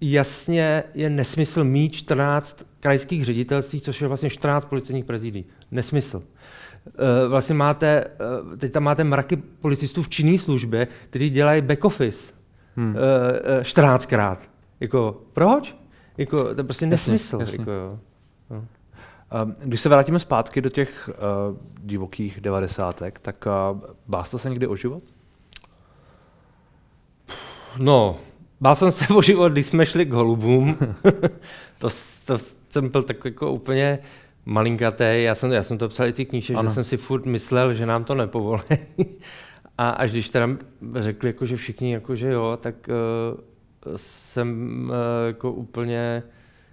jasně 0.00 0.84
je 0.94 1.10
nesmysl 1.10 1.64
mít 1.64 1.92
14 1.92 2.66
krajských 2.80 3.24
ředitelství, 3.24 3.80
což 3.80 4.00
je 4.00 4.08
vlastně 4.08 4.30
14 4.30 4.64
policejních 4.64 5.04
prezidí. 5.04 5.46
Nesmysl. 5.70 6.16
Uh, 6.86 6.94
vlastně 7.28 7.54
máte, 7.54 8.04
uh, 8.50 8.56
teď 8.56 8.72
tam 8.72 8.82
máte 8.82 9.04
mraky 9.04 9.36
policistů 9.36 10.02
v 10.02 10.08
činné 10.08 10.38
službě, 10.38 10.88
kteří 11.10 11.30
dělají 11.30 11.62
back 11.62 11.84
office 11.84 12.32
hmm. 12.76 12.94
uh, 12.94 13.62
14krát. 13.62 14.36
Jako, 14.80 15.22
proč? 15.32 15.76
Jako, 16.16 16.54
to 16.54 16.60
je 16.60 16.64
prostě 16.64 16.86
nesmysl. 16.86 17.40
Jasně, 17.40 17.52
jasně. 17.52 17.62
Jako, 17.62 17.70
jo. 17.70 17.98
No. 18.50 18.64
Když 19.64 19.80
se 19.80 19.88
vrátíme 19.88 20.18
zpátky 20.18 20.60
do 20.60 20.68
těch 20.68 21.10
uh, 21.50 21.56
divokých 21.78 22.40
devadesátek, 22.40 23.18
tak 23.18 23.46
uh, 24.14 24.24
jste 24.24 24.38
se 24.38 24.48
někdy 24.50 24.66
o 24.66 24.76
život? 24.76 25.02
No, 27.78 28.18
bál 28.60 28.76
jsem 28.76 28.92
se 28.92 29.06
o 29.14 29.22
život, 29.22 29.48
když 29.48 29.66
jsme 29.66 29.86
šli 29.86 30.06
k 30.06 30.12
holubům. 30.12 30.78
to, 31.78 31.88
to 32.24 32.38
jsem 32.68 32.88
byl 32.88 33.02
tak 33.02 33.24
jako 33.24 33.52
úplně 33.52 33.98
malinkatý. 34.44 35.04
Já 35.04 35.34
jsem, 35.34 35.52
já 35.52 35.62
jsem 35.62 35.78
to 35.78 35.88
psal 35.88 36.06
i 36.06 36.12
ty 36.12 36.24
kníže, 36.24 36.54
že 36.62 36.70
jsem 36.70 36.84
si 36.84 36.96
furt 36.96 37.26
myslel, 37.26 37.74
že 37.74 37.86
nám 37.86 38.04
to 38.04 38.14
nepovolí. 38.14 38.62
A 39.78 39.90
až 39.90 40.12
když 40.12 40.28
teda 40.28 40.48
řekli, 40.94 41.28
jako, 41.28 41.46
že 41.46 41.56
všichni, 41.56 41.92
jako, 41.92 42.16
že 42.16 42.32
jo, 42.32 42.58
tak 42.60 42.74
uh, 42.88 43.92
jsem 43.96 44.82
uh, 44.90 45.26
jako 45.26 45.52
úplně 45.52 46.22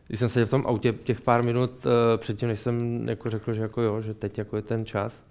když 0.08 0.20
jsem 0.20 0.30
seděl 0.30 0.46
v 0.46 0.50
tom 0.50 0.64
autě 0.66 0.94
těch 0.94 1.22
pár 1.22 1.44
minut 1.44 1.86
uh, 1.86 1.92
předtím, 2.18 2.48
než 2.48 2.60
jsem 2.60 3.08
jako 3.10 3.30
řekl, 3.30 3.54
že 3.54 3.62
jako 3.62 3.82
jo, 3.82 4.02
že 4.02 4.14
teď 4.14 4.38
jako 4.38 4.56
je 4.56 4.62
ten 4.62 4.86
čas, 4.86 5.24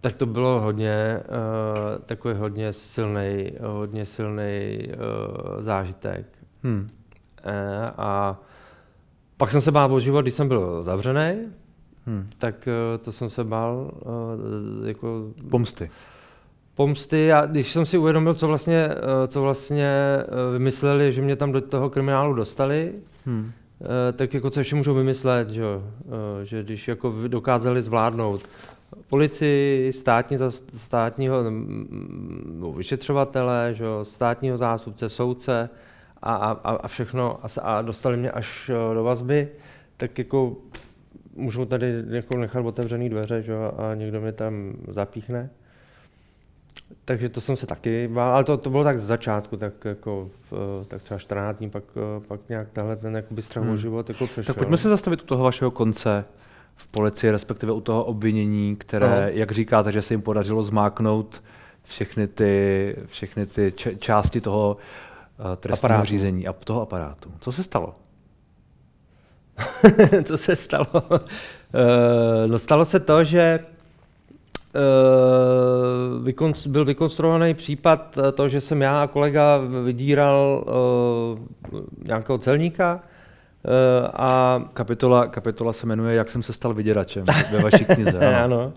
tak 0.00 0.14
to 0.14 0.26
bylo 0.26 0.60
hodně, 0.60 1.20
uh, 1.28 2.04
takový 2.04 2.34
hodně 2.34 2.72
silný, 2.72 3.52
hodně 3.60 4.06
silný 4.06 4.78
uh, 4.88 5.62
zážitek. 5.62 6.26
Hmm. 6.62 6.88
E, 7.44 7.90
a 7.96 8.40
pak 9.36 9.50
jsem 9.50 9.60
se 9.60 9.70
bál 9.70 9.94
o 9.94 10.00
život, 10.00 10.22
když 10.22 10.34
jsem 10.34 10.48
byl 10.48 10.82
zavřený, 10.82 11.34
hmm. 12.06 12.28
tak 12.38 12.68
uh, 12.68 13.04
to 13.04 13.12
jsem 13.12 13.30
se 13.30 13.44
bál 13.44 13.90
uh, 13.94 14.88
jako... 14.88 15.24
Pomsty. 15.50 15.90
Pomsty 16.74 17.32
a 17.32 17.46
když 17.46 17.72
jsem 17.72 17.86
si 17.86 17.98
uvědomil, 17.98 18.34
co 18.34 18.46
vlastně, 18.46 18.88
uh, 18.88 19.26
co 19.26 19.42
vlastně 19.42 20.18
uh, 20.18 20.52
vymysleli, 20.52 21.12
že 21.12 21.22
mě 21.22 21.36
tam 21.36 21.52
do 21.52 21.60
toho 21.60 21.90
kriminálu 21.90 22.34
dostali, 22.34 22.92
Hmm. 23.26 23.52
tak 24.16 24.34
jako 24.34 24.50
co 24.50 24.60
ještě 24.60 24.76
můžou 24.76 24.94
vymyslet, 24.94 25.50
že, 25.50 25.64
eh, 25.64 26.44
že 26.44 26.62
když 26.62 26.88
jako 26.88 27.14
dokázali 27.28 27.82
zvládnout 27.82 28.42
policii, 29.08 29.92
státní, 29.92 30.38
státního 30.76 31.44
no, 32.44 32.72
vyšetřovatele, 32.72 33.74
že, 33.74 33.84
státního 34.02 34.58
zástupce, 34.58 35.08
soudce 35.08 35.70
a, 36.22 36.34
a, 36.34 36.70
a 36.70 36.88
všechno 36.88 37.38
a, 37.44 37.60
a 37.60 37.82
dostali 37.82 38.16
mě 38.16 38.30
až 38.30 38.70
eh, 38.70 38.94
do 38.94 39.04
vazby, 39.04 39.48
tak 39.96 40.18
jako 40.18 40.56
můžou 41.34 41.64
tady 41.64 42.04
jako 42.08 42.36
nechat 42.36 42.66
otevřený 42.66 43.08
dveře 43.08 43.42
že, 43.42 43.54
a 43.54 43.94
někdo 43.94 44.20
mě 44.20 44.32
tam 44.32 44.72
zapíchne. 44.88 45.50
Takže 47.04 47.28
to 47.28 47.40
jsem 47.40 47.56
se 47.56 47.66
taky 47.66 48.08
bál, 48.08 48.32
ale 48.32 48.44
to, 48.44 48.56
to 48.56 48.70
bylo 48.70 48.84
tak 48.84 48.98
z 48.98 49.06
začátku, 49.06 49.56
tak 49.56 49.84
jako 49.84 50.28
v, 50.50 50.84
tak 50.88 51.02
třeba 51.02 51.18
14 51.18 51.58
dní, 51.58 51.70
pak, 51.70 51.84
pak 52.28 52.40
nějak 52.48 52.68
tahle 52.72 52.96
ten 52.96 53.16
jakoby 53.16 53.42
strach 53.42 53.64
hmm. 53.64 53.74
o 53.74 53.76
život 53.76 54.08
jako 54.08 54.26
přešel. 54.26 54.54
Tak 54.54 54.56
pojďme 54.56 54.76
se 54.76 54.88
zastavit 54.88 55.22
u 55.22 55.26
toho 55.26 55.44
vašeho 55.44 55.70
konce 55.70 56.24
v 56.76 56.86
policii, 56.86 57.30
respektive 57.30 57.72
u 57.72 57.80
toho 57.80 58.04
obvinění, 58.04 58.76
které, 58.76 59.26
no. 59.26 59.38
jak 59.38 59.52
říkáte, 59.52 59.92
že 59.92 60.02
se 60.02 60.14
jim 60.14 60.22
podařilo 60.22 60.62
zmáknout 60.62 61.42
všechny 61.84 62.26
ty, 62.26 62.96
všechny 63.06 63.46
ty 63.46 63.72
č- 63.76 63.96
části 63.96 64.40
toho 64.40 64.76
uh, 65.38 65.56
trestního 65.56 65.90
aparátu. 65.92 66.06
řízení 66.06 66.48
a 66.48 66.52
toho 66.52 66.82
aparátu. 66.82 67.32
Co 67.40 67.52
se 67.52 67.62
stalo? 67.62 67.94
Co 70.24 70.38
se 70.38 70.56
stalo? 70.56 70.86
uh, 71.10 71.20
no 72.46 72.58
stalo 72.58 72.84
se 72.84 73.00
to, 73.00 73.24
že 73.24 73.60
uh, 76.18 76.66
byl 76.66 76.84
vykonstruovaný 76.84 77.54
případ 77.54 78.18
eh, 78.18 78.32
to, 78.32 78.48
že 78.48 78.60
jsem 78.60 78.82
já 78.82 79.02
a 79.02 79.06
kolega 79.06 79.60
vydíral 79.84 80.64
uh, 80.66 81.82
nějakého 82.06 82.38
celníka, 82.38 83.00
a 84.12 84.64
kapitola, 84.74 85.26
kapitola 85.26 85.72
se 85.72 85.86
jmenuje 85.86 86.14
Jak 86.14 86.28
jsem 86.28 86.42
se 86.42 86.52
stal 86.52 86.74
vyděračem 86.74 87.24
ve 87.52 87.58
vaší 87.58 87.84
knize. 87.84 88.18
ano. 88.44 88.44
ano. 88.44 88.72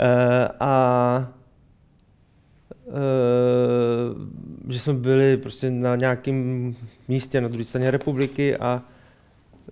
Uh, 0.00 0.06
a 0.60 1.32
uh, 2.84 2.94
že 4.72 4.78
jsme 4.78 4.92
byli 4.92 5.36
prostě 5.36 5.70
na 5.70 5.96
nějakém 5.96 6.74
místě 7.08 7.40
na 7.40 7.48
druhé 7.48 7.64
straně 7.64 7.90
republiky 7.90 8.56
a 8.56 8.82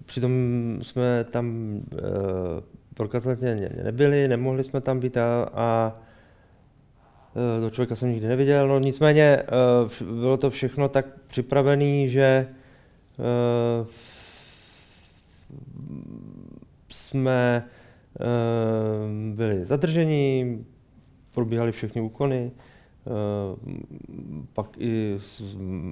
přitom 0.04 0.32
jsme 0.82 1.24
tam 1.24 1.46
uh, 1.92 2.00
prokazatelně 2.94 3.70
nebyli, 3.84 4.28
nemohli 4.28 4.64
jsme 4.64 4.80
tam 4.80 5.00
být 5.00 5.16
a, 5.16 5.48
a 5.54 5.96
do 7.60 7.70
člověka 7.70 7.96
jsem 7.96 8.10
nikdy 8.10 8.28
neviděl. 8.28 8.68
No 8.68 8.78
nicméně 8.78 9.42
bylo 10.20 10.36
to 10.36 10.50
všechno 10.50 10.88
tak 10.88 11.06
připravené, 11.26 12.08
že 12.08 12.22
e, 12.22 12.46
jsme 16.88 17.64
byli 19.34 19.64
zadrženi, 19.64 20.58
probíhaly 21.34 21.72
všechny 21.72 22.00
úkony, 22.00 22.50
pak 24.52 24.78
i 24.78 25.18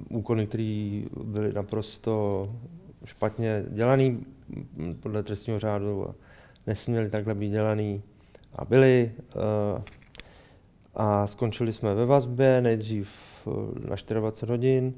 úkony, 0.09 0.47
které 0.47 1.01
byly 1.23 1.53
naprosto 1.53 2.47
špatně 3.05 3.63
dělané 3.69 4.17
podle 4.99 5.23
trestního 5.23 5.59
řádu 5.59 6.07
nesměli 6.67 7.09
takhle 7.09 7.35
být 7.35 7.49
dělaný 7.49 8.01
a 8.55 8.65
byli. 8.65 9.11
Eh, 9.19 9.81
a 10.99 11.27
skončili 11.27 11.73
jsme 11.73 11.95
ve 11.95 12.05
vazbě, 12.05 12.61
nejdřív 12.61 13.09
eh, 13.47 13.89
na 13.89 13.95
24 14.19 14.51
hodin, 14.51 14.93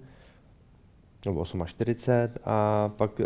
nebo 1.26 1.46
48 1.46 2.40
a 2.44 2.90
pak 2.90 3.20
uh, 3.20 3.26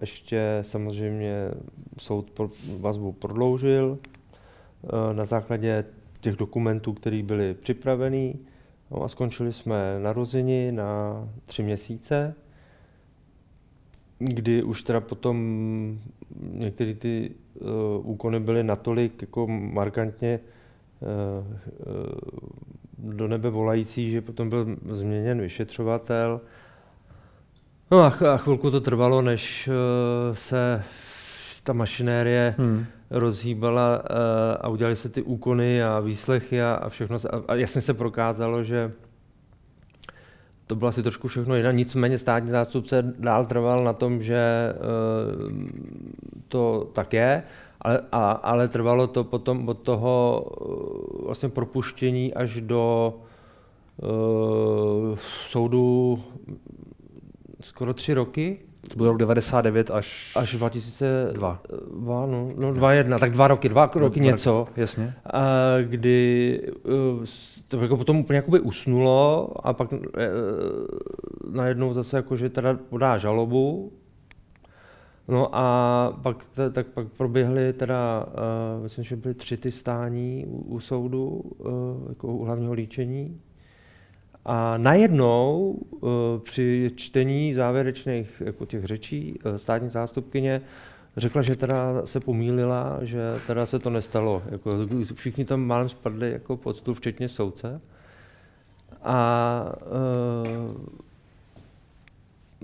ještě 0.00 0.64
samozřejmě 0.68 1.50
soud 1.98 2.30
pro 2.30 2.50
vazbu 2.78 3.12
prodloužil 3.12 3.98
uh, 4.82 5.16
na 5.16 5.24
základě 5.24 5.84
těch 6.20 6.36
dokumentů, 6.36 6.92
které 6.92 7.22
byly 7.22 7.54
připraveny. 7.54 8.38
No 8.90 9.02
a 9.02 9.08
skončili 9.08 9.52
jsme 9.52 9.98
narození 9.98 10.72
na 10.72 11.28
tři 11.46 11.62
měsíce, 11.62 12.34
kdy 14.18 14.62
už 14.62 14.82
teda 14.82 15.00
potom 15.00 15.38
některé 16.40 16.94
ty 16.94 17.30
uh, 17.54 18.10
úkony 18.10 18.40
byly 18.40 18.62
natolik 18.62 19.22
jako 19.22 19.46
markantně 19.48 20.40
uh, 21.00 21.08
uh, 23.08 23.14
do 23.14 23.28
nebe 23.28 23.50
volající, 23.50 24.10
že 24.10 24.20
potom 24.20 24.48
byl 24.48 24.76
změněn 24.90 25.40
vyšetřovatel. 25.40 26.40
No 27.92 28.00
a, 28.00 28.12
a 28.34 28.36
chvilku 28.36 28.70
to 28.70 28.80
trvalo, 28.80 29.22
než 29.22 29.68
uh, 29.68 30.36
se 30.36 30.82
ta 31.62 31.72
mašinérie 31.72 32.54
hmm. 32.58 32.86
rozhýbala 33.10 33.98
uh, 33.98 34.06
a 34.60 34.68
udělali 34.68 34.96
se 34.96 35.08
ty 35.08 35.22
úkony 35.22 35.84
a 35.84 36.00
výslechy 36.00 36.62
a, 36.62 36.74
a 36.74 36.88
všechno. 36.88 37.16
A, 37.30 37.42
a 37.48 37.54
jasně 37.54 37.80
se 37.80 37.94
prokázalo, 37.94 38.64
že 38.64 38.92
to 40.66 40.76
bylo 40.76 40.88
asi 40.88 41.02
trošku 41.02 41.28
všechno 41.28 41.56
jinak. 41.56 41.74
Nicméně 41.74 42.18
státní 42.18 42.50
zástupce 42.50 43.14
dál 43.18 43.46
trval 43.46 43.84
na 43.84 43.92
tom, 43.92 44.22
že 44.22 44.74
uh, 44.74 45.52
to 46.48 46.90
tak 46.92 47.12
je, 47.12 47.42
ale, 47.80 48.00
a, 48.12 48.30
ale 48.30 48.68
trvalo 48.68 49.06
to 49.06 49.24
potom 49.24 49.68
od 49.68 49.78
toho 49.78 50.46
vlastně 51.24 51.48
propuštění 51.48 52.34
až 52.34 52.60
do 52.60 53.14
uh, 54.02 55.18
soudu 55.48 56.18
skoro 57.62 57.94
tři 57.94 58.14
roky. 58.14 58.58
To 58.88 58.96
byl 58.96 59.08
rok 59.08 59.18
99 59.18 59.90
až... 59.90 60.32
Až 60.36 60.54
2002. 60.54 61.60
Dva, 61.98 62.26
no, 62.26 62.50
no 62.56 62.72
dva 62.72 62.92
jedna, 62.92 63.18
tak 63.18 63.32
dva 63.32 63.48
roky, 63.48 63.68
dva 63.68 63.90
roky 63.94 64.20
no, 64.20 64.26
něco. 64.26 64.66
Jasně. 64.76 65.14
A, 65.24 65.40
kdy 65.82 66.60
uh, 66.84 67.24
to 67.68 67.80
jako 67.80 67.96
potom 67.96 68.18
úplně 68.18 68.36
jakoby 68.36 68.60
usnulo 68.60 69.48
a 69.66 69.72
pak 69.72 69.92
uh, 69.92 69.98
najednou 71.50 71.94
zase 71.94 72.16
jako, 72.16 72.36
že 72.36 72.50
teda 72.50 72.78
podá 72.88 73.18
žalobu. 73.18 73.92
No 75.28 75.48
a 75.52 76.18
pak, 76.22 76.46
tak 76.72 76.86
pak 76.86 77.06
proběhly 77.08 77.72
teda, 77.72 78.26
uh, 78.76 78.82
myslím, 78.82 79.04
že 79.04 79.16
byly 79.16 79.34
tři 79.34 79.56
ty 79.56 79.70
stání 79.72 80.44
u, 80.46 80.56
u 80.56 80.80
soudu, 80.80 81.28
uh, 81.28 81.68
jako 82.08 82.28
u 82.28 82.44
hlavního 82.44 82.72
líčení. 82.72 83.40
A 84.44 84.78
najednou 84.78 85.70
uh, 85.70 86.10
při 86.42 86.90
čtení 86.96 87.54
závěrečných 87.54 88.42
jako 88.44 88.66
těch 88.66 88.84
řečí 88.84 89.38
uh, 89.44 89.56
státní 89.56 89.90
zástupkyně 89.90 90.60
řekla, 91.16 91.42
že 91.42 91.56
teda 91.56 92.06
se 92.06 92.20
pomýlila, 92.20 92.98
že 93.02 93.20
teda 93.46 93.66
se 93.66 93.78
to 93.78 93.90
nestalo. 93.90 94.42
Jako, 94.50 94.78
všichni 95.14 95.44
tam 95.44 95.60
málem 95.60 95.88
spadli 95.88 96.32
jako 96.32 96.56
pod 96.56 96.76
stůl, 96.76 96.94
včetně 96.94 97.28
soudce. 97.28 97.80
A 99.02 99.72
uh, 100.66 100.76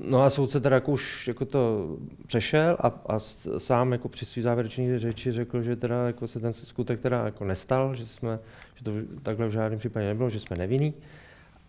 No 0.04 0.22
a 0.22 0.30
soudce 0.30 0.60
teda 0.60 0.76
jako 0.76 0.92
už 0.92 1.28
jako 1.28 1.44
to 1.44 1.88
přešel 2.26 2.76
a, 2.80 2.86
a 2.86 3.18
sám 3.58 3.92
jako 3.92 4.08
při 4.08 4.26
svý 4.26 4.42
závěrečné 4.42 4.98
řeči 4.98 5.32
řekl, 5.32 5.62
že 5.62 5.76
teda 5.76 6.06
jako 6.06 6.28
se 6.28 6.40
ten 6.40 6.52
skutek 6.52 7.00
teda 7.00 7.24
jako 7.24 7.44
nestal, 7.44 7.94
že 7.94 8.06
jsme, 8.06 8.38
že 8.74 8.84
to 8.84 8.90
takhle 9.22 9.48
v 9.48 9.52
žádném 9.52 9.78
případě 9.78 10.06
nebylo, 10.06 10.30
že 10.30 10.40
jsme 10.40 10.56
nevinní 10.56 10.94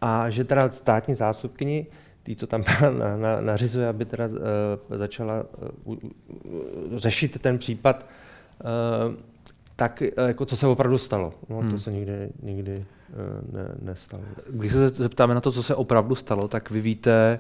a 0.02 0.30
že 0.30 0.44
teda 0.44 0.70
státní 0.70 1.16
zástupkyni, 1.16 1.88
tý 2.24 2.36
to 2.36 2.48
tam 2.48 2.64
na, 3.00 3.18
na, 3.18 3.42
nařizuje, 3.42 3.88
aby 3.88 4.06
teda 4.06 4.28
uh, 4.28 4.98
začala 4.98 5.44
uh, 5.86 5.94
uh, 5.94 6.10
řešit 6.96 7.42
ten 7.42 7.58
případ, 7.58 8.06
uh, 8.60 9.16
tak 9.76 10.04
uh, 10.18 10.28
jako 10.28 10.46
co 10.46 10.58
se 10.58 10.68
opravdu 10.68 10.98
stalo. 10.98 11.34
No, 11.50 11.58
hmm. 11.58 11.72
To 11.72 11.80
se 11.80 11.92
nikdy, 11.92 12.30
nikdy 12.44 12.86
uh, 13.10 13.56
ne, 13.56 13.76
nestalo. 13.82 14.24
Když 14.50 14.72
se 14.72 14.90
zeptáme 14.90 15.34
na 15.34 15.42
to, 15.42 15.52
co 15.52 15.64
se 15.64 15.76
opravdu 15.76 16.16
stalo, 16.16 16.48
tak 16.48 16.72
vy 16.72 16.82
víte, 16.82 17.40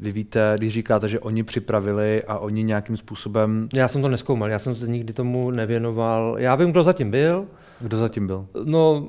vy 0.00 0.12
víte, 0.12 0.54
když 0.58 0.72
říkáte, 0.72 1.08
že 1.08 1.20
oni 1.20 1.42
připravili 1.42 2.22
a 2.24 2.38
oni 2.38 2.62
nějakým 2.62 2.96
způsobem... 2.96 3.68
Já 3.74 3.88
jsem 3.88 4.02
to 4.02 4.08
neskoumal, 4.08 4.50
já 4.50 4.58
jsem 4.58 4.74
se 4.74 4.88
nikdy 4.88 5.12
tomu 5.12 5.50
nevěnoval. 5.50 6.36
Já 6.38 6.54
vím, 6.54 6.70
kdo 6.70 6.82
zatím 6.82 7.10
byl. 7.10 7.46
Kdo 7.80 7.98
zatím 7.98 8.26
byl? 8.26 8.46
No, 8.64 9.08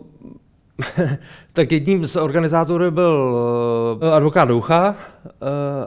tak 1.54 1.72
jedním 1.72 2.08
z 2.08 2.16
organizátorů 2.16 2.92
byl 2.92 3.36
uh, 4.02 4.14
advokát 4.14 4.48
Doucha 4.48 4.90
uh, 4.90 4.96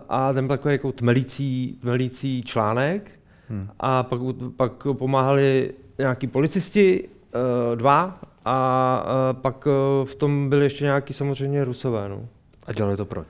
a 0.09 0.32
ten 0.32 0.47
byl 0.47 0.57
takový 0.57 0.74
jako 0.74 0.93
tmelící, 0.93 1.78
tmelící 1.80 2.43
článek 2.43 3.11
hmm. 3.49 3.68
a 3.80 4.03
pak, 4.03 4.20
pak 4.57 4.86
pomáhali 4.93 5.74
nějaký 5.99 6.26
policisti, 6.26 7.09
uh, 7.09 7.76
dva 7.76 8.18
a 8.45 9.05
uh, 9.05 9.41
pak 9.41 9.66
uh, 9.66 9.72
v 10.09 10.14
tom 10.14 10.49
byli 10.49 10.64
ještě 10.64 10.84
nějaký 10.84 11.12
samozřejmě 11.12 11.64
rusové. 11.64 12.09
No. 12.09 12.28
A 12.66 12.72
dělali 12.72 12.97
to 12.97 13.05
proč? 13.05 13.26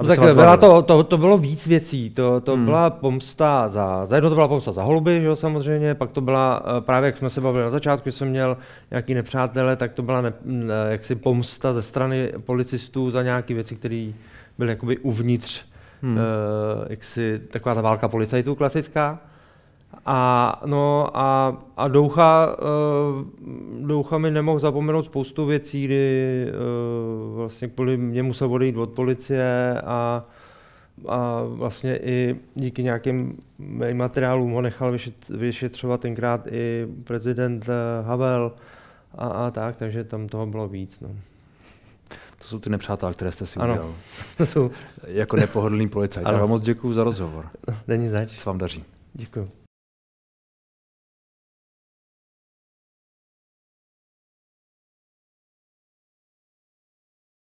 No 0.00 0.08
tak 0.08 0.34
byla 0.34 0.56
to, 0.56 0.82
to, 0.82 1.02
to, 1.02 1.18
bylo 1.18 1.38
víc 1.38 1.66
věcí. 1.66 2.10
To, 2.10 2.40
to 2.40 2.54
hmm. 2.54 2.64
byla 2.64 2.90
pomsta 2.90 3.68
za, 3.68 4.06
za 4.06 4.16
jedno 4.16 4.30
to 4.30 4.34
byla 4.34 4.48
pomsta 4.48 4.72
za 4.72 4.82
holuby, 4.82 5.20
že 5.20 5.26
jo, 5.26 5.36
samozřejmě, 5.36 5.94
pak 5.94 6.10
to 6.10 6.20
byla, 6.20 6.62
eh, 6.78 6.80
právě 6.80 7.06
jak 7.06 7.16
jsme 7.16 7.30
se 7.30 7.40
bavili 7.40 7.64
na 7.64 7.70
začátku, 7.70 8.08
že 8.08 8.12
jsem 8.12 8.28
měl 8.28 8.56
nějaký 8.90 9.14
nepřátele, 9.14 9.76
tak 9.76 9.92
to 9.92 10.02
byla 10.02 10.20
ne, 10.20 10.32
ne, 10.44 10.74
jaksi 10.88 11.14
pomsta 11.14 11.72
ze 11.72 11.82
strany 11.82 12.32
policistů 12.44 13.10
za 13.10 13.22
nějaké 13.22 13.54
věci, 13.54 13.76
které 13.76 14.12
byly 14.58 14.70
jakoby 14.70 14.98
uvnitř, 14.98 15.64
hmm. 16.02 16.16
uh, 16.16 16.22
jaksi 16.88 17.38
taková 17.38 17.74
ta 17.74 17.80
válka 17.80 18.08
policajtů 18.08 18.54
klasická. 18.54 19.18
A, 20.08 20.62
no, 20.66 21.10
a, 21.14 21.56
a 21.76 21.88
Doucha, 21.88 22.56
uh, 22.56 23.86
Doucha 23.86 24.18
mi 24.18 24.30
nemohl 24.30 24.58
zapomenout 24.58 25.04
spoustu 25.04 25.46
věcí, 25.46 25.84
kdy 25.84 26.46
uh, 26.46 27.36
vlastně 27.36 27.68
kvůli 27.68 27.96
mě 27.96 28.22
musel 28.22 28.52
odejít 28.52 28.76
od 28.76 28.90
policie 28.90 29.80
a, 29.84 30.22
a 31.08 31.42
vlastně 31.46 31.96
i 31.96 32.36
díky 32.54 32.82
nějakým 32.82 33.38
materiálům 33.92 34.52
ho 34.52 34.62
nechal 34.62 34.92
vyšet, 34.92 35.28
vyšetřovat 35.28 36.00
tenkrát 36.00 36.46
i 36.46 36.86
prezident 37.04 37.68
uh, 37.68 38.06
Havel 38.06 38.52
a, 39.18 39.26
a 39.26 39.50
tak, 39.50 39.76
takže 39.76 40.04
tam 40.04 40.28
toho 40.28 40.46
bylo 40.46 40.68
víc. 40.68 41.00
No. 41.00 41.08
To 42.38 42.44
jsou 42.44 42.58
ty 42.58 42.70
nepřátelé, 42.70 43.12
které 43.12 43.32
jste 43.32 43.46
si 43.46 43.58
udělal. 43.58 43.94
To 44.38 44.46
jsou... 44.46 44.70
jako 45.06 45.36
nepohodlný 45.36 45.88
policajt. 45.88 46.26
Tak 46.26 46.40
vám 46.40 46.48
moc 46.48 46.62
děkuji 46.62 46.92
za 46.92 47.04
rozhovor. 47.04 47.46
Není 47.88 48.08
zač. 48.08 48.36
Co 48.36 48.50
vám 48.50 48.58
daří. 48.58 48.84
Děkuji. 49.14 49.65